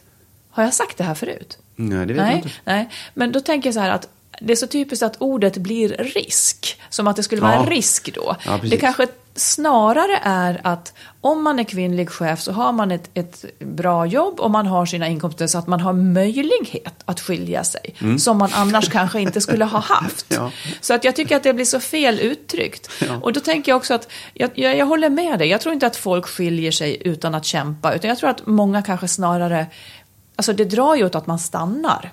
har 0.49 0.63
jag 0.63 0.73
sagt 0.73 0.97
det 0.97 1.03
här 1.03 1.15
förut? 1.15 1.57
Nej, 1.79 2.05
det 2.05 2.13
vet 2.13 2.17
jag 2.17 2.25
nej, 2.27 2.35
inte. 2.35 2.49
nej, 2.63 2.89
men 3.13 3.31
då 3.31 3.39
tänker 3.39 3.67
jag 3.67 3.73
så 3.73 3.79
här 3.79 3.89
att 3.89 4.07
det 4.41 4.51
är 4.53 4.55
så 4.55 4.67
typiskt 4.67 5.03
att 5.03 5.15
ordet 5.19 5.57
blir 5.57 5.89
risk, 5.89 6.79
som 6.89 7.07
att 7.07 7.15
det 7.15 7.23
skulle 7.23 7.41
vara 7.41 7.53
Ja. 7.53 7.59
en 7.59 7.69
risk 7.69 8.09
då. 8.15 8.35
Ja, 8.45 8.59
det 8.63 8.77
kanske 8.77 9.07
snarare 9.35 10.19
är 10.23 10.61
att 10.63 10.93
om 11.21 11.43
man 11.43 11.59
är 11.59 11.63
kvinnlig 11.63 12.09
chef 12.09 12.41
så 12.41 12.51
har 12.51 12.71
man 12.71 12.91
ett, 12.91 13.09
ett 13.13 13.45
bra 13.59 14.05
jobb 14.05 14.39
och 14.39 14.51
man 14.51 14.67
har 14.67 14.85
sina 14.85 15.07
inkomster 15.07 15.47
så 15.47 15.57
att 15.57 15.67
man 15.67 15.79
har 15.79 15.93
möjlighet 15.93 16.93
att 17.05 17.19
skilja 17.19 17.63
sig, 17.63 17.95
som 18.19 18.37
man 18.37 18.49
annars 18.53 18.89
kanske 18.91 19.21
inte 19.21 19.41
skulle 19.41 19.65
ha 19.65 19.79
haft. 19.79 20.31
Mm. 20.33 20.43
Ja. 20.43 20.51
Så 20.81 20.93
att 20.93 21.03
jag 21.03 21.15
tycker 21.15 21.35
att 21.35 21.43
det 21.43 21.53
blir 21.53 21.65
så 21.65 21.79
fel 21.79 22.19
uttryckt. 22.19 22.89
Och 23.21 23.33
då 23.33 23.39
tänker 23.39 23.71
jag 23.71 23.77
också 23.77 23.93
att, 23.93 24.11
jag, 24.33 24.49
jag, 24.55 24.77
jag 24.77 24.85
håller 24.85 25.09
med 25.09 25.39
dig, 25.39 25.47
jag 25.47 25.61
tror 25.61 25.73
inte 25.73 25.87
att 25.87 25.95
folk 25.95 26.25
skiljer 26.27 26.71
sig 26.71 26.97
utan 27.05 27.35
att 27.35 27.45
kämpa, 27.45 27.93
utan 27.93 28.09
jag 28.09 28.17
tror 28.17 28.29
att 28.29 28.45
många 28.45 28.81
kanske 28.81 29.07
snarare, 29.07 29.65
alltså 30.39 30.53
det 30.53 30.65
drar 30.65 30.95
ju 30.95 31.05
åt 31.05 31.15
att 31.15 31.27
man 31.27 31.39
stannar. 31.39 32.11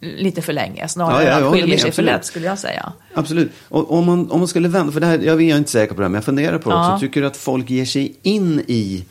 Lite 0.00 0.42
för 0.42 0.52
länge, 0.52 0.88
snarare 0.88 1.22
Mm. 1.22 1.26
Ja, 1.26 1.30
ja, 1.32 1.38
jag 1.38 1.38
än 1.38 1.44
att 1.44 1.48
håller 1.48 1.60
skiljer 1.62 1.78
sig 1.78 1.82
för 1.82 1.88
absolut. 2.02 2.10
lätt 2.12 2.24
skulle 2.24 2.46
jag 2.46 2.58
säga. 2.58 2.92
Absolut. 3.14 3.52
Och 3.68 3.92
om 3.92 4.06
man, 4.06 4.30
om 4.30 4.38
man 4.38 4.48
skulle 4.48 4.68
vända, 4.68 4.92
för 4.92 5.00
det 5.00 5.06
här, 5.06 5.18
jag 5.18 5.42
är 5.42 5.56
inte 5.56 5.70
säker 5.70 5.94
på 5.94 6.00
det 6.00 6.04
här, 6.04 6.08
men 6.08 6.14
jag 6.14 6.24
funderar 6.24 6.58
på 6.58 6.70
det 6.70 6.76
Ja. 6.76 6.94
också. 6.94 7.06
Tycker 7.06 7.20
du 7.20 7.26
att 7.26 7.36
folk 7.36 7.70
ger 7.70 7.84
sig 7.84 8.14
in 8.22 8.60
i 8.66 9.04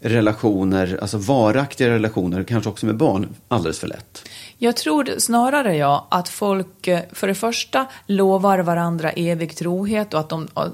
relationer, 0.00 0.98
alltså 1.02 1.18
varaktiga 1.18 1.90
relationer, 1.90 2.44
kanske 2.44 2.70
också 2.70 2.86
med 2.86 2.96
barn, 2.96 3.28
alldeles 3.48 3.78
för 3.78 3.86
lätt? 3.86 4.28
Jag 4.58 4.76
tror 4.76 5.08
snarare 5.18 5.76
ja, 5.76 6.06
att 6.10 6.28
folk 6.28 6.86
eh, 6.86 7.00
för 7.12 7.26
det 7.26 7.34
första 7.34 7.86
lovar 8.06 8.58
varandra 8.58 9.10
evig 9.10 9.56
trohet 9.56 10.14
och 10.14 10.20
att 10.20 10.28
de, 10.28 10.48
ja, 10.54 10.66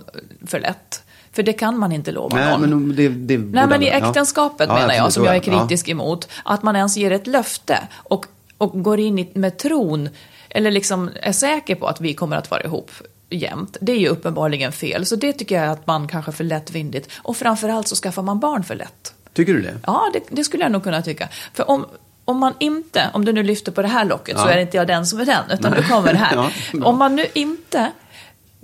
för 0.47 0.61
lätt. 0.61 1.03
För 1.33 1.43
det 1.43 1.53
kan 1.53 1.79
man 1.79 1.93
inte 1.93 2.13
lova 2.13 2.37
Nej, 2.37 2.51
någon. 2.59 2.71
men 2.87 2.97
det, 2.97 3.09
det 3.09 3.39
Nej, 3.39 3.67
men 3.67 3.83
i 3.83 3.87
äktenskapet 3.87 4.69
menar 4.69 4.95
jag, 4.95 5.13
som 5.13 5.23
så 5.25 5.29
jag 5.29 5.37
är 5.37 5.41
det. 5.41 5.51
Ja. 5.51 5.61
kritisk 5.61 5.89
emot, 5.89 6.29
att 6.45 6.63
man 6.63 6.77
ens 6.77 6.97
ger 6.97 7.11
ett 7.11 7.27
löfte 7.27 7.79
och, 7.95 8.27
och 8.59 8.83
går 8.83 9.01
in 9.01 9.19
i, 9.19 9.31
med 9.35 9.59
tron, 9.59 10.09
eller 10.51 10.71
liksom 10.71 11.11
är 11.23 11.33
säker 11.33 11.75
på 11.75 11.87
att 11.87 12.01
vi 12.01 12.15
kommer 12.15 12.37
att 12.37 12.51
vara 12.51 12.63
ihop 12.63 12.91
jämt. 13.31 13.77
Det 13.81 13.93
är 13.93 13.97
ju 13.99 14.09
uppenbarligen 14.09 14.73
fel, 14.73 15.07
så 15.07 15.17
det 15.17 15.33
tycker 15.33 15.63
jag 15.63 15.71
att 15.73 15.87
man 15.87 16.09
kanske 16.09 16.33
för 16.33 16.45
lättvindigt. 16.45 17.11
Och 17.17 17.37
framförallt 17.37 17.89
så 17.89 17.97
skaffar 17.97 18.23
man 18.23 18.39
barn 18.41 18.65
för 18.65 18.75
lätt. 18.75 19.15
Tycker 19.33 19.55
du 19.55 19.61
det? 19.63 19.75
Ja, 19.87 20.11
det, 20.13 20.21
det 20.29 20.45
skulle 20.45 20.63
jag 20.63 20.73
nog 20.73 20.83
kunna 20.83 21.03
tycka. 21.03 21.29
För 21.55 21.71
om, 21.71 21.87
om 22.25 22.39
man 22.39 22.55
inte, 22.59 23.11
om 23.13 23.25
du 23.25 23.33
nu 23.33 23.43
lyfter 23.43 23.73
på 23.73 23.83
det 23.83 23.89
här 23.89 24.05
locket 24.05 24.39
så 24.39 24.45
Ja. 24.47 24.51
är 24.51 24.57
det 24.57 24.63
inte 24.63 24.77
jag 24.77 24.87
den 24.87 25.07
som 25.07 25.21
är 25.21 25.25
den, 25.25 25.51
utan 25.51 25.73
nu 25.73 25.83
kommer 25.83 26.13
det 26.13 26.19
här. 26.19 26.37
Ja, 26.73 26.85
om 26.87 26.99
man 26.99 27.17
nu 27.17 27.27
inte 27.33 27.91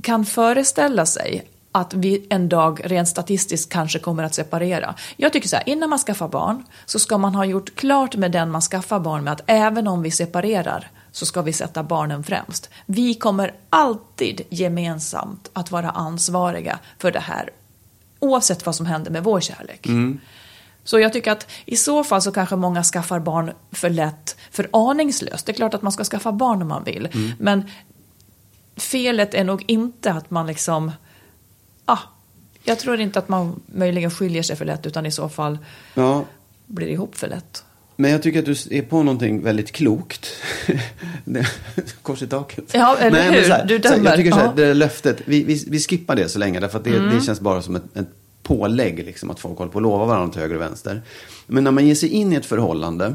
kan 0.03 0.24
föreställa 0.24 1.07
sig 1.07 1.42
att 1.74 1.94
vi 1.94 2.26
en 2.30 2.48
dag 2.48 2.80
rent 2.84 3.08
statistiskt 3.08 3.72
kanske 3.72 3.98
kommer 3.98 4.22
att 4.22 4.34
separera. 4.34 4.94
Jag 5.16 5.32
tycker 5.32 5.48
så 5.48 5.56
här, 5.56 5.68
innan 5.68 5.90
man 5.90 5.98
skaffar 5.98 6.28
barn 6.28 6.64
så 6.87 6.98
ska 6.98 7.18
man 7.18 7.34
ha 7.34 7.44
gjort 7.44 7.74
klart 7.74 8.16
med 8.16 8.32
den 8.32 8.50
man 8.50 8.60
skaffar 8.60 9.00
barn 9.00 9.24
med 9.24 9.32
att 9.32 9.42
även 9.46 9.88
om 9.88 10.02
vi 10.02 10.10
separerar 10.10 10.90
så 11.12 11.26
ska 11.26 11.42
vi 11.42 11.52
sätta 11.52 11.82
barnen 11.82 12.24
främst. 12.24 12.70
Vi 12.87 13.14
kommer 13.14 13.54
alltid 13.70 14.40
gemensamt 14.50 15.50
att 15.52 15.70
vara 15.70 15.90
ansvariga 15.90 16.78
för 16.98 17.12
det 17.12 17.20
här 17.20 17.50
oavsett 18.20 18.66
vad 18.66 18.74
som 18.74 18.87
händer 18.87 19.10
med 19.10 19.24
vår 19.24 19.40
kärlek. 19.40 19.87
Så 20.84 20.98
jag 20.98 21.12
tycker 21.12 21.32
att 21.32 21.50
i 21.64 21.76
så 21.76 22.04
fall 22.04 22.22
så 22.22 22.32
kanske 22.32 22.56
många 22.56 22.82
skaffar 22.82 23.20
barn 23.20 23.52
för 23.72 23.90
lätt, 23.90 24.37
för 24.50 24.68
aningslöst. 24.72 25.46
Det 25.46 25.52
är 25.52 25.54
klart 25.54 25.74
att 25.74 25.82
man 25.82 25.92
ska 25.92 26.04
skaffa 26.04 26.32
barn 26.32 26.62
om 26.62 26.68
man 26.68 26.84
vill. 26.84 27.08
Men 27.38 27.70
felet 28.76 29.34
är 29.34 29.44
nog 29.44 29.64
inte 29.66 30.12
att 30.12 30.30
man 30.30 30.46
liksom, 30.46 30.92
ah, 31.85 31.99
jag 32.64 32.79
tror 32.79 33.01
inte 33.01 33.18
att 33.18 33.29
man 33.29 33.61
möjligen 33.66 34.11
skiljer 34.11 34.42
sig 34.42 34.57
för 34.57 34.64
lätt 34.64 34.87
utan 34.87 35.07
i 35.07 35.11
så 35.11 35.29
fall 35.29 35.59
Ja, 35.94 36.25
blir 36.66 36.87
ihop 36.88 37.16
för 37.16 37.29
lätt. 37.29 37.64
men 37.97 38.11
jag 38.11 38.23
tycker 38.23 38.38
att 38.38 38.44
du 38.44 38.55
är 38.79 38.83
på 38.83 39.03
någonting 39.03 39.42
väldigt 39.42 39.73
klokt. 39.73 40.27
Kors 42.03 42.23
i 42.23 42.27
taket. 42.27 42.64
Ja, 42.73 42.97
eller 42.97 43.11
men 43.11 43.35
hur? 43.35 43.49
här, 43.51 43.64
Du 43.66 43.81
så 43.83 43.88
här, 43.88 43.97
dömer. 43.97 44.11
Jag 44.11 44.16
tycker 44.18 44.31
så 44.31 44.37
här, 44.38 44.44
Ja. 44.47 44.53
det 44.57 44.66
där 44.66 44.75
löftet, 44.75 45.16
vi, 45.25 45.42
vi, 45.44 45.64
vi 45.68 45.79
skippar 45.81 46.16
det 46.16 46.29
så 46.29 46.38
länge. 46.38 46.61
Därför 46.61 46.79
att 46.79 46.85
det, 46.85 46.97
Mm. 46.97 47.14
det 47.14 47.20
känns 47.25 47.40
bara 47.40 47.62
som 47.62 47.77
ett, 47.77 47.97
ett 47.97 48.09
pålägg. 48.42 48.99
Liksom, 49.05 49.31
att 49.31 49.40
folk 49.40 49.59
håller 49.59 49.73
på 49.73 49.79
att 49.79 49.83
lova 49.83 50.05
varandra 50.05 50.33
till 50.33 50.42
höger 50.42 50.55
och 50.55 50.61
vänster. 50.61 51.03
Men 51.47 51.64
när 51.64 51.70
man 51.70 51.87
ger 51.87 51.94
sig 51.94 52.09
in 52.09 52.33
i 52.33 52.37
ett 52.37 52.47
förhållande. 52.47 53.14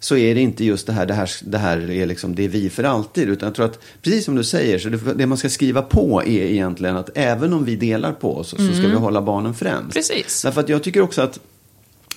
Så 0.00 0.16
är 0.16 0.34
det 0.34 0.40
inte 0.40 0.64
just 0.64 0.86
det 0.86 0.92
här, 0.92 1.06
det 1.06 1.14
här, 1.14 1.30
det 1.42 1.58
här 1.58 1.90
är 1.90 2.06
liksom, 2.06 2.34
det 2.34 2.44
är 2.44 2.48
vi 2.48 2.70
för 2.70 2.84
alltid. 2.84 3.28
Utan 3.28 3.46
jag 3.46 3.54
tror 3.54 3.66
att, 3.66 3.78
precis 4.02 4.24
som 4.24 4.34
du 4.34 4.44
säger, 4.44 4.78
så 4.78 4.88
det, 4.88 5.14
det 5.14 5.26
man 5.26 5.38
ska 5.38 5.48
skriva 5.48 5.82
på 5.82 6.22
är 6.22 6.28
egentligen 6.42 6.96
att 6.96 7.10
även 7.14 7.52
om 7.52 7.64
vi 7.64 7.76
delar 7.76 8.12
på 8.12 8.36
oss 8.36 8.48
så 8.50 8.56
ska 8.56 8.88
vi 8.88 8.94
hålla 8.94 9.22
barnen 9.22 9.54
främst. 9.54 9.80
Mm. 9.80 9.90
Precis. 9.90 10.42
Därför 10.42 10.60
att 10.60 10.68
jag 10.68 10.82
tycker 10.82 11.00
också 11.00 11.22
att 11.22 11.38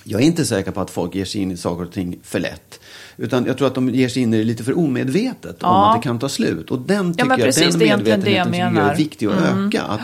jag 0.04 0.20
är 0.20 0.24
inte 0.24 0.44
säker 0.44 0.70
på 0.70 0.80
att 0.80 0.90
folk 0.90 1.14
ger 1.14 1.24
sig 1.24 1.40
in 1.40 1.50
i 1.50 1.56
saker 1.56 1.84
och 1.84 1.92
ting 1.92 2.18
för 2.22 2.40
lätt. 2.40 2.80
Utan 3.16 3.46
jag 3.46 3.58
tror 3.58 3.66
att 3.66 3.74
de 3.74 3.88
ger 3.90 4.08
sig 4.08 4.22
in 4.22 4.34
i 4.34 4.38
det 4.38 4.44
lite 4.44 4.64
för 4.64 4.78
omedvetet 4.78 5.62
om 5.62 5.68
Ja. 5.68 5.90
att 5.94 6.02
det 6.02 6.08
kan 6.08 6.18
ta 6.18 6.28
slut. 6.28 6.70
Och 6.70 6.78
den 6.78 7.14
tycker 7.14 7.30
jag, 7.30 7.40
precis, 7.40 7.72
den 7.72 7.82
är 7.82 7.86
egentligen 7.86 8.20
det 8.20 8.30
jag 8.30 8.50
medvetenheten 8.50 8.52
tycker. 8.52 8.66
Mm. 8.66 8.76
jag 8.76 8.92
är 8.92 8.96
viktig 8.96 9.26
att 9.26 9.66
öka. 9.66 9.82
Att, 9.82 10.00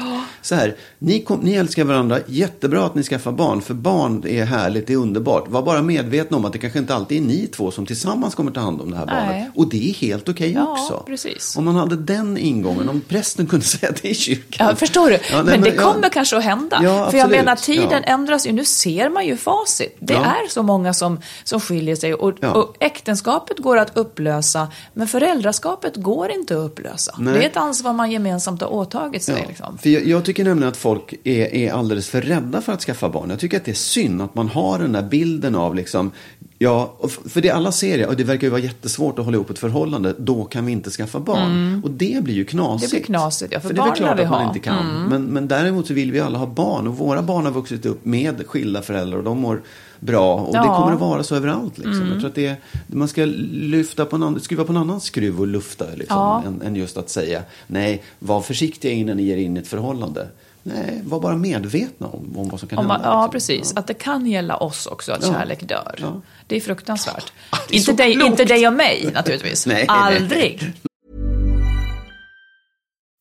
så 0.47 0.55
här, 0.55 0.77
ni, 0.99 1.21
kom, 1.21 1.41
ni 1.41 1.55
älskar 1.55 1.85
varandra, 1.85 2.19
jättebra 2.27 2.87
att 2.87 2.95
ni 2.95 3.03
skaffar 3.03 3.33
barn. 3.33 3.63
För 3.63 3.75
barn 3.75 4.25
är 4.27 4.45
härligt, 4.45 4.87
det 4.87 4.93
är 4.93 4.97
underbart. 4.97 5.49
Var 5.49 5.63
bara 5.63 5.83
medvetna 5.83 6.37
om 6.37 6.45
att 6.45 6.53
det 6.53 6.59
kanske 6.59 6.79
inte 6.79 6.95
alltid 6.95 7.23
är 7.23 7.27
ni 7.27 7.47
två 7.47 7.71
som 7.71 7.87
tillsammans 7.87 8.35
kommer 8.35 8.51
ta 8.53 8.61
hand 8.61 8.81
om 8.81 8.91
det 8.91 8.97
här 8.97 9.07
barnet. 9.07 9.27
Nej. 9.29 9.51
Och 9.55 9.69
det 9.69 9.91
är 9.91 9.95
helt 9.95 10.29
okej 10.29 10.53
Ja, 10.53 10.73
också. 10.73 11.03
precis. 11.07 11.57
Om 11.57 11.65
man 11.65 11.75
hade 11.75 11.97
den 11.97 12.39
ingången, 12.39 12.89
om 12.89 13.01
prästen 13.01 13.47
kunde 13.47 13.65
säga 13.67 13.93
det 14.03 14.09
i 14.09 14.15
kyrkan. 14.15 14.67
Ja, 14.71 14.77
förstår 14.77 15.11
du? 15.11 15.19
Ja, 15.31 15.43
nej, 15.43 15.45
men 15.45 15.61
det 15.61 15.75
ja. 15.75 15.93
kommer 15.93 16.09
kanske 16.09 16.37
att 16.37 16.45
hända. 16.45 16.81
Ja, 16.83 17.11
För 17.11 17.19
jag 17.19 17.31
menar, 17.31 17.57
tiden 17.57 18.05
ändras 18.05 18.47
ju. 18.47 18.53
Nu 18.53 18.65
ser 18.65 19.11
man 19.11 19.27
ju 19.27 19.37
facit. 19.37 19.97
Det 20.01 20.15
är 20.15 20.49
så 20.49 20.63
många 20.63 20.95
som, 20.95 21.21
som 21.45 21.61
skiljer 21.61 21.97
sig. 21.97 22.15
Och, 22.15 22.33
Ja. 22.41 22.53
och 22.53 22.77
äktenskapet 22.81 23.59
går 23.59 23.77
att 23.79 23.97
upplösa, 23.97 24.69
men 24.95 25.09
föräldraskapet 25.09 25.97
går 25.97 26.31
inte 26.31 26.55
att 26.55 26.61
upplösa. 26.65 27.15
Nej. 27.19 27.35
Det 27.35 27.43
är 27.45 27.47
ett 27.47 27.57
ansvar 27.57 27.93
man 27.93 28.11
gemensamt 28.11 28.61
har 28.61 28.73
åtagit 28.73 29.23
sig. 29.23 29.35
Ja, 29.43 29.49
Liksom. 29.49 29.79
för 29.79 29.91
jag, 29.91 30.07
jag 30.07 30.25
tycker 30.25 30.36
nämligen 30.45 30.69
att 30.69 30.77
folk 30.77 31.15
är, 31.25 31.55
är 31.55 31.73
alldeles 31.73 32.09
för 32.09 32.21
rädda 32.21 32.61
för 32.61 32.73
att 32.73 32.83
skaffa 32.83 33.09
barn. 33.09 33.31
Jag 33.31 33.39
tycker 33.39 33.57
att 33.57 33.65
det 33.65 33.71
är 33.71 33.75
synd 33.75 34.23
att 34.23 34.35
man 34.35 34.49
har 34.49 34.79
den 34.79 34.93
där 34.93 35.03
bilden 35.03 35.55
av 35.55 35.75
liksom, 35.75 36.11
ja, 36.59 36.97
för 37.29 37.41
det 37.41 37.51
alla 37.51 37.73
ser 37.73 37.99
är, 37.99 38.07
och 38.07 38.17
det 38.17 38.25
verkar 38.25 38.47
ju 38.47 38.51
vara 38.51 38.61
jättesvårt 38.61 39.19
att 39.19 39.25
hålla 39.25 39.35
ihop 39.35 39.51
ett 39.51 39.59
förhållande, 39.59 40.15
då 40.19 40.45
kan 40.45 40.67
vi 40.67 40.73
inte 40.73 40.91
skaffa 40.91 41.21
barn. 41.21 41.81
Och 41.85 41.91
det 41.91 42.25
blir 42.25 42.35
ju 42.35 42.45
knasigt. 42.45 42.93
Mm. 42.93 43.03
Det 43.03 43.07
blir 43.07 43.17
knasigt, 43.17 43.53
ja, 43.53 43.61
för 43.61 43.69
för 43.69 43.75
det 43.75 43.81
är 43.81 43.87
barn 43.87 43.97
klart 43.97 44.19
vi 44.19 44.23
att 44.23 44.31
man 44.31 44.41
ha. 44.43 44.49
inte 44.49 44.61
kan. 44.61 45.09
Men, 45.09 45.25
men 45.25 45.49
däremot 45.49 45.87
så 45.87 45.95
vill 45.95 46.13
vi 46.13 46.21
alla 46.21 46.39
ha 46.39 46.47
barn 46.47 46.87
och 46.87 46.99
våra 46.99 47.23
barn 47.23 47.45
har 47.45 47.53
vuxit 47.53 47.87
upp 47.87 48.05
med 48.05 48.47
skilda 48.47 48.83
föräldrar 48.83 49.19
och 49.19 49.25
de 49.25 49.39
mår 49.39 49.63
bra. 50.01 50.35
Och 50.35 50.53
det 50.53 50.59
Ja. 50.59 50.65
Mm. 50.65 50.77
kommer 50.77 50.93
att 50.93 51.01
vara 51.01 51.23
så 51.25 51.37
överallt. 51.37 51.79
Liksom. 51.79 52.09
Jag 52.11 52.19
tror 52.19 52.27
att 52.29 52.35
det 52.35 52.47
är, 52.47 52.57
man 52.87 53.09
ska 53.09 53.25
lyfta 53.25 54.05
på 54.07 54.17
en 54.17 54.23
annan, 54.23 54.41
skruva 54.41 54.65
på 54.65 54.73
en 54.73 54.77
annan 54.77 55.01
skruv 55.01 55.41
och 55.41 55.47
lufta 55.47 55.85
liksom, 55.95 56.17
Ja. 56.19 56.43
än, 56.47 56.63
än 56.63 56.77
just 56.77 56.97
att 56.97 57.11
säga 57.11 57.43
nej, 57.67 58.03
var 58.19 58.41
försiktiga 58.41 58.93
innan 58.93 59.17
ni 59.17 59.23
ger 59.23 59.37
in 59.37 59.57
ett 59.57 59.69
förhållande. 59.69 60.29
Nej, 60.63 61.01
var 61.05 61.21
bara 61.21 61.37
medvetna 61.37 62.07
om, 62.07 62.39
om 62.39 62.49
vad 62.49 62.61
som 62.61 62.69
kan 62.69 62.79
Om 62.79 62.91
hända. 62.91 63.05
ja, 63.09 63.23
liksom. 63.23 63.31
precis. 63.33 63.77
Att 63.77 63.87
det 63.87 63.95
kan 63.95 64.27
gälla 64.27 64.57
oss 64.57 64.87
också, 64.87 65.13
att 65.13 65.23
Ja. 65.27 65.33
kärlek 65.33 65.69
dör. 65.69 65.95
Ja. 65.99 66.21
Det 66.47 66.57
är 66.57 66.61
fruktansvärt. 66.61 67.33
Ah, 67.51 67.57
det 67.69 67.75
är 67.77 67.79
inte, 67.79 67.93
dig, 67.93 68.13
inte 68.27 68.45
dig 68.45 68.67
och 68.67 68.73
mig, 68.73 69.11
naturligtvis. 69.15 69.67
Nej, 69.67 69.85
nej, 69.89 69.99
nej. 70.05 70.17
Aldrig. 70.17 70.73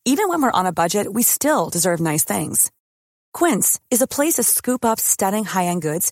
Even 0.07 0.29
when 0.29 0.41
we're 0.41 0.59
on 0.59 0.65
a 0.67 0.71
budget, 0.71 1.07
we 1.15 1.23
still 1.23 1.69
deserve 1.73 1.99
nice 2.11 2.25
things. 2.37 2.69
Quince 3.39 3.79
is 3.89 4.01
a 4.01 4.07
place 4.07 4.35
to 4.35 4.43
scoop 4.43 4.85
up 4.85 4.99
stunning 4.99 5.45
high-end 5.45 5.81
goods 5.81 6.11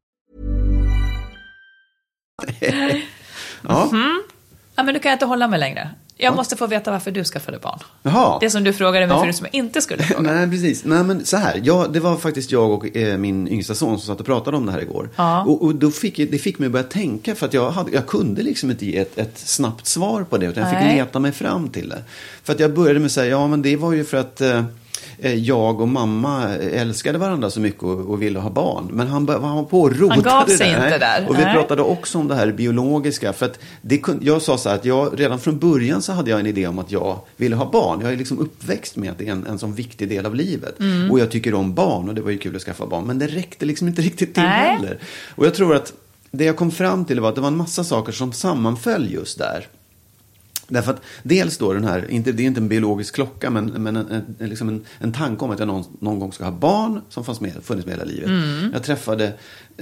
Ja. 3.67 3.89
Ja, 4.75 4.83
men 4.83 4.93
nu 4.93 4.99
kan 4.99 5.09
jag 5.09 5.15
inte 5.15 5.25
hålla 5.25 5.47
mig 5.47 5.59
längre. 5.59 5.89
Jag 6.17 6.35
måste 6.35 6.55
få 6.55 6.67
veta 6.67 6.91
varför 6.91 7.11
du 7.11 7.23
skaffade 7.23 7.59
barn. 7.59 7.79
Jaha. 8.03 8.37
Det 8.41 8.49
som 8.49 8.63
du 8.63 8.73
frågade 8.73 9.07
mig 9.07 9.15
Ja. 9.15 9.21
förut 9.23 9.35
som 9.35 9.45
jag 9.51 9.55
inte 9.55 9.81
skulle 9.81 10.03
fråga. 10.03 10.31
Nej, 10.33 10.49
precis. 10.49 10.85
Nej, 10.85 11.03
men 11.03 11.25
så 11.25 11.37
här. 11.37 11.61
Ja, 11.63 11.87
det 11.93 11.99
var 11.99 12.17
faktiskt 12.17 12.51
jag 12.51 12.71
och 12.71 12.97
eh, 12.97 13.17
min 13.17 13.47
yngsta 13.47 13.75
son 13.75 13.99
som 13.99 14.07
satt 14.07 14.19
och 14.19 14.25
pratade 14.25 14.57
om 14.57 14.65
det 14.65 14.71
här 14.71 14.81
igår. 14.81 15.09
Ja. 15.15 15.41
Och, 15.43 15.63
och 15.63 15.75
då 15.75 15.91
fick, 15.91 16.17
det 16.17 16.37
fick 16.37 16.59
mig 16.59 16.65
att 16.65 16.71
börja 16.71 16.83
tänka, 16.83 17.35
för 17.35 17.45
att 17.45 17.53
jag, 17.53 17.71
hade, 17.71 17.91
jag 17.91 18.07
kunde 18.07 18.43
liksom 18.43 18.71
inte 18.71 18.85
ge 18.85 18.97
ett, 18.97 19.17
ett 19.17 19.37
snabbt 19.39 19.87
svar 19.87 20.23
på 20.23 20.37
det, 20.37 20.45
utan 20.45 20.63
jag 20.63 20.71
fick 20.71 20.79
Nej. 20.79 20.95
leta 20.95 21.19
mig 21.19 21.31
fram 21.31 21.69
till 21.69 21.89
det. 21.89 22.03
För 22.43 22.53
att 22.53 22.59
jag 22.59 22.73
började 22.73 22.99
med 22.99 23.05
att 23.05 23.11
säga, 23.11 23.29
ja 23.31 23.47
men 23.47 23.61
det 23.61 23.75
var 23.75 23.93
ju 23.93 24.03
för 24.05 24.17
att 24.17 24.41
eh, 24.41 24.63
jag 25.29 25.81
och 25.81 25.87
mamma 25.87 26.55
älskade 26.55 27.17
varandra 27.17 27.49
så 27.49 27.59
mycket 27.59 27.83
och, 27.83 27.99
och 27.99 28.21
ville 28.21 28.39
ha 28.39 28.49
barn. 28.49 28.89
Men 28.91 29.07
han, 29.07 29.29
han 29.29 29.55
var 29.55 29.63
på 29.63 29.81
och 29.81 29.95
rotade 29.95 30.29
Han 30.29 30.39
gav 30.39 30.45
sig 30.45 30.69
där. 30.69 30.85
inte 30.85 30.97
där. 30.97 31.25
Och 31.29 31.39
vi 31.39 31.43
Nej. 31.43 31.53
pratade 31.55 31.81
också 31.81 32.17
om 32.17 32.27
det 32.27 32.35
här 32.35 32.51
biologiska. 32.51 33.33
För 33.33 33.45
att 33.45 33.59
det 33.81 34.01
jag 34.21 34.41
sa 34.41 34.57
så 34.57 34.69
här 34.69 34.75
att 34.75 34.85
jag, 34.85 35.19
redan 35.19 35.39
från 35.39 35.59
början 35.59 36.01
så 36.01 36.13
hade 36.13 36.31
jag 36.31 36.39
en 36.39 36.45
idé 36.45 36.67
om 36.67 36.79
att 36.79 36.91
jag 36.91 37.19
ville 37.37 37.55
ha 37.55 37.71
barn. 37.71 37.99
Jag 38.01 38.13
är 38.13 38.17
liksom 38.17 38.39
uppväxt 38.39 38.95
med 38.95 39.11
att 39.11 39.17
det 39.17 39.27
är 39.27 39.31
en, 39.31 39.47
en 39.47 39.59
sån 39.59 39.73
viktig 39.73 40.09
del 40.09 40.25
av 40.25 40.35
livet. 40.35 40.79
Mm. 40.79 41.11
Och 41.11 41.19
jag 41.19 41.31
tycker 41.31 41.53
om 41.53 41.73
barn 41.73 42.09
och 42.09 42.15
det 42.15 42.21
var 42.21 42.31
ju 42.31 42.37
kul 42.37 42.55
att 42.55 42.61
skaffa 42.61 42.85
barn. 42.85 43.03
Men 43.03 43.19
det 43.19 43.27
räckte 43.27 43.65
liksom 43.65 43.87
inte 43.87 44.01
riktigt 44.01 44.33
till 44.33 44.43
Nej. 44.43 44.75
heller. 44.75 44.99
Och 45.35 45.45
jag 45.45 45.53
tror 45.53 45.75
att 45.75 45.93
det 46.31 46.45
jag 46.45 46.55
kom 46.55 46.71
fram 46.71 47.05
till 47.05 47.19
var 47.19 47.29
att 47.29 47.35
det 47.35 47.41
var 47.41 47.47
en 47.47 47.57
massa 47.57 47.83
saker 47.83 48.11
som 48.11 48.33
sammanföll 48.33 49.13
just 49.13 49.37
där. 49.37 49.67
Därför 50.71 50.93
att 50.93 51.01
dels 51.23 51.57
då 51.57 51.73
den 51.73 51.83
här, 51.83 52.11
inte, 52.11 52.31
det 52.31 52.43
är 52.43 52.47
inte 52.47 52.59
en 52.59 52.67
biologisk 52.67 53.15
klocka, 53.15 53.49
men, 53.49 53.65
men 53.65 53.95
en, 53.95 54.23
en, 54.39 54.49
liksom 54.49 54.69
en, 54.69 54.85
en 54.99 55.13
tanke 55.13 55.45
om 55.45 55.51
att 55.51 55.59
jag 55.59 55.67
någon, 55.67 55.83
någon 55.99 56.19
gång 56.19 56.33
ska 56.33 56.43
ha 56.43 56.51
barn 56.51 57.01
som 57.09 57.23
fanns 57.23 57.41
med, 57.41 57.53
funnits 57.63 57.85
med 57.85 57.95
hela 57.95 58.05
livet. 58.05 58.29
Mm. 58.29 58.69
Jag 58.73 58.83
träffade 58.83 59.33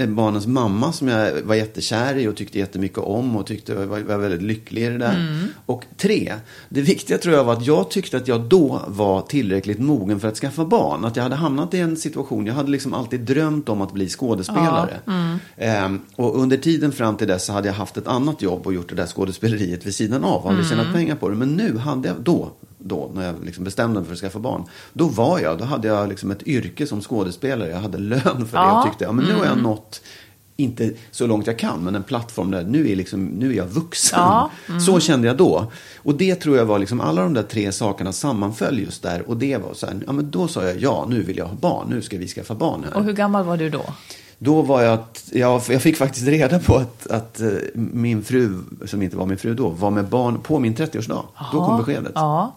barnens 0.07 0.47
mamma 0.47 0.91
som 0.91 1.07
jag 1.07 1.41
var 1.41 1.55
jättekär 1.55 2.17
i 2.17 2.27
och 2.27 2.35
tyckte 2.35 2.59
jättemycket 2.59 2.97
om 2.97 3.35
och 3.35 3.45
tyckte 3.45 3.75
var, 3.75 3.99
var 3.99 4.17
väldigt 4.17 4.41
lycklig 4.41 4.83
i 4.83 4.89
det 4.89 4.97
där. 4.97 5.15
Mm. 5.15 5.47
Och 5.65 5.85
tre, 5.97 6.33
det 6.69 6.81
viktiga 6.81 7.17
tror 7.17 7.35
jag 7.35 7.43
var 7.43 7.53
att 7.53 7.65
jag 7.65 7.89
tyckte 7.91 8.17
att 8.17 8.27
jag 8.27 8.41
då 8.41 8.81
var 8.87 9.21
tillräckligt 9.21 9.79
mogen 9.79 10.19
för 10.19 10.27
att 10.27 10.37
skaffa 10.37 10.65
barn. 10.65 11.05
Att 11.05 11.15
jag 11.15 11.23
hade 11.23 11.35
hamnat 11.35 11.73
i 11.73 11.79
en 11.79 11.97
situation, 11.97 12.45
jag 12.45 12.53
hade 12.53 12.71
liksom 12.71 12.93
alltid 12.93 13.19
drömt 13.19 13.69
om 13.69 13.81
att 13.81 13.93
bli 13.93 14.09
skådespelare. 14.09 14.99
mm. 15.07 15.37
Ehm, 15.57 16.01
och 16.15 16.39
under 16.41 16.57
tiden 16.57 16.91
fram 16.91 17.17
till 17.17 17.27
dess 17.27 17.45
så 17.45 17.53
hade 17.53 17.67
jag 17.67 17.75
haft 17.75 17.97
ett 17.97 18.07
annat 18.07 18.41
jobb 18.41 18.67
och 18.67 18.73
gjort 18.73 18.89
det 18.89 18.95
där 18.95 19.07
skådespeleriet 19.07 19.85
vid 19.85 19.95
sidan 19.95 20.23
av. 20.23 20.41
Och 20.43 20.49
aldrig 20.49 20.65
Mm. 20.65 20.77
tjänat 20.77 20.93
pengar 20.95 21.15
på 21.15 21.29
det. 21.29 21.35
Men 21.35 21.49
nu 21.55 21.77
hade 21.77 22.07
jag, 22.07 22.17
då, 22.21 22.51
då 22.79 23.11
när 23.15 23.25
jag 23.25 23.35
liksom 23.45 23.63
bestämde 23.63 23.99
mig 23.99 24.07
för 24.07 24.13
att 24.13 24.19
skaffa 24.19 24.39
barn. 24.39 24.63
Då 24.93 25.05
var 25.07 25.39
jag, 25.39 25.57
då 25.57 25.63
hade 25.65 25.87
jag 25.87 26.09
liksom 26.09 26.31
ett 26.31 26.47
yrke 26.47 26.87
som 26.87 27.01
skådespelare. 27.01 27.69
Jag 27.69 27.79
hade 27.79 27.97
lön 27.97 28.21
för 28.23 28.33
det 28.33 28.47
Ja. 28.53 28.79
och 28.79 28.85
tyckte, 28.85 29.03
ja 29.03 29.11
men 29.11 29.25
nu 29.25 29.33
har 29.33 29.45
jag 29.45 29.57
nått 29.61 30.01
inte 30.55 30.91
så 31.11 31.27
långt 31.27 31.47
jag 31.47 31.59
kan, 31.59 31.83
men 31.83 31.95
en 31.95 32.03
plattform 32.03 32.51
där 32.51 32.63
nu 32.63 32.91
är, 32.91 32.95
liksom, 32.95 33.25
nu 33.25 33.49
är 33.51 33.53
jag 33.57 33.67
vuxen. 33.67 34.19
Ja, 34.19 34.49
Så 34.85 34.99
kände 34.99 35.27
jag 35.27 35.37
då. 35.37 35.71
Och 35.97 36.15
det 36.15 36.35
tror 36.35 36.57
jag 36.57 36.65
var 36.65 36.79
liksom, 36.79 37.01
alla 37.01 37.21
de 37.21 37.33
där 37.33 37.43
tre 37.43 37.71
sakerna 37.71 38.11
sammanföll 38.11 38.79
just 38.79 39.03
där. 39.03 39.29
Och 39.29 39.37
det 39.37 39.57
var 39.57 39.73
så 39.73 39.85
här, 39.85 39.95
ja 40.07 40.11
men 40.11 40.31
då 40.31 40.47
sa 40.47 40.63
jag 40.63 40.77
ja, 40.81 41.05
nu 41.09 41.23
vill 41.23 41.37
jag 41.37 41.45
ha 41.45 41.55
barn, 41.55 41.87
nu 41.89 42.01
ska 42.01 42.17
vi 42.17 42.27
skaffa 42.27 42.55
barn 42.55 42.83
här. 42.83 42.97
Och 42.97 43.03
hur 43.03 43.13
gammal 43.13 43.45
var 43.45 43.57
du 43.57 43.69
då? 43.69 43.85
Då 44.37 44.61
var 44.61 44.81
jag, 44.81 44.99
jag, 45.31 45.61
jag 45.69 45.81
fick 45.81 45.97
faktiskt 45.97 46.27
reda 46.27 46.59
på 46.59 46.75
att, 46.75 47.07
att 47.07 47.39
eh, 47.41 47.47
min 47.73 48.23
fru, 48.23 48.59
som 48.85 49.01
inte 49.01 49.17
var 49.17 49.25
min 49.25 49.37
fru 49.37 49.53
då, 49.53 49.69
var 49.69 49.91
med 49.91 50.05
barn 50.05 50.39
på 50.43 50.59
min 50.59 50.75
30-årsdag. 50.75 51.23
Då 51.51 51.65
kom 51.65 51.77
beskedet. 51.77 52.11
Ja. 52.15 52.55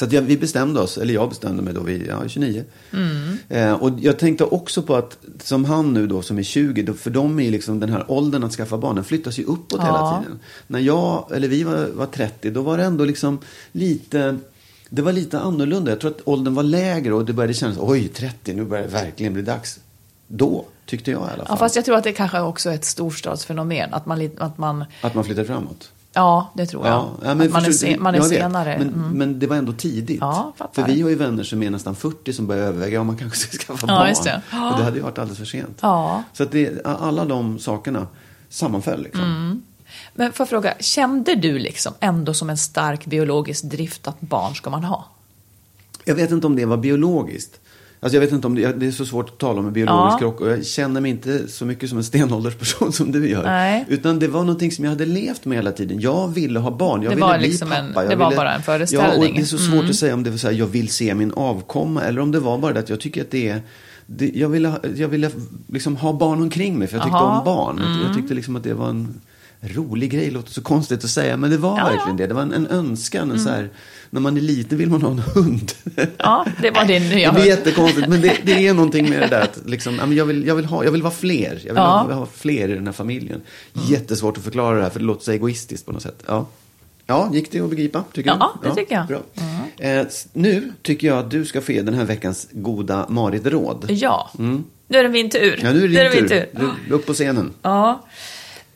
Så 0.00 0.06
att 0.06 0.12
jag, 0.12 0.22
vi 0.22 0.36
bestämde 0.36 0.80
oss, 0.80 0.98
eller 0.98 1.14
jag 1.14 1.28
bestämde 1.28 1.62
mig 1.62 1.74
då 1.74 1.80
vid 1.80 2.06
ja, 2.06 2.28
29. 2.28 2.64
Mm. 2.92 3.38
Eh, 3.48 3.72
och 3.72 3.90
jag 4.00 4.18
tänkte 4.18 4.44
också 4.44 4.82
på 4.82 4.96
att, 4.96 5.18
som 5.42 5.64
han 5.64 5.94
nu 5.94 6.06
då 6.06 6.22
som 6.22 6.38
är 6.38 6.42
20, 6.42 6.82
då, 6.82 6.94
för 6.94 7.10
dem 7.10 7.40
är 7.40 7.50
liksom 7.50 7.80
den 7.80 7.88
här 7.88 8.04
åldern 8.08 8.44
att 8.44 8.52
skaffa 8.52 8.78
barn, 8.78 8.94
den 8.94 9.04
flyttas 9.04 9.38
ju 9.38 9.44
uppåt 9.44 9.80
hela 9.80 10.22
tiden. 10.22 10.38
När 10.66 10.78
jag, 10.78 11.26
eller 11.34 11.48
vi 11.48 11.62
var, 11.62 11.86
var 11.86 12.06
30, 12.06 12.50
då 12.50 12.62
var 12.62 12.78
det 12.78 12.84
ändå 12.84 13.04
liksom 13.04 13.38
lite, 13.72 14.38
det 14.88 15.02
var 15.02 15.12
lite 15.12 15.40
annorlunda. 15.40 15.90
Jag 15.90 16.00
tror 16.00 16.10
att 16.10 16.20
åldern 16.24 16.54
var 16.54 16.62
lägre 16.62 17.14
och 17.14 17.24
det 17.24 17.32
började 17.32 17.54
kännas, 17.54 17.76
oj 17.80 18.08
30, 18.08 18.54
nu 18.54 18.64
börjar 18.64 18.84
det 18.84 18.90
verkligen 18.90 19.32
bli 19.32 19.42
dags. 19.42 19.80
Då, 20.26 20.64
tyckte 20.86 21.10
jag 21.10 21.20
i 21.20 21.24
alla 21.24 21.36
fall. 21.36 21.46
ja, 21.48 21.56
fast 21.56 21.76
jag 21.76 21.84
tror 21.84 21.96
att 21.96 22.04
det 22.04 22.12
kanske 22.12 22.40
också 22.40 22.70
är 22.70 22.74
ett 22.74 22.84
storstadsfenomen. 22.84 23.94
Att 23.94 24.06
man, 24.06 24.30
att 24.38 24.58
man 24.58 24.84
Att 25.00 25.14
man 25.14 25.24
flyttar 25.24 25.44
framåt. 25.44 25.90
Ja, 26.12 26.50
det 26.54 26.66
tror 26.66 26.86
jag. 26.86 27.08
Ja, 27.24 27.34
men 27.34 27.50
man 27.52 27.64
är, 27.64 27.72
sen, 27.72 28.02
man 28.02 28.14
är 28.14 28.20
senare. 28.20 28.78
Men, 28.78 28.88
Mm. 28.88 29.10
men 29.10 29.38
det 29.38 29.46
var 29.46 29.56
ändå 29.56 29.72
tidigt. 29.72 30.18
Ja, 30.20 30.52
för 30.72 30.82
vi 30.86 31.02
har 31.02 31.08
ju 31.10 31.14
vänner 31.16 31.42
som 31.44 31.62
är 31.62 31.70
nästan 31.70 31.94
40 31.96 32.32
som 32.32 32.46
börjar 32.46 32.66
överväga 32.66 33.00
om 33.00 33.06
man 33.06 33.16
kanske 33.16 33.38
ska 33.38 33.56
skaffa 33.66 33.86
Ja, 33.86 33.98
barn. 33.98 34.08
just 34.08 34.24
det. 34.24 34.42
Och 34.52 34.78
det 34.78 34.84
hade 34.84 34.96
ju 34.96 35.02
varit 35.02 35.18
alldeles 35.18 35.38
för 35.38 35.44
sent. 35.46 35.78
Ja. 35.80 36.22
Så 36.32 36.42
att 36.42 36.52
det, 36.52 36.86
alla 36.86 37.24
de 37.24 37.58
sakerna 37.58 38.06
sammanföll. 38.48 39.02
Liksom. 39.02 39.24
Mm. 39.24 39.62
Men 40.14 40.32
får 40.32 40.44
jag 40.44 40.48
fråga, 40.48 40.74
kände 40.80 41.34
du 41.34 41.58
liksom 41.58 41.92
ändå 42.00 42.34
som 42.34 42.50
en 42.50 42.58
stark 42.58 43.06
biologisk 43.06 43.64
drift 43.64 44.06
att 44.08 44.20
barn 44.20 44.54
ska 44.54 44.70
man 44.70 44.84
ha? 44.84 45.04
Jag 46.04 46.14
vet 46.14 46.30
inte 46.30 46.46
om 46.46 46.56
det 46.56 46.64
var 46.66 46.76
biologiskt. 46.76 47.60
Alltså 48.02 48.16
jag 48.16 48.20
vet 48.20 48.32
inte 48.32 48.46
om 48.46 48.54
det, 48.54 48.72
det 48.72 48.86
är 48.86 48.90
så 48.90 49.06
svårt 49.06 49.28
att 49.28 49.38
tala 49.38 49.60
om 49.60 49.66
en 49.66 49.72
biologisk 49.72 50.14
Ja. 50.14 50.18
krock 50.18 50.40
och 50.40 50.50
jag 50.50 50.66
känner 50.66 51.00
mig 51.00 51.10
inte 51.10 51.48
så 51.48 51.64
mycket 51.64 51.88
som 51.88 51.98
en 51.98 52.04
stenåldersperson 52.04 52.92
som 53.00 53.12
du 53.12 53.28
gör. 53.28 53.42
Nej. 53.44 53.84
Utan 53.88 54.18
det 54.18 54.28
var 54.28 54.40
någonting 54.40 54.70
som 54.72 54.84
jag 54.84 54.92
hade 54.92 55.06
levt 55.06 55.44
med 55.44 55.58
hela 55.58 55.72
tiden. 55.72 56.00
Jag 56.00 56.28
ville 56.28 56.58
ha 56.58 56.70
barn, 56.70 57.02
jag 57.02 57.10
Det 57.12 57.14
ville 57.14 57.26
var 57.26 57.38
bli 57.38 57.48
liksom 57.48 57.68
pappa. 57.68 57.80
en- 58.02 58.08
det 58.08 58.16
var 58.16 58.28
ville, 58.30 58.36
bara 58.36 58.50
en 58.52 58.56
Ja, 58.58 58.62
föreställning. 58.62 59.28
och 59.30 59.34
det 59.36 59.40
är 59.40 59.44
så 59.44 59.58
svårt 59.58 59.84
att 59.84 59.94
säga 59.96 60.14
om 60.14 60.22
det 60.22 60.30
var 60.30 60.36
så 60.36 60.46
här, 60.46 60.54
jag 60.54 60.66
vill 60.66 60.88
se 60.88 61.14
min 61.14 61.32
avkomma 61.32 62.02
eller 62.02 62.20
om 62.20 62.32
det 62.32 62.40
var 62.40 62.58
bara 62.58 62.72
det 62.72 62.80
att 62.80 62.88
jag 62.88 63.00
tycker 63.00 63.20
att 63.22 63.30
det 63.30 63.48
är 63.48 63.62
det, 64.06 64.30
jag 64.34 64.48
ville, 64.48 64.72
jag 64.96 65.08
ville 65.08 65.30
liksom 65.68 65.96
ha 65.96 66.12
barn 66.12 66.42
omkring 66.42 66.78
mig 66.78 66.88
för 66.88 66.96
jag 66.96 67.04
tyckte 67.04 67.16
Aha. 67.18 67.38
om 67.38 67.44
barn. 67.44 67.80
Jag 68.06 68.16
tyckte 68.16 68.34
liksom 68.34 68.56
att 68.56 68.62
det 68.64 68.74
var 68.74 68.88
en 68.88 69.20
rolig 69.62 70.10
grej, 70.10 70.30
låter 70.30 70.52
så 70.52 70.62
konstigt 70.62 71.04
att 71.04 71.10
säga, 71.10 71.36
men 71.36 71.50
det 71.50 71.56
var 71.58 71.78
Ja, 71.78 71.78
ja. 71.78 71.86
verkligen 71.96 72.16
det. 72.16 72.26
Det 72.26 72.34
var 72.34 72.42
en, 72.42 72.52
en 72.52 72.66
önskan, 72.66 73.30
en 73.30 73.40
så 73.40 73.48
här, 73.48 73.70
när 74.10 74.20
man 74.20 74.36
är 74.36 74.40
liten 74.40 74.78
vill 74.78 74.90
man 74.90 75.02
ha 75.02 75.10
en 75.10 75.18
hund. 75.18 75.72
Ja, 76.18 76.46
det 76.62 76.70
var 76.70 76.84
din 76.84 77.02
nya 77.08 77.28
Det 77.28 77.34
blir 77.34 77.42
hund. 77.42 77.44
jättekonstigt, 77.44 78.08
men 78.08 78.20
det, 78.20 78.36
det 78.42 78.66
är 78.66 78.74
någonting 78.74 79.10
med 79.10 79.20
det 79.20 79.26
där 79.26 79.40
att 79.40 79.58
liksom, 79.66 80.12
jag, 80.16 80.24
vill, 80.26 80.46
jag, 80.46 80.54
vill 80.54 80.64
ha, 80.64 80.84
jag 80.84 80.92
vill 80.92 81.02
vara 81.02 81.12
fler. 81.14 81.50
Jag 81.52 81.58
vill 81.60 81.76
Ja. 81.76 82.06
ha, 82.08 82.12
ha 82.14 82.26
fler 82.34 82.68
i 82.68 82.74
den 82.74 82.86
här 82.86 82.92
familjen. 82.92 83.42
Jättesvårt 83.88 84.36
att 84.38 84.44
förklara 84.44 84.76
det 84.76 84.82
här, 84.82 84.90
för 84.90 84.98
det 85.00 85.04
låter 85.04 85.24
så 85.24 85.30
egoistiskt 85.32 85.86
på 85.86 85.92
något 85.92 86.02
sätt. 86.02 86.22
Ja, 86.26 86.46
ja 87.06 87.30
gick 87.32 87.52
det 87.52 87.60
att 87.60 87.70
begripa? 87.70 88.04
Tycker 88.12 88.30
Ja, 88.30 88.52
du? 88.62 88.68
det 88.68 88.74
tycker 88.74 88.94
jag. 88.94 89.06
Bra. 89.06 89.20
Eh, 89.78 89.90
s- 90.00 90.26
nu 90.32 90.72
tycker 90.82 91.06
jag 91.06 91.18
att 91.18 91.30
du 91.30 91.44
ska 91.44 91.60
få 91.60 91.72
ge 91.72 91.82
den 91.82 91.94
här 91.94 92.04
veckans 92.04 92.48
goda 92.52 93.06
Marit-råd. 93.08 93.86
Ja, 93.88 94.30
nu 94.86 94.98
är 94.98 95.02
det 95.02 95.08
min 95.08 95.30
tur. 95.30 95.60
Mm. 95.60 95.66
Ja, 95.66 95.72
nu 95.72 95.84
är 95.84 95.88
det 95.88 96.04
Nu 96.04 96.10
din 96.10 96.20
min 96.20 96.28
tur. 96.28 96.46
Du, 96.88 96.94
upp 96.94 97.06
på 97.06 97.14
scenen. 97.14 97.52
Ja, 97.62 98.04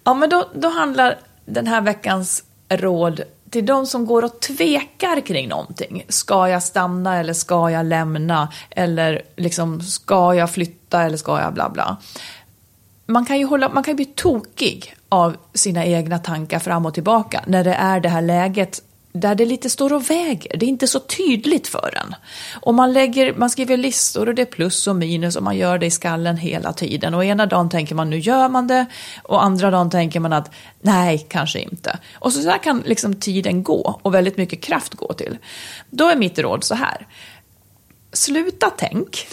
ja 0.05 0.15
men 0.15 0.31
då, 0.31 0.49
då 0.55 0.69
handlar 0.69 1.19
den 1.47 1.67
här 1.67 1.81
veckans 1.81 2.45
råd 2.69 3.21
till 3.55 3.67
de 3.67 3.87
som 3.87 4.07
går 4.07 4.25
och 4.25 4.41
tvekar 4.41 5.21
kring 5.27 5.49
någonting. 5.49 6.05
Ska 6.09 6.49
jag 6.49 6.63
stanna 6.63 7.17
eller 7.21 7.33
ska 7.33 7.71
jag 7.71 7.87
lämna? 7.87 8.53
Eller 8.71 9.23
liksom, 9.37 9.81
ska 9.81 10.35
jag 10.35 10.51
flytta 10.51 11.03
eller 11.03 11.17
ska 11.17 11.41
jag 11.41 11.55
bla 11.55 11.71
bla? 11.71 11.97
Man 13.07 13.27
kan 13.27 13.39
ju, 13.39 13.45
hålla, 13.45 13.69
man 13.69 13.83
kan 13.83 13.93
ju 13.93 13.97
bli 13.97 14.05
tokig 14.05 14.95
av 15.09 15.37
sina 15.55 15.85
egna 15.85 16.19
tankar 16.19 16.59
fram 16.59 16.87
och 16.87 16.95
tillbaka 16.95 17.45
när 17.47 17.65
det 17.65 17.75
är 17.75 18.01
det 18.01 18.09
här 18.09 18.23
läget 18.23 18.83
där 19.19 19.35
det 19.35 19.47
lite 19.47 19.71
står 19.71 19.93
och 19.93 20.11
väger. 20.11 20.57
Det 20.57 20.67
är 20.67 20.69
inte 20.69 20.89
så 20.89 21.01
tydligt 21.01 21.69
för 21.69 21.99
en. 22.03 22.15
Och 22.61 22.75
man, 22.75 22.93
lägger, 22.93 23.35
man 23.35 23.51
skriver 23.51 23.77
listor 23.77 24.29
och 24.29 24.35
det 24.35 24.43
är 24.43 24.47
plus 24.47 24.87
och 24.87 24.97
minus 24.97 25.37
och 25.37 25.43
man 25.43 25.57
gör 25.57 25.79
det 25.79 25.87
i 25.87 25.91
skallen 25.91 26.37
hela 26.37 26.73
tiden. 26.73 27.15
Och 27.15 27.25
ena 27.25 27.47
dagen 27.47 27.71
tänker 27.71 27.95
man 27.95 28.11
nu 28.11 28.19
gör 28.19 28.49
man 28.49 28.67
det 28.67 28.87
och 29.23 29.45
andra 29.45 29.71
dagen 29.71 29.91
tänker 29.91 30.21
man 30.21 30.33
att 30.33 30.51
nej, 30.81 31.27
kanske 31.29 31.61
inte. 31.61 31.99
Och 32.15 32.33
så 32.33 32.41
där 32.41 32.59
kan 32.59 32.83
liksom 32.87 33.15
tiden 33.15 33.63
gå 33.63 34.01
och 34.03 34.15
väldigt 34.15 34.37
mycket 34.37 34.61
kraft 34.61 34.95
gå 34.95 35.13
till. 35.13 35.39
Då 35.91 36.09
är 36.09 36.17
mitt 36.17 36.39
råd 36.39 36.65
så 36.65 36.75
här. 36.75 37.07
Sluta 38.13 38.71
tänk. 38.77 39.27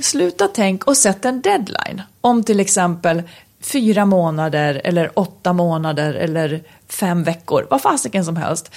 Sluta 0.00 0.48
tänk 0.48 0.84
och 0.84 0.96
sätt 0.96 1.24
en 1.24 1.40
deadline. 1.40 2.02
Om 2.20 2.44
till 2.44 2.60
exempel 2.60 3.22
fyra 3.60 4.04
månader 4.04 4.80
eller 4.84 5.18
åtta 5.18 5.52
månader 5.52 6.14
eller 6.14 6.62
fem 6.88 7.22
veckor. 7.24 7.66
Vad 7.70 7.82
fasiken 7.82 8.24
som 8.24 8.36
helst. 8.36 8.70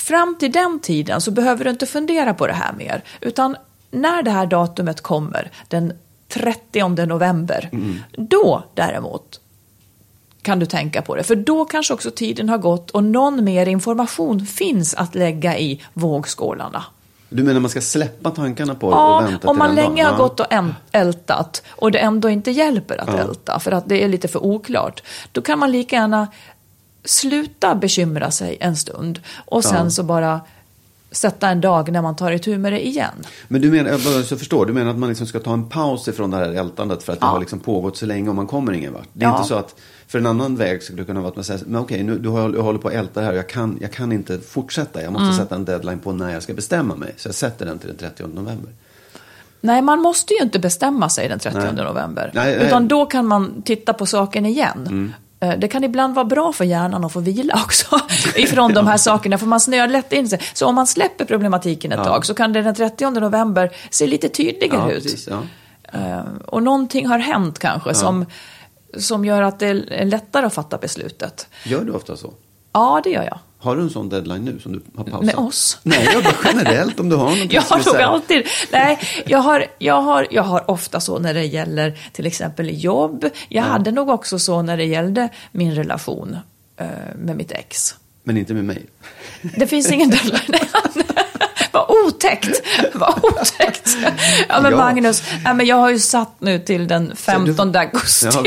Fram 0.00 0.36
till 0.38 0.52
den 0.52 0.80
tiden 0.80 1.20
så 1.20 1.30
behöver 1.30 1.64
du 1.64 1.70
inte 1.70 1.86
fundera 1.86 2.34
på 2.34 2.46
det 2.46 2.52
här 2.52 2.72
mer. 2.72 3.02
Utan 3.20 3.56
när 3.90 4.22
det 4.22 4.30
här 4.30 4.46
datumet 4.46 5.00
kommer, 5.00 5.50
den 5.68 5.92
30 6.28 7.06
november, 7.06 7.70
då 8.16 8.64
däremot 8.74 9.40
kan 10.42 10.58
du 10.58 10.66
tänka 10.66 11.02
på 11.02 11.16
det. 11.16 11.22
För 11.22 11.36
då 11.36 11.64
kanske 11.64 11.94
också 11.94 12.10
tiden 12.10 12.48
har 12.48 12.58
gått 12.58 12.90
och 12.90 13.04
någon 13.04 13.44
mer 13.44 13.66
information 13.66 14.46
finns 14.46 14.94
att 14.94 15.14
lägga 15.14 15.58
i 15.58 15.82
vågskålarna. 15.94 16.84
Du 17.28 17.42
menar 17.42 17.60
man 17.60 17.70
ska 17.70 17.80
släppa 17.80 18.30
tankarna 18.30 18.74
på 18.74 18.90
det 18.90 18.96
och 18.96 19.00
Ja, 19.02 19.20
vänta 19.20 19.48
om 19.48 19.54
till 19.54 19.58
man 19.58 19.66
den 19.68 19.76
länge 19.76 20.02
dagen? 20.02 20.12
har 20.14 20.22
Ja. 20.22 20.28
gått 20.28 20.40
och 20.40 20.46
ältat 20.92 21.62
och 21.70 21.90
det 21.92 21.98
ändå 21.98 22.28
inte 22.30 22.50
hjälper 22.50 23.00
att 23.00 23.18
älta 23.20 23.58
för 23.58 23.72
att 23.72 23.88
det 23.88 24.04
är 24.04 24.08
lite 24.08 24.28
för 24.28 24.44
oklart. 24.44 25.02
Då 25.32 25.40
kan 25.42 25.58
man 25.58 25.72
lika 25.72 25.96
gärna 25.96 26.28
sluta 27.04 27.74
bekymra 27.74 28.30
sig 28.30 28.56
en 28.60 28.76
stund 28.76 29.20
och 29.46 29.64
sen 29.64 29.90
så 29.90 30.02
bara 30.02 30.40
sätta 31.12 31.48
en 31.48 31.60
dag 31.60 31.92
när 31.92 32.02
man 32.02 32.16
tar 32.16 32.32
itu 32.32 32.58
med 32.58 32.72
det 32.72 32.86
igen. 32.86 33.14
Men 33.48 33.60
du 33.60 33.70
menar, 33.70 33.90
jag 33.90 34.00
jag 34.00 34.38
förstår, 34.38 34.66
du 34.66 34.72
menar 34.72 34.90
att 34.90 34.98
man 34.98 35.08
liksom 35.08 35.26
ska 35.26 35.38
ta 35.40 35.52
en 35.52 35.68
paus 35.68 36.08
ifrån 36.08 36.30
det 36.30 36.36
här 36.36 36.48
ältandet 36.52 37.02
för 37.02 37.12
att 37.12 37.20
det 37.20 37.26
Ja. 37.26 37.30
har 37.30 37.40
liksom 37.40 37.58
pågått 37.60 37.96
så 37.96 38.06
länge 38.06 38.28
och 38.28 38.34
man 38.34 38.46
kommer 38.46 38.72
ingen 38.72 38.92
vart. 38.92 39.08
Det 39.12 39.24
är 39.24 39.28
Ja. 39.28 39.36
inte 39.36 39.48
så 39.48 39.54
att, 39.54 39.74
för 40.06 40.18
en 40.18 40.26
annan 40.26 40.56
väg 40.56 40.82
skulle 40.82 41.02
det 41.02 41.06
kunna 41.06 41.20
vara 41.20 41.28
att 41.30 41.36
man 41.36 41.44
säger, 41.44 41.64
men 41.66 41.80
okej, 41.80 42.02
nu, 42.02 42.18
du 42.18 42.28
har, 42.28 42.54
jag 42.54 42.62
håller 42.62 42.78
på 42.78 42.88
att 42.88 42.94
älta 42.94 43.20
det 43.20 43.26
här, 43.26 43.32
jag 43.32 43.48
kan, 43.48 43.78
jag 43.80 43.92
kan 43.92 44.12
inte 44.12 44.38
fortsätta, 44.38 45.02
jag 45.02 45.12
måste 45.12 45.24
Mm. 45.24 45.36
sätta 45.36 45.54
en 45.54 45.64
deadline 45.64 45.98
på 45.98 46.12
när 46.12 46.32
jag 46.32 46.42
ska 46.42 46.54
bestämma 46.54 46.94
mig. 46.96 47.14
Så 47.16 47.28
jag 47.28 47.34
sätter 47.34 47.66
den 47.66 47.78
till 47.78 47.88
den 47.88 47.96
30 47.96 48.22
november. 48.26 48.70
Nej, 49.60 49.82
man 49.82 50.00
måste 50.00 50.34
ju 50.34 50.40
inte 50.42 50.58
bestämma 50.58 51.08
sig 51.08 51.28
den 51.28 51.38
30 51.38 51.58
Nej. 51.58 51.72
november. 51.84 52.30
Nej, 52.34 52.56
nej. 52.56 52.66
Utan 52.66 52.88
då 52.88 53.06
kan 53.06 53.26
man 53.26 53.62
titta 53.62 53.92
på 53.92 54.06
saken 54.06 54.46
igen. 54.46 55.10
Eh, 55.10 55.16
Det 55.58 55.68
kan 55.68 55.84
ibland 55.84 56.14
vara 56.14 56.24
bra 56.24 56.52
för 56.52 56.64
hjärnan 56.64 57.04
att 57.04 57.12
få 57.12 57.20
vila 57.20 57.54
också 57.64 58.00
ifrån 58.36 58.74
de 58.74 58.86
här 58.86 58.96
sakerna, 58.96 59.38
för 59.38 59.46
man 59.46 59.60
snöar 59.60 59.88
lätt 59.88 60.12
in 60.12 60.28
sig. 60.28 60.40
Så 60.54 60.66
om 60.66 60.74
man 60.74 60.86
släpper 60.86 61.24
problematiken 61.24 61.92
ett 61.92 62.04
tag 62.04 62.26
så 62.26 62.34
kan 62.34 62.52
det 62.52 62.62
den 62.62 62.74
30 62.74 63.10
november 63.10 63.70
se 63.90 64.06
lite 64.06 64.28
tydligare 64.28 64.90
Ja, 64.90 64.90
ut. 64.90 65.02
precis. 65.02 65.28
Ja. 65.28 65.42
Eh, 65.98 66.20
Och 66.46 66.62
någonting 66.62 67.06
har 67.06 67.18
hänt 67.18 67.58
kanske 67.58 67.94
som, 67.94 68.26
som 68.98 69.24
gör 69.24 69.42
att 69.42 69.58
det 69.58 69.66
är 69.68 70.04
lättare 70.04 70.46
att 70.46 70.54
fatta 70.54 70.78
beslutet. 70.78 71.48
Gör 71.64 71.84
du 71.84 71.92
ofta 71.92 72.16
så? 72.16 72.32
Ja, 72.72 73.00
det 73.04 73.10
gör 73.10 73.22
jag. 73.24 73.38
Har 73.62 73.76
du 73.76 73.82
en 73.82 73.90
sån 73.90 74.08
deadline 74.08 74.44
nu 74.44 74.58
som 74.60 74.72
du 74.72 74.82
har 74.96 75.04
pausat? 75.04 75.22
Med 75.26 75.34
oss? 75.34 75.78
Nej, 75.82 76.08
jag 76.12 76.24
bara 76.24 76.34
generellt 76.44 77.00
om 77.00 77.08
du 77.08 77.16
har 77.16 77.36
något. 77.36 77.52
Jag 77.52 77.62
har 77.62 77.92
nog 77.92 77.96
alltid, 78.02 78.46
nej, 78.72 78.98
jag 79.26 79.38
har, 79.38 79.66
jag, 79.78 80.02
har, 80.02 80.26
jag 80.30 80.42
har 80.42 80.70
ofta 80.70 81.00
så 81.00 81.18
när 81.18 81.34
det 81.34 81.44
gäller 81.44 81.98
till 82.12 82.26
exempel 82.26 82.84
jobb. 82.84 83.24
Jag 83.48 83.62
hade 83.62 83.90
nog 83.90 84.08
också 84.08 84.38
så 84.38 84.62
när 84.62 84.76
det 84.76 84.84
gällde 84.84 85.28
min 85.52 85.74
relation 85.74 86.36
eh, 86.76 86.86
med 87.18 87.36
mitt 87.36 87.52
ex. 87.52 87.94
Men 88.22 88.36
inte 88.36 88.54
med 88.54 88.64
mig. 88.64 88.86
Det 89.56 89.66
finns 89.66 89.92
ingen 89.92 90.10
deadline. 90.10 90.54
Vad 91.88 92.06
otäckt! 92.06 92.62
Vad 92.94 93.24
otäckt! 93.24 93.96
Ja, 94.48 94.60
men 94.60 94.72
Ja. 94.72 94.78
Magnus, 94.78 95.22
ja, 95.44 95.54
men 95.54 95.66
jag 95.66 95.76
har 95.76 95.90
ju 95.90 95.98
satt 95.98 96.34
nu 96.38 96.58
till 96.58 96.88
den 96.88 97.16
15 97.16 97.76
augusti. 97.76 98.28
Ja, 98.32 98.44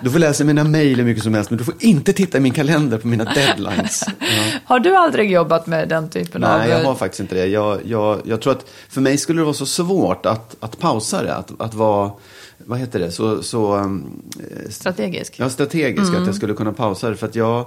du 0.00 0.10
får 0.10 0.18
läsa 0.18 0.44
mina 0.44 0.64
mejl 0.64 0.96
hur 0.96 1.04
mycket 1.04 1.22
som 1.22 1.34
helst, 1.34 1.50
men 1.50 1.58
du 1.58 1.64
får 1.64 1.74
inte 1.78 2.12
titta 2.12 2.38
i 2.38 2.40
min 2.40 2.52
kalender 2.52 2.98
på 2.98 3.08
mina 3.08 3.24
deadlines. 3.24 4.04
Ja. 4.18 4.26
Har 4.64 4.80
du 4.80 4.96
aldrig 4.96 5.30
jobbat 5.30 5.66
med 5.66 5.88
den 5.88 6.10
typen 6.10 6.44
av... 6.44 6.58
Nej, 6.58 6.70
jag 6.70 6.84
har 6.84 6.94
faktiskt 6.94 7.20
inte 7.20 7.34
det. 7.34 7.46
Jag, 7.46 7.80
jag, 7.84 8.20
jag 8.24 8.40
tror 8.40 8.52
att 8.52 8.66
för 8.88 9.00
mig 9.00 9.18
skulle 9.18 9.40
det 9.40 9.44
vara 9.44 9.54
så 9.54 9.66
svårt 9.66 10.26
att, 10.26 10.56
att 10.60 10.78
pausa 10.78 11.22
det. 11.22 11.34
Att, 11.34 11.60
att 11.60 11.74
vara, 11.74 12.10
vad 12.58 12.78
heter 12.78 12.98
det, 12.98 13.10
så, 13.10 13.42
så 13.42 13.76
um, 13.76 14.22
Strategisk? 14.70 15.34
ja, 15.36 15.50
strategisk. 15.50 16.08
Mm. 16.08 16.20
Att 16.20 16.26
jag 16.26 16.34
skulle 16.34 16.54
kunna 16.54 16.72
pausa 16.72 17.10
det. 17.10 17.16
För 17.16 17.26
att 17.26 17.34
jag, 17.34 17.66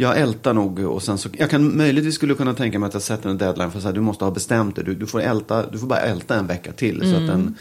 jag 0.00 0.18
ältar 0.18 0.54
nog 0.54 0.78
och 0.78 1.02
sen 1.02 1.18
så, 1.18 1.28
jag 1.32 1.50
kan 1.50 1.76
möjligtvis 1.76 2.14
skulle 2.14 2.34
kunna 2.34 2.54
tänka 2.54 2.78
mig 2.78 2.86
att 2.86 2.94
jag 2.94 3.02
sätter 3.02 3.30
en 3.30 3.38
deadline 3.38 3.70
för 3.70 3.88
att 3.88 3.94
du 3.94 4.00
måste 4.00 4.24
ha 4.24 4.30
bestämt 4.30 4.76
det. 4.76 4.82
Du, 4.82 4.94
du, 4.94 5.06
får 5.06 5.20
älta, 5.20 5.66
du 5.70 5.78
får 5.78 5.86
bara 5.86 6.00
älta 6.00 6.34
en 6.36 6.46
vecka 6.46 6.72
till. 6.72 7.00
Så 7.00 7.06
att 7.06 7.22
Mm. 7.22 7.26
den 7.26 7.54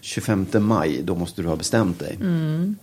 25 0.00 0.46
maj, 0.58 1.02
då 1.02 1.14
måste 1.14 1.42
du 1.42 1.48
ha 1.48 1.56
bestämt 1.56 1.98
dig. 1.98 2.16
Mm. 2.20 2.76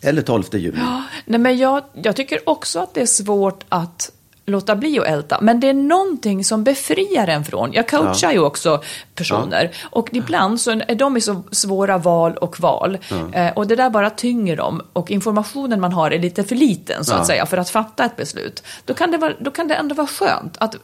Eller 0.00 0.22
12 0.22 0.44
juli. 0.52 0.78
Nej, 1.26 1.40
men 1.40 1.58
jag, 1.58 1.84
jag 2.02 2.16
tycker 2.16 2.48
också 2.48 2.78
att 2.78 2.94
det 2.94 3.00
är 3.02 3.06
svårt 3.06 3.64
att 3.68 4.10
låta 4.46 4.76
bli 4.76 4.98
att 4.98 5.06
älta. 5.06 5.38
Men 5.40 5.60
det 5.60 5.68
är 5.68 5.74
någonting 5.74 6.44
som 6.44 6.64
befriar 6.64 7.26
en 7.28 7.44
från. 7.44 7.72
Jag 7.72 7.88
coachar 7.88 8.32
ju 8.32 8.38
också 8.38 8.82
personer. 9.14 9.70
Och 9.90 10.08
ibland 10.12 10.60
så 10.60 10.70
är 10.70 10.94
de 10.94 11.16
i 11.16 11.20
så 11.20 11.42
svåra 11.50 11.98
val 11.98 12.34
och 12.36 12.60
val. 12.60 12.98
Eh, 13.32 13.52
och 13.52 13.66
det 13.66 13.76
där 13.76 13.90
bara 13.90 14.10
tynger 14.10 14.56
dem. 14.56 14.82
Och 14.92 15.10
informationen 15.10 15.80
man 15.80 15.92
har 15.92 16.10
är 16.10 16.18
lite 16.18 16.44
för 16.44 16.54
liten 16.56 17.04
så 17.04 17.12
att 17.14 17.18
Ja. 17.20 17.24
säga 17.24 17.46
för 17.46 17.56
att 17.56 17.70
fatta 17.70 18.04
ett 18.04 18.16
beslut. 18.16 18.62
Då 18.84 18.94
kan 18.94 19.10
det, 19.10 19.18
vara, 19.18 19.32
då 19.40 19.50
kan 19.50 19.68
det 19.68 19.74
ändå 19.74 19.94
vara 19.94 20.06
skönt 20.06 20.56
att 20.58 20.76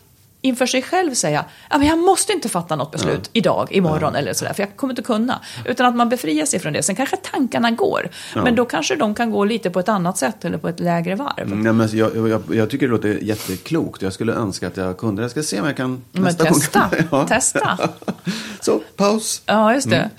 inför 0.42 0.66
sig 0.66 0.82
själv 0.82 1.14
säga 1.14 1.44
men 1.70 1.82
jag 1.86 1.98
måste 1.98 2.32
inte 2.32 2.48
fatta 2.48 2.76
något 2.76 2.90
beslut 2.92 3.30
idag, 3.32 3.68
imorgon 3.72 4.14
eller 4.14 4.32
sådär, 4.32 4.52
för 4.52 4.62
jag 4.62 4.76
kommer 4.76 4.92
inte 4.92 5.02
kunna. 5.02 5.40
Utan 5.64 5.86
att 5.86 5.94
man 5.96 6.08
befriar 6.08 6.46
sig 6.46 6.60
från 6.60 6.72
det. 6.72 6.82
Sen 6.82 6.96
kanske 6.96 7.16
tankarna 7.16 7.70
går, 7.70 8.08
men 8.34 8.54
då 8.54 8.64
kanske 8.64 8.96
de 8.96 9.14
kan 9.14 9.30
gå 9.30 9.44
lite 9.44 9.70
på 9.70 9.80
ett 9.80 9.88
annat 9.88 10.18
sätt 10.18 10.44
eller 10.44 10.58
på 10.58 10.68
ett 10.68 10.80
lägre 10.80 11.14
varv. 11.14 11.40
Mm, 11.52 11.66
Ja, 11.66 11.72
men 11.72 11.88
jag, 11.96 12.28
jag, 12.28 12.42
jag 12.52 12.70
tycker 12.70 12.86
det 12.86 12.92
låter 12.92 13.08
jätteklokt. 13.08 14.02
Jag 14.02 14.12
skulle 14.12 14.32
önska 14.32 14.66
att 14.66 14.76
jag 14.76 14.98
kunde. 14.98 15.22
Jag 15.22 15.30
ska 15.30 15.42
se 15.42 15.60
om 15.60 15.66
jag 15.66 15.76
kan 15.76 16.04
Men 16.12 16.22
nästa 16.22 16.44
testa. 16.44 16.80
gång. 16.80 17.06
Ja. 17.20 17.26
Testa. 17.28 17.78
Så, 18.60 18.80
paus. 18.96 19.42
Ja, 19.46 19.74
just 19.74 19.90
det. 19.90 20.10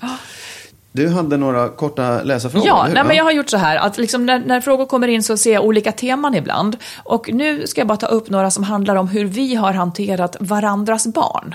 Du 0.92 1.08
hade 1.08 1.36
några 1.36 1.68
korta 1.68 2.22
läsarfrågor. 2.22 2.68
Ja, 2.68 2.88
nej, 2.94 3.04
men 3.04 3.16
jag 3.16 3.24
har 3.24 3.32
gjort 3.32 3.50
så 3.50 3.56
här 3.56 3.76
att 3.76 3.98
liksom 3.98 4.26
när, 4.26 4.38
när 4.38 4.60
frågor 4.60 4.86
kommer 4.86 5.08
in 5.08 5.22
så 5.22 5.36
ser 5.36 5.52
jag 5.52 5.64
olika 5.64 5.92
teman 5.92 6.34
ibland. 6.34 6.76
Och 7.02 7.30
nu 7.32 7.66
ska 7.66 7.80
jag 7.80 7.88
bara 7.88 7.96
ta 7.96 8.06
upp 8.06 8.30
några 8.30 8.50
som 8.50 8.64
handlar 8.64 8.96
om 8.96 9.08
hur 9.08 9.24
vi 9.24 9.54
har 9.54 9.72
hanterat 9.72 10.36
varandras 10.40 11.06
barn. 11.06 11.54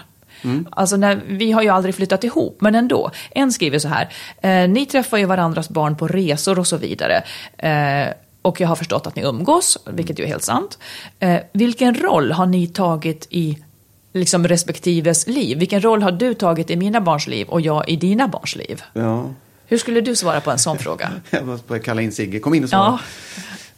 Alltså 0.70 0.98
när, 0.98 1.22
vi 1.28 1.52
har 1.52 1.62
ju 1.62 1.70
aldrig 1.70 1.96
flyttat 1.96 2.24
ihop, 2.24 2.58
men 2.62 2.76
ändå. 2.76 3.12
En 3.32 3.52
skriver 3.52 3.80
så 3.80 3.88
här, 3.88 4.10
eh, 4.42 4.70
ni 4.70 4.86
träffar 4.86 5.18
ju 5.18 5.26
varandras 5.26 5.70
barn 5.70 5.96
på 5.96 6.08
resor 6.08 6.60
och 6.60 6.68
så 6.68 6.78
vidare. 6.78 7.24
Eh, 7.58 8.14
och 8.42 8.62
jag 8.62 8.68
har 8.68 8.76
förstått 8.76 9.08
att 9.08 9.16
ni 9.16 9.22
umgås, 9.22 9.78
vilket 9.86 10.20
ju 10.20 10.24
är 10.24 10.28
helt 10.28 10.44
sant. 10.44 10.80
Eh, 11.20 11.40
vilken 11.54 11.96
roll 11.96 12.32
har 12.32 12.46
ni 12.46 12.68
tagit 12.68 13.28
i 13.30 13.58
liksom 14.18 14.48
respektives 14.48 15.28
liv? 15.28 15.58
Vilken 15.58 15.82
roll 15.82 16.02
har 16.04 16.12
du 16.12 16.34
tagit 16.34 16.70
i 16.70 16.76
mina 16.76 17.02
barns 17.02 17.28
liv 17.28 17.48
och 17.48 17.62
jag 17.62 17.90
i 17.90 17.96
dina 17.96 18.28
barns 18.28 18.56
liv? 18.56 18.82
Ja, 18.94 19.34
Hur 19.66 19.78
skulle 19.78 20.02
du 20.02 20.16
svara 20.16 20.42
på 20.42 20.52
en 20.52 20.60
sån 20.60 20.78
fråga? 20.86 21.12
jag 21.30 21.60
att 21.70 21.84
kalla 21.84 22.02
in 22.02 22.12
Sigge. 22.12 22.40
Kom 22.40 22.54
in 22.54 22.64
och 22.64 22.70
svara. 22.70 22.82
Ja. 22.84 23.00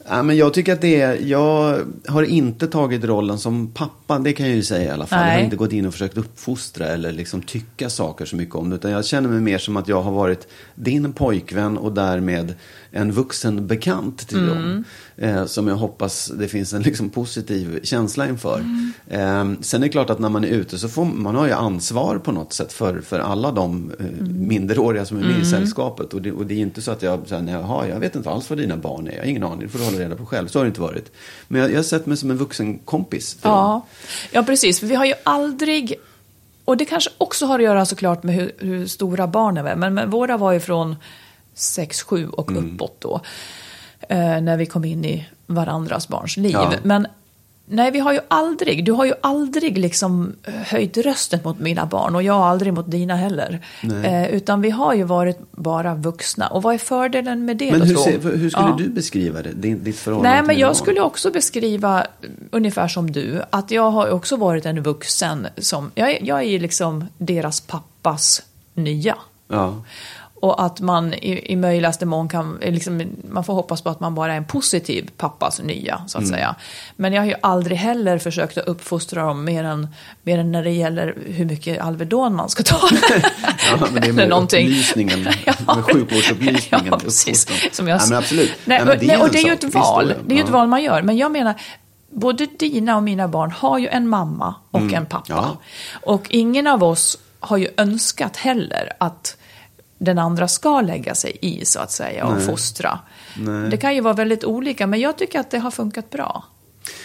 Ja, 0.10 0.24
men 0.24 0.38
jag 0.38 0.54
tycker 0.54 0.74
att 0.74 0.82
det 0.82 1.02
är, 1.02 1.18
jag 1.22 1.86
har 2.08 2.24
inte 2.24 2.68
tagit 2.68 3.04
rollen 3.04 3.40
som 3.40 3.68
pappa, 3.68 4.20
det 4.20 4.34
kan 4.34 4.48
jag 4.48 4.56
ju 4.56 4.64
säga 4.64 4.90
i 4.90 4.94
alla 4.94 5.06
fall. 5.06 5.20
Jag 5.20 5.26
har 5.26 5.34
Nej. 5.34 5.44
inte 5.44 5.56
gått 5.56 5.74
in 5.74 5.86
och 5.86 5.94
försökt 5.94 6.18
uppfostra 6.18 6.86
eller 6.86 7.12
liksom 7.12 7.42
tycka 7.42 7.90
saker 7.90 8.26
så 8.26 8.36
mycket 8.36 8.56
om 8.56 8.70
det. 8.70 8.76
Utan 8.76 8.92
jag 8.92 9.06
känner 9.06 9.30
mig 9.30 9.42
mer 9.42 9.58
som 9.58 9.78
att 9.78 9.88
jag 9.88 10.02
har 10.02 10.12
varit 10.12 10.48
din 10.76 11.14
pojkvän 11.14 11.78
och 11.78 11.94
därmed 11.94 12.54
en 12.92 13.12
vuxen 13.12 13.68
bekant 13.68 14.28
till 14.28 14.48
dem. 14.48 14.84
Eh, 15.18 15.46
som 15.46 15.68
jag 15.68 15.76
hoppas 15.76 16.32
det 16.40 16.48
finns 16.48 16.74
en 16.74 16.82
liksom 16.82 17.10
positiv 17.10 17.80
känsla 17.84 18.28
inför. 18.30 18.60
Eh, 19.08 19.52
sen 19.62 19.82
är 19.84 19.86
det 19.86 19.90
klart 19.90 20.10
att 20.10 20.20
när 20.20 20.30
man 20.30 20.44
är 20.44 20.48
ute 20.48 20.78
så 20.78 20.90
får 20.90 21.06
man 21.06 21.36
har 21.36 21.46
ju 21.48 21.54
ansvar 21.54 22.18
på 22.18 22.32
något 22.32 22.54
sätt 22.54 22.74
för, 22.74 23.02
för 23.02 23.20
alla 23.20 23.52
de 23.52 23.92
eh, 24.00 24.26
minderåriga 24.26 25.06
som 25.06 25.18
är 25.18 25.22
med 25.22 25.40
i 25.40 25.46
sällskapet. 25.46 26.14
Och 26.14 26.22
det, 26.22 26.32
och 26.32 26.46
det 26.46 26.54
är 26.54 26.60
inte 26.60 26.82
så 26.82 26.92
att 26.92 27.02
jag 27.02 27.28
säger, 27.28 27.52
jaha, 27.52 27.88
jag 27.88 28.00
vet 28.00 28.16
inte 28.16 28.30
alls 28.30 28.50
vad 28.50 28.60
dina 28.60 28.78
barn 28.78 29.08
är. 29.08 29.12
Jag 29.12 29.20
har 29.20 29.26
ingen 29.26 29.44
aning, 29.44 29.60
det 29.60 29.68
får 29.68 29.80
du 29.80 29.86
hålla 29.86 29.99
reda 30.00 30.16
på 30.16 30.26
själv. 30.26 30.48
Så 30.48 30.60
har 30.60 30.64
det 30.64 30.68
inte 30.68 30.82
varit. 30.82 31.12
Men 31.48 31.62
jag, 31.62 31.72
jag 31.72 31.76
har 31.76 31.84
sett 31.84 32.06
mig 32.06 32.18
som 32.18 32.32
en 32.32 32.38
vuxen 32.38 32.80
kompis. 32.80 33.34
för 33.42 33.50
dem. 33.50 33.58
Ja, 33.58 33.86
ja, 34.32 34.44
precis. 34.44 34.80
För 34.80 34.88
vi 34.88 34.96
har 34.96 35.06
ju 35.06 35.14
aldrig... 35.24 35.96
Och 36.66 36.78
det 36.78 36.86
kanske 36.86 37.10
också 37.18 37.46
har 37.46 37.60
att 37.60 37.66
göra 37.66 37.86
såklart 37.86 38.24
med 38.24 38.36
hur, 38.36 38.52
hur 38.58 38.88
stora 38.88 39.28
barnen 39.28 39.68
är. 39.68 39.76
Men, 39.76 39.94
men 39.94 40.10
våra 40.10 40.38
var 40.38 40.52
ju 40.52 40.60
från 40.60 40.96
6, 41.54 42.02
7 42.04 42.30
och 42.30 42.52
Mm. 42.52 42.76
uppåt 42.76 42.96
då. 43.00 43.22
Eh, 44.10 44.42
när 44.42 44.58
vi 44.58 44.66
kom 44.66 44.86
in 44.86 45.06
i 45.06 45.28
varandras 45.46 46.08
barns 46.08 46.38
liv. 46.38 46.52
Ja. 46.54 46.74
Men 46.84 47.08
nej, 47.70 47.92
vi 47.92 48.00
har 48.00 48.14
ju 48.14 48.20
aldrig... 48.28 48.86
Du 48.86 48.92
har 48.92 49.06
ju 49.06 49.14
aldrig 49.22 49.78
liksom 49.78 50.36
eh, 50.44 50.54
höjt 50.54 50.98
rösten 50.98 51.40
mot 51.44 51.60
mina 51.60 51.86
barn. 51.86 52.16
Och 52.16 52.24
jag 52.24 52.34
har 52.34 52.46
aldrig 52.48 52.74
mot 52.74 52.92
dina 52.92 53.16
heller. 53.16 53.66
Eh, 54.04 54.28
utan 54.30 54.62
vi 54.62 54.70
har 54.70 54.94
ju 54.94 55.04
varit 55.04 55.38
bara 55.52 55.96
vuxna. 55.96 56.48
Och 56.48 56.64
vad 56.64 56.74
är 56.74 56.78
fördelen 56.78 57.46
med 57.46 57.58
det 57.58 57.72
Men 57.72 57.82
hur, 57.82 57.96
ser, 57.96 58.20
hur 58.38 58.50
skulle 58.50 58.68
Ja. 58.70 58.76
du 58.78 58.90
beskriva 58.90 59.42
det, 59.42 59.52
din, 59.54 59.84
ditt 59.84 59.96
förhållande 60.00 60.30
Nej, 60.38 60.44
men 60.48 60.58
jag 60.58 60.68
barn? 60.68 60.76
skulle 60.76 61.02
också 61.02 61.32
beskriva 61.32 62.06
ungefär 62.52 62.88
som 62.88 63.12
du, 63.12 63.42
att 63.50 63.72
jag 63.72 63.92
har 63.92 64.10
också 64.12 64.36
varit 64.36 64.66
en 64.66 64.84
vuxen 64.84 65.48
som, 65.58 65.92
jag, 65.96 66.12
är- 66.12 66.24
jag 66.28 66.40
är 66.40 66.44
ju 66.50 66.60
liksom 66.60 67.06
deras 67.18 67.62
pappas 67.62 68.42
nya. 68.74 69.16
Ja. 69.52 69.84
Och 70.42 70.64
att 70.64 70.80
man 70.80 71.14
i, 71.14 71.52
i 71.52 71.56
möjligaste 71.56 72.06
mån 72.06 72.30
kan, 72.30 72.60
liksom, 72.62 73.02
man 73.32 73.44
får 73.44 73.54
hoppas 73.54 73.82
på 73.82 73.90
att 73.90 74.00
man 74.00 74.16
bara 74.16 74.34
är 74.34 74.38
en 74.38 74.46
positiv 74.46 75.10
pappas 75.18 75.62
nya, 75.62 76.02
så 76.08 76.18
att 76.18 76.24
Mm. 76.24 76.36
säga. 76.36 76.56
Men 76.96 77.14
jag 77.14 77.22
har 77.22 77.28
ju 77.28 77.34
aldrig 77.42 77.78
heller 77.78 78.18
försökt 78.18 78.58
att 78.58 78.68
uppfostra 78.68 79.24
dem 79.24 79.44
mer 79.46 79.64
än, 79.64 79.88
mer 80.24 80.40
än 80.40 80.52
när 80.52 80.64
det 80.64 80.70
gäller 80.72 81.18
hur 81.26 81.46
mycket 81.46 81.82
Alvedon 81.82 82.36
man 82.36 82.50
ska 82.50 82.64
ta. 82.64 82.80
Ja, 83.72 83.88
men 83.94 84.02
det 84.02 84.08
är 84.08 84.14
med 84.28 84.32
upplysningen, 84.34 85.24
med 85.68 85.86
sjukvårdsupplysningen. 85.86 86.88
Ja, 86.92 87.00
precis. 87.00 87.48
Som 87.72 87.88
jag... 87.88 87.98
Nej, 88.00 88.08
men 88.10 88.18
absolut. 88.18 88.50
Nej, 88.66 88.78
Nej, 88.78 89.08
men 89.08 89.22
och, 89.22 89.30
det 89.32 89.40
är 89.40 89.46
ju 89.46 89.54
ett 89.54 89.74
val. 89.76 90.14
Det 90.26 90.34
är 90.34 90.38
ju 90.38 90.44
ett 90.44 90.50
val 90.50 90.68
man 90.68 90.84
gör. 90.84 91.02
Men 91.02 91.18
jag 91.18 91.32
menar, 91.32 91.54
både 92.12 92.46
dina 92.60 92.96
och 92.98 93.04
mina 93.04 93.28
barn 93.28 93.52
har 93.52 93.78
ju 93.80 93.88
en 93.88 94.08
mamma 94.08 94.56
och 94.72 94.94
en 94.94 95.06
pappa. 95.06 95.34
Mm. 95.34 95.46
Ja. 95.46 95.58
Och 96.02 96.26
ingen 96.30 96.68
av 96.68 96.84
oss 96.84 97.18
har 97.40 97.58
ju 97.58 97.68
önskat 97.78 98.38
heller 98.38 98.94
att 98.98 99.38
den 100.00 100.20
andra 100.20 100.48
ska 100.48 100.82
lägga 100.82 101.16
sig 101.16 101.38
i, 101.42 101.66
så 101.66 101.80
att 101.80 101.92
säga, 101.92 102.26
och 102.26 102.42
fostra. 102.42 103.00
Det 103.72 103.78
kan 103.78 103.96
ju 103.96 104.02
vara 104.02 104.14
väldigt 104.14 104.44
olika, 104.44 104.88
men 104.88 105.00
jag 105.00 105.18
tycker 105.18 105.40
att 105.40 105.52
det 105.52 105.60
har 105.60 105.72
funkat 105.72 106.10
bra. 106.10 106.44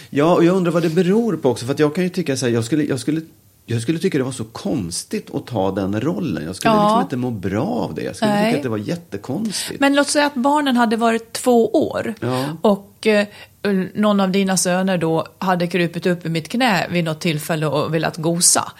Ja, 0.09 0.35
och 0.35 0.43
jag 0.43 0.55
undrar 0.55 0.71
vad 0.71 0.83
det 0.83 0.89
beror 0.89 1.37
på 1.37 1.49
också. 1.49 1.65
För 1.65 1.73
att 1.73 1.79
jag 1.79 1.95
kan 1.95 2.03
ju 2.03 2.09
tycka 2.09 2.37
så 2.37 2.45
här, 2.45 2.53
jag 2.53 2.63
skulle, 2.65 2.83
jag 2.83 2.99
skulle, 2.99 3.21
jag 3.65 3.81
skulle 3.81 3.99
tycka 3.99 4.17
det 4.17 4.23
var 4.23 4.31
så 4.31 4.43
konstigt 4.43 5.35
att 5.35 5.47
ta 5.47 5.71
den 5.71 6.01
rollen. 6.01 6.43
Jag 6.45 6.55
skulle 6.55 6.73
Ja. 6.73 6.83
liksom 6.83 7.01
inte 7.01 7.17
må 7.17 7.31
bra 7.31 7.65
av 7.65 7.93
det. 7.95 8.01
Jag 8.03 8.15
skulle 8.15 8.31
Nej. 8.31 8.45
tycka 8.45 8.57
att 8.57 8.63
det 8.63 8.69
var 8.69 8.77
jättekonstigt. 8.77 9.79
Men 9.79 9.95
låt 9.95 10.07
säga 10.07 10.25
att 10.25 10.35
barnen 10.35 10.77
hade 10.77 10.97
varit 10.97 11.33
två 11.33 11.69
år 11.89 12.13
Ja. 12.19 12.45
och 12.61 13.07
eh, 13.07 13.27
någon 13.93 14.19
av 14.19 14.31
dina 14.31 14.57
söner 14.57 14.97
då 14.97 15.27
hade 15.37 15.67
krupit 15.67 16.05
upp 16.05 16.25
i 16.25 16.29
mitt 16.29 16.49
knä 16.49 16.87
vid 16.91 17.03
något 17.03 17.19
tillfälle 17.21 17.65
och 17.65 17.93
velat 17.93 18.17
gosa. 18.17 18.71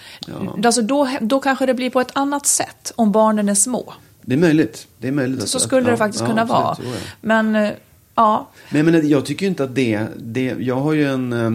Alltså 0.65 0.81
då, 0.81 1.09
då 1.21 1.39
kanske 1.39 1.65
det 1.65 1.73
blir 1.73 1.89
på 1.89 2.01
ett 2.01 2.11
annat 2.13 2.45
sätt 2.45 2.91
om 2.95 3.11
barnen 3.11 3.49
är 3.49 3.55
små. 3.55 3.93
Det 4.27 4.33
är 4.33 4.37
möjligt. 4.37 4.87
Det 4.97 5.07
är 5.07 5.11
möjligt 5.11 5.43
att- 5.43 5.49
Så 5.49 5.59
skulle 5.59 5.79
att- 5.81 5.85
det 5.85 5.91
ja, 5.91 5.97
faktiskt 5.97 6.21
ja, 6.21 6.27
kunna 6.27 6.41
absolut, 6.41 6.63
vara. 6.63 6.75
så. 6.75 6.81
Men 7.21 7.55
eh, 7.55 7.69
ja, 8.15 8.49
Men 8.69 8.77
jag, 8.77 8.85
menar, 8.85 8.99
jag 9.01 9.25
tycker 9.25 9.47
inte 9.47 9.63
att 9.63 9.75
det, 9.75 10.07
det... 10.17 10.55
Jag 10.59 10.75
har 10.75 10.93
ju 10.93 11.05
en, 11.07 11.33
eh, 11.33 11.51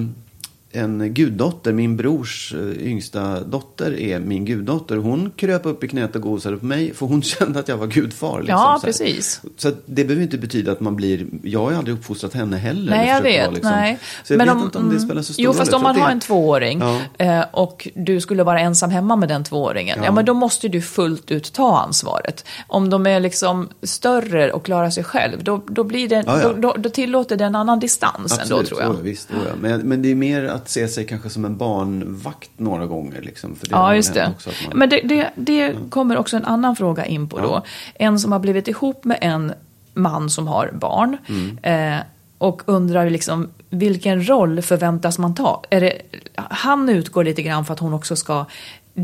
en 0.72 1.14
guddotter. 1.14 1.72
Min 1.72 1.96
brors 1.96 2.54
eh, 2.54 2.86
yngsta 2.88 3.40
dotter 3.40 4.00
är 4.00 4.18
min 4.20 4.44
guddotter. 4.44 4.96
Hon 4.96 5.30
kröp 5.36 5.66
upp 5.66 5.84
i 5.84 5.88
knät 5.88 6.16
och 6.16 6.22
gosade 6.22 6.56
på 6.56 6.64
mig 6.66 6.94
för 6.94 7.06
hon 7.06 7.22
kände 7.38 7.58
att 7.60 7.68
jag 7.68 7.76
var 7.76 7.86
gudfar. 7.86 8.38
Liksom, 8.40 8.56
Ja, 8.58 8.76
så 8.80 8.86
precis. 8.86 9.40
Så 9.56 9.70
det 9.86 10.04
behöver 10.04 10.22
inte 10.22 10.38
betyda 10.38 10.72
att 10.72 10.80
man 10.80 10.96
blir... 10.96 11.26
Jag 11.42 11.60
har 11.64 11.72
aldrig 11.72 11.96
uppfostrat 11.96 12.34
henne 12.34 12.56
heller. 12.56 12.90
nej 12.96 13.08
jag 13.08 13.22
vet. 13.22 13.40
vara 13.40 13.50
liksom- 13.50 13.70
nej. 13.72 13.98
Så 14.24 14.32
jag 14.32 14.38
vet 14.38 14.50
om- 14.50 14.62
inte 14.62 14.78
om 14.78 14.84
det 14.84 14.90
mm. 14.96 15.08
spelar 15.08 15.22
så 15.22 15.32
stor 15.32 15.42
Jo, 15.44 15.50
roll. 15.50 15.56
fast 15.58 15.72
Jag 15.72 15.78
om 15.78 15.82
tror 15.82 15.88
man 15.92 15.96
att 15.96 16.02
har 16.02 16.08
det- 16.08 16.12
en 16.14 16.20
tvååring 16.20 16.80
Ja. 16.80 17.00
eh, 17.18 17.44
och 17.52 17.88
du 17.94 18.20
skulle 18.20 18.42
vara 18.42 18.60
ensam 18.60 18.90
hemma 18.90 19.16
med 19.16 19.28
den 19.28 19.44
tvååringen, 19.44 19.98
ja. 19.98 20.04
Ja. 20.04 20.12
men 20.12 20.24
då 20.24 20.34
måste 20.34 20.68
du 20.68 20.82
fullt 20.82 21.30
ut 21.30 21.52
ta 21.52 21.78
ansvaret. 21.80 22.44
Om 22.68 22.90
de 22.90 23.06
är 23.06 23.20
liksom 23.20 23.68
större 23.82 24.52
och 24.52 24.64
klarar 24.64 24.90
sig 24.90 25.04
själv, 25.04 25.44
då, 25.44 25.62
då, 25.68 25.84
blir 25.84 26.08
det, 26.08 26.24
Ja. 26.26 26.42
Då, 26.42 26.52
då, 26.52 26.74
då 26.78 26.88
tillåter 26.90 27.36
det 27.36 27.44
en 27.44 27.54
annan 27.54 27.80
distans 27.80 28.32
ändå, 28.32 28.42
Absolut, 28.42 28.68
tror 28.68 28.82
jag. 28.82 28.96
det, 28.96 29.02
visst, 29.02 29.30
är 29.30 29.34
det. 29.34 29.52
Men, 29.68 29.80
men 29.80 30.02
det 30.02 30.10
är 30.10 30.14
mer 30.14 30.44
att 30.44 30.59
se 30.68 30.88
sig 30.88 31.06
kanske 31.06 31.30
som 31.30 31.44
en 31.44 31.56
barnvakt 31.56 32.50
några 32.56 32.86
gånger. 32.86 33.20
Liksom, 33.22 33.56
för 33.56 33.66
det 33.66 33.72
Ja, 33.74 33.94
just 33.94 34.14
det. 34.14 34.28
också 34.36 34.50
att 34.50 34.56
man- 34.68 34.78
Men 34.78 34.88
det, 34.88 35.00
det, 35.00 35.30
det 35.34 35.74
kommer 35.90 36.16
också 36.16 36.36
en 36.36 36.44
annan 36.44 36.76
fråga 36.76 37.06
in 37.06 37.28
på 37.28 37.38
då. 37.38 37.62
En 37.94 38.18
som 38.18 38.32
har 38.32 38.38
blivit 38.38 38.68
ihop 38.68 39.04
med 39.04 39.18
en 39.20 39.52
man 39.94 40.30
som 40.30 40.46
har 40.48 40.70
barn. 40.72 41.16
Mm. 41.28 41.58
Eh, 41.94 42.00
och 42.38 42.62
undrar 42.66 43.10
liksom 43.10 43.48
vilken 43.70 44.28
roll 44.28 44.62
förväntas 44.62 45.18
man 45.18 45.34
ta? 45.34 45.62
Är 45.70 45.80
det, 45.80 45.92
han 46.34 46.88
utgår 46.88 47.24
lite 47.24 47.42
grann 47.42 47.64
för 47.64 47.72
att 47.74 47.80
hon 47.80 47.94
också 47.94 48.16
ska 48.16 48.44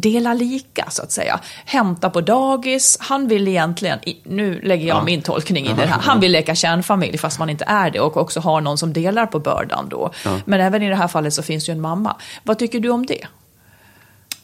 dela 0.01 0.35
lika 0.35 0.85
så 0.89 1.03
att 1.03 1.13
säga. 1.13 1.41
Hämta 1.65 2.11
på 2.11 2.21
dagis, 2.21 2.97
han 3.01 3.29
vill 3.29 3.49
egentligen, 3.49 3.99
nu 4.25 4.61
lägger 4.61 4.89
jag 4.89 4.97
ja. 4.97 5.05
min 5.05 5.23
tolkning 5.23 5.67
i 5.67 5.73
det 5.73 5.87
här, 5.87 6.01
han 6.01 6.21
vill 6.21 6.33
leka 6.33 6.55
kärnfamilj 6.55 7.19
fast 7.19 7.39
man 7.39 7.51
inte 7.51 7.65
är 7.65 7.91
det 7.91 8.01
och 8.01 8.17
också 8.17 8.41
har 8.41 8.61
någon 8.61 8.79
som 8.79 8.93
delar 8.93 9.27
på 9.27 9.39
bördan 9.39 9.89
då. 9.89 10.11
Ja. 10.25 10.39
Men 10.45 10.61
även 10.61 10.83
i 10.83 10.89
det 10.89 10.97
här 10.97 11.09
fallet 11.09 11.35
så 11.35 11.43
finns 11.43 11.69
ju 11.69 11.73
en 11.73 11.81
mamma. 11.81 12.17
Vad 12.43 12.59
tycker 12.59 12.81
du 12.81 12.91
om 12.91 13.07
det? 13.07 13.27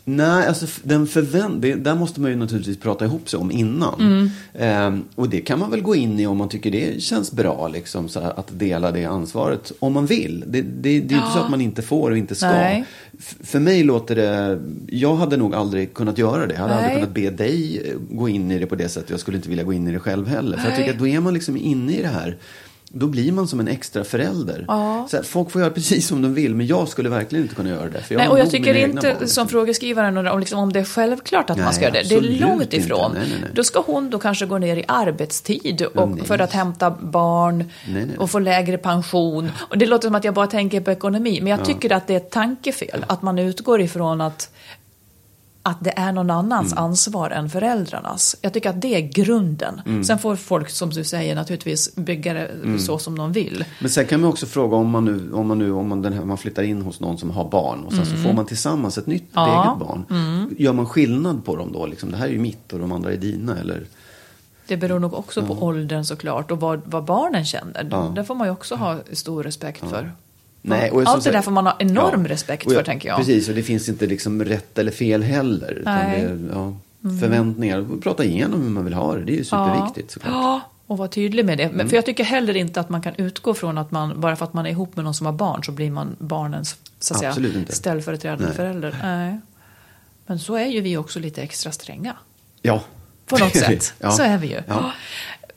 Nej, 0.05 0.47
alltså 0.47 0.67
den 0.83 1.07
förvänt 1.07 1.63
det, 1.63 1.75
där 1.75 1.95
måste 1.95 2.21
man 2.21 2.31
ju 2.31 2.37
naturligtvis 2.37 2.79
prata 2.79 3.05
ihop 3.05 3.31
sig 3.31 3.39
om 3.39 3.51
innan. 3.51 4.01
Mm. 4.01 4.31
Ehm, 4.55 5.05
och 5.15 5.29
det 5.29 5.41
kan 5.41 5.59
man 5.59 5.71
väl 5.71 5.83
gå 5.83 5.95
in 5.95 6.21
i 6.21 6.27
om 6.27 6.37
man 6.37 6.49
tycker 6.49 6.71
det 6.71 7.03
känns 7.03 7.33
bra, 7.33 7.69
liksom, 7.69 8.09
så 8.09 8.21
att 8.21 8.59
dela 8.59 8.91
det 8.93 9.05
ansvaret. 9.05 9.73
Om 9.79 9.93
man 9.93 10.07
vill. 10.07 10.45
Det, 10.47 10.63
det, 10.63 11.01
det 11.01 11.15
är 11.15 11.19
ja. 11.19 11.25
inte 11.25 11.33
så 11.33 11.39
att 11.39 11.51
man 11.51 11.61
inte 11.61 11.83
får 11.83 12.11
och 12.11 12.17
inte 12.17 12.35
ska. 12.35 12.85
För 13.41 13.59
mig 13.59 13.83
låter 13.83 14.17
det, 14.17 14.61
jag 14.87 15.15
hade 15.15 15.37
nog 15.37 15.55
aldrig 15.55 15.95
kunnat 15.95 16.19
göra 16.19 16.47
det. 16.47 16.55
Jag 16.55 16.61
hade 16.61 16.75
Nej. 16.75 16.85
aldrig 16.85 17.01
kunnat 17.01 17.15
be 17.15 17.45
dig 17.45 17.83
gå 18.11 18.29
in 18.29 18.51
i 18.51 18.59
det 18.59 18.67
på 18.67 18.75
det 18.75 18.89
sättet. 18.89 19.11
Jag 19.11 19.21
skulle 19.21 19.37
inte 19.37 19.49
vilja 19.49 19.65
gå 19.65 19.73
in 19.73 19.89
i 19.89 19.93
det 19.93 19.99
själv 19.99 20.29
heller. 20.29 20.59
För 20.59 20.69
jag 20.69 20.77
tycker 20.79 20.91
att 20.93 20.99
då 20.99 21.07
är 21.07 21.21
man 21.21 21.35
liksom 21.35 21.57
inne 21.57 21.97
i 21.97 22.03
det 22.03 22.09
här 22.09 22.37
då 22.95 23.07
blir 23.07 23.33
man 23.33 23.49
som 23.49 23.61
en 23.61 23.69
extra 23.69 24.05
förälder. 24.05 24.65
Ja. 24.69 25.07
Så 25.11 25.17
här, 25.17 25.25
folk 25.25 25.51
får 25.51 25.61
göra 25.61 25.71
precis 25.71 26.07
som 26.07 26.23
de 26.23 26.35
vill, 26.35 26.55
men 26.55 26.67
jag 26.67 26.89
skulle 26.89 27.09
verkligen 27.09 27.43
inte 27.43 27.55
kunna 27.55 27.71
göra 27.71 27.89
det. 27.89 28.01
För 28.01 28.15
jag 28.15 28.21
nej, 28.21 28.29
och 28.29 28.39
jag 28.39 28.51
tycker 28.51 28.75
inte 28.75 28.95
barn, 28.95 29.05
liksom. 29.11 29.29
som 29.29 29.49
frågeskrivaren 29.49 30.27
om, 30.27 30.41
liksom, 30.41 30.59
om 30.59 30.73
det 30.73 30.81
är 30.81 30.85
självklart 30.85 31.51
att 31.51 31.57
nej, 31.57 31.65
man 31.65 31.75
ska 31.75 31.83
göra 31.83 31.93
det. 31.93 32.09
Det 32.09 32.15
är 32.15 32.41
långt 32.41 32.73
ifrån. 32.73 33.13
Nej, 33.15 33.23
nej, 33.41 33.51
då 33.55 33.65
ska 33.65 33.81
hon 33.87 34.11
då 34.11 34.19
kanske 34.19 34.47
gå 34.47 34.59
ner 34.59 34.77
i 34.77 34.85
arbetstid 34.89 35.83
och, 35.83 36.27
för 36.27 36.39
att 36.39 36.53
hämta 36.53 36.91
barn 36.91 37.65
och 38.19 38.31
få 38.31 38.39
lägre 38.39 38.79
pension. 38.79 39.51
Och 39.59 39.79
det 39.79 39.87
låter 39.87 40.09
som 40.09 40.15
att 40.15 40.25
jag 40.25 40.35
bara 40.35 40.47
tänker 40.47 40.81
på 40.81 40.91
ekonomi, 40.91 41.39
men 41.41 41.51
jag 41.51 41.61
ja. 41.61 41.65
tycker 41.65 41.93
att 41.93 42.07
det 42.07 42.13
är 42.13 42.17
ett 42.17 42.31
tankefel. 42.31 43.05
Att 43.09 43.23
man 43.23 43.39
utgår 43.39 43.81
ifrån 43.81 44.21
att 44.21 44.51
att 45.63 45.85
det 45.85 45.93
är 45.97 46.13
någon 46.13 46.31
annans 46.31 46.73
mm. 46.73 46.85
ansvar 46.85 47.31
än 47.31 47.51
föräldrarnas. 47.51 48.37
Jag 48.41 48.53
tycker 48.53 48.71
att 48.71 48.81
det 48.81 48.95
är 48.95 49.01
grunden. 49.01 49.81
Mm. 49.87 50.05
Sen 50.05 50.19
får 50.19 50.37
folk, 50.37 50.71
som 50.71 50.91
du 50.91 51.05
säger, 51.05 51.35
naturligtvis 51.35 51.95
bygga 51.97 52.35
det 52.35 52.47
mm. 52.47 52.79
så 52.79 52.99
som 52.99 53.19
de 53.19 53.33
vill. 53.33 53.65
Men 53.81 53.91
sen 53.91 54.07
kan 54.07 54.21
man 54.21 54.31
också 54.31 54.47
fråga 54.47 54.77
om 54.77 54.91
man 54.91 55.05
nu, 55.05 55.33
om 55.33 55.47
man, 55.47 55.59
nu, 55.59 55.73
om 55.73 55.89
man, 55.89 56.03
den 56.03 56.13
här, 56.13 56.25
man 56.25 56.39
flyttar 56.39 56.63
in 56.63 56.83
hos 56.83 57.01
någon 57.01 57.19
som 57.19 57.31
har 57.31 57.49
barn 57.49 57.85
och 57.85 57.93
sen 57.93 58.07
så 58.07 58.13
mm. 58.13 58.25
får 58.25 58.33
man 58.33 58.47
tillsammans 58.47 58.99
ett 58.99 59.07
nytt 59.07 59.31
ja. 59.33 59.65
eget 59.65 59.89
barn. 59.89 60.05
Mm. 60.11 60.55
Gör 60.59 60.73
man 60.73 60.87
skillnad 60.87 61.45
på 61.45 61.57
dem 61.57 61.73
då? 61.73 61.87
Liksom, 61.87 62.11
det 62.11 62.17
här 62.17 62.27
är 62.27 62.33
ju 62.33 62.39
mitt 62.39 62.73
och 62.73 62.79
de 62.79 62.93
andra 62.93 63.13
är 63.13 63.17
dina 63.17 63.59
eller? 63.59 63.85
Det 64.67 64.77
beror 64.77 64.99
nog 64.99 65.15
också 65.15 65.41
ja. 65.41 65.47
på 65.47 65.67
åldern 65.67 66.05
såklart 66.05 66.51
och 66.51 66.61
vad, 66.61 66.83
vad 66.85 67.05
barnen 67.05 67.45
känner. 67.45 67.89
Ja. 67.91 68.13
Det 68.15 68.25
får 68.25 68.35
man 68.35 68.47
ju 68.47 68.53
också 68.53 68.75
ha 68.75 68.99
stor 69.13 69.43
respekt 69.43 69.81
för. 69.89 70.13
Nej, 70.63 70.91
och 70.91 71.03
Allt 71.07 71.25
det 71.25 71.31
där 71.31 71.43
får 71.43 71.51
man 71.51 71.67
ha 71.67 71.77
enorm 71.79 72.23
ja, 72.23 72.33
respekt 72.33 72.65
för, 72.65 72.75
jag, 72.75 72.85
tänker 72.85 73.09
jag. 73.09 73.19
Precis, 73.19 73.49
och 73.49 73.55
det 73.55 73.63
finns 73.63 73.89
inte 73.89 74.07
liksom 74.07 74.45
rätt 74.45 74.79
eller 74.79 74.93
fel 74.93 75.23
heller. 75.23 75.83
Nej. 75.85 76.23
Det, 76.23 76.55
ja. 76.55 76.73
Förväntningar, 77.21 77.87
prata 78.03 78.25
igenom 78.25 78.63
hur 78.63 78.71
man 78.71 78.85
vill 78.85 78.95
ha 78.95 79.15
det. 79.15 79.25
Det 79.25 79.33
är 79.33 79.37
ju 79.37 79.45
superviktigt 79.45 80.07
ja. 80.09 80.15
såklart. 80.15 80.33
Ja, 80.33 80.61
och 80.87 80.99
vara 80.99 81.09
tydlig 81.09 81.45
med 81.45 81.59
det. 81.59 81.67
Men, 81.67 81.75
mm. 81.75 81.89
För 81.89 81.97
jag 81.97 82.07
tycker 82.07 82.25
heller 82.25 82.57
inte 82.57 82.81
att 82.81 82.89
man 82.89 83.03
kan 83.03 83.15
utgå 83.17 83.55
från 83.55 83.79
att 83.79 83.91
man, 83.91 84.21
bara 84.21 84.37
för 84.37 84.45
att 84.45 84.53
man 84.53 84.67
är 84.67 84.71
ihop 84.71 84.97
med 84.97 85.05
någon 85.05 85.15
som 85.15 85.27
har 85.27 85.33
barn, 85.33 85.65
så 85.65 85.73
blir 85.73 85.91
man 85.91 86.17
barnens 86.19 86.77
så 86.99 87.15
att 87.15 87.21
säga, 87.21 87.65
ställföreträdande 87.69 88.45
Nej. 88.45 88.55
förälder. 88.55 88.97
Nej. 89.03 89.41
Men 90.27 90.39
så 90.39 90.55
är 90.55 90.67
ju 90.67 90.81
vi 90.81 90.97
också 90.97 91.19
lite 91.19 91.43
extra 91.43 91.73
stränga. 91.73 92.17
Ja. 92.63 92.83
På 93.27 93.39
något 93.39 93.57
sätt. 93.57 93.95
ja. 93.99 94.11
Så 94.11 94.23
är 94.23 94.39
vi 94.39 94.47
ju. 94.47 94.63
Ja. 94.67 94.93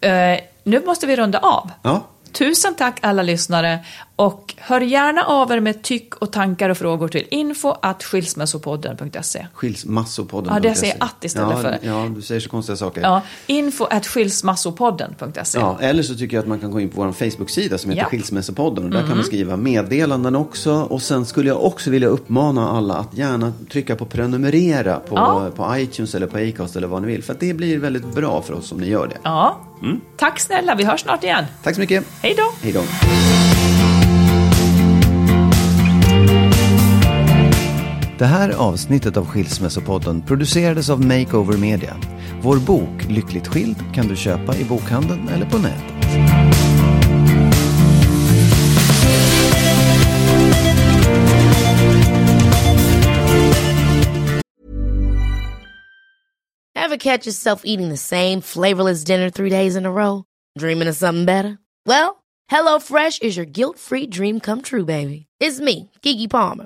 Uh, 0.06 0.40
nu 0.64 0.86
måste 0.86 1.08
vi 1.08 1.16
runda 1.16 1.40
av. 1.40 1.72
Ja. 1.82 2.06
Tusen 2.32 2.76
tack 2.76 3.00
alla 3.02 3.24
lyssnare 3.24 3.80
och 4.16 4.54
hör 4.58 4.82
gärna 4.82 5.24
av 5.24 5.52
er 5.52 5.60
med 5.60 5.82
tyck 5.84 6.16
och 6.16 6.32
tankar 6.32 6.70
och 6.70 6.78
frågor 6.78 7.08
till 7.08 7.28
info 7.32 7.74
at 7.82 8.04
skilsmässopodden.se. 8.04 9.48
Skilsmassopodden.se. 9.54 10.56
Ja, 10.56 10.60
det 10.70 10.76
säger 10.76 10.96
att 11.00 11.24
istället 11.24 11.52
ja, 11.52 11.62
för. 11.62 11.80
Ja, 11.82 12.12
du 12.16 12.22
säger 12.22 12.42
så 12.42 12.50
konstiga 12.50 12.76
saker. 12.76 13.02
Ja, 13.02 13.22
info 13.48 13.86
at 13.86 14.06
skilsmassopodden.se. 14.06 15.60
Ja, 15.60 15.78
eller 15.82 16.04
så 16.04 16.16
tycker 16.16 16.38
jag 16.38 16.42
att 16.42 16.48
man 16.48 16.60
kan 16.60 16.72
gå 16.72 16.80
in 16.80 16.90
på 16.90 17.04
vår 17.04 17.12
Facebook-sida 17.12 17.78
som 17.78 17.92
heter 17.92 18.04
ja. 18.04 18.10
Skilsmässopodden 18.10 18.84
och 18.84 18.90
där 18.90 18.98
mm. 18.98 19.08
kan 19.08 19.18
man 19.18 19.26
skriva 19.26 19.58
meddelanden 19.58 20.36
också. 20.36 20.74
Och 20.74 21.02
sen 21.02 21.26
skulle 21.26 21.50
jag 21.50 21.64
också 21.64 21.90
vilja 21.90 22.08
uppmana 22.08 22.70
alla 22.70 22.94
att 22.94 23.18
gärna 23.18 23.54
trycka 23.72 23.96
på 23.96 24.06
prenumerera 24.06 25.00
på, 25.00 25.16
ja. 25.16 25.50
på 25.56 25.78
iTunes 25.78 26.16
eller 26.16 26.28
på 26.28 26.38
Acast 26.38 26.76
eller 26.76 26.88
vad 26.88 27.02
ni 27.02 27.08
vill. 27.08 27.24
För 27.24 27.34
att 27.34 27.40
det 27.40 27.54
blir 27.54 27.78
väldigt 27.78 28.16
bra 28.16 28.42
för 28.42 28.54
oss 28.54 28.72
om 28.72 28.78
ni 28.78 28.88
gör 28.88 29.08
det. 29.08 29.18
Ja, 29.24 29.60
mm. 29.82 30.02
tack 30.18 30.40
snälla. 30.40 30.76
Vi 30.76 30.84
hörs 30.84 31.02
snart 31.02 31.24
igen. 31.24 31.46
Tack 31.64 31.76
så 31.76 31.82
mycket. 31.82 32.06
Hej 32.22 32.36
då. 32.38 32.52
Hej 32.62 32.74
då. 32.74 32.82
Det 38.18 38.26
här 38.26 38.50
avsnittet 38.50 39.18
av 39.18 39.26
Skilsmässopodden 39.26 40.22
producerades 40.22 40.90
av 40.90 41.06
Makeover 41.06 41.58
Media. 41.58 41.96
Vår 42.42 42.58
bok 42.58 43.06
Lyckligt 43.10 43.48
skild 43.48 43.94
kan 43.94 44.08
du 44.08 44.16
köpa 44.16 44.56
i 44.56 44.64
bokhandeln 44.64 45.30
eller 45.30 45.46
på 45.46 45.58
nätet. 45.58 45.96
Have 56.76 56.98
catch 57.00 57.28
yourself 57.28 57.62
eating 57.66 57.90
the 57.90 57.98
same 57.98 58.42
flavorless 58.42 59.04
dinner 59.04 59.30
three 59.30 59.50
days 59.50 59.76
in 59.76 59.86
a 59.86 59.92
row? 59.92 60.24
Dreaming 60.60 60.90
of 60.90 60.96
something 60.96 61.26
better? 61.26 61.58
Well, 61.86 62.24
Hello 62.48 62.80
Fresh 62.80 63.22
is 63.22 63.38
your 63.38 63.46
guilt-free 63.46 64.08
dream 64.08 64.40
come 64.40 64.62
true, 64.62 64.86
baby. 64.86 65.26
It's 65.42 65.60
me, 65.60 65.90
Gigi 66.02 66.28
Palmer. 66.28 66.66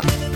you. 0.00 0.31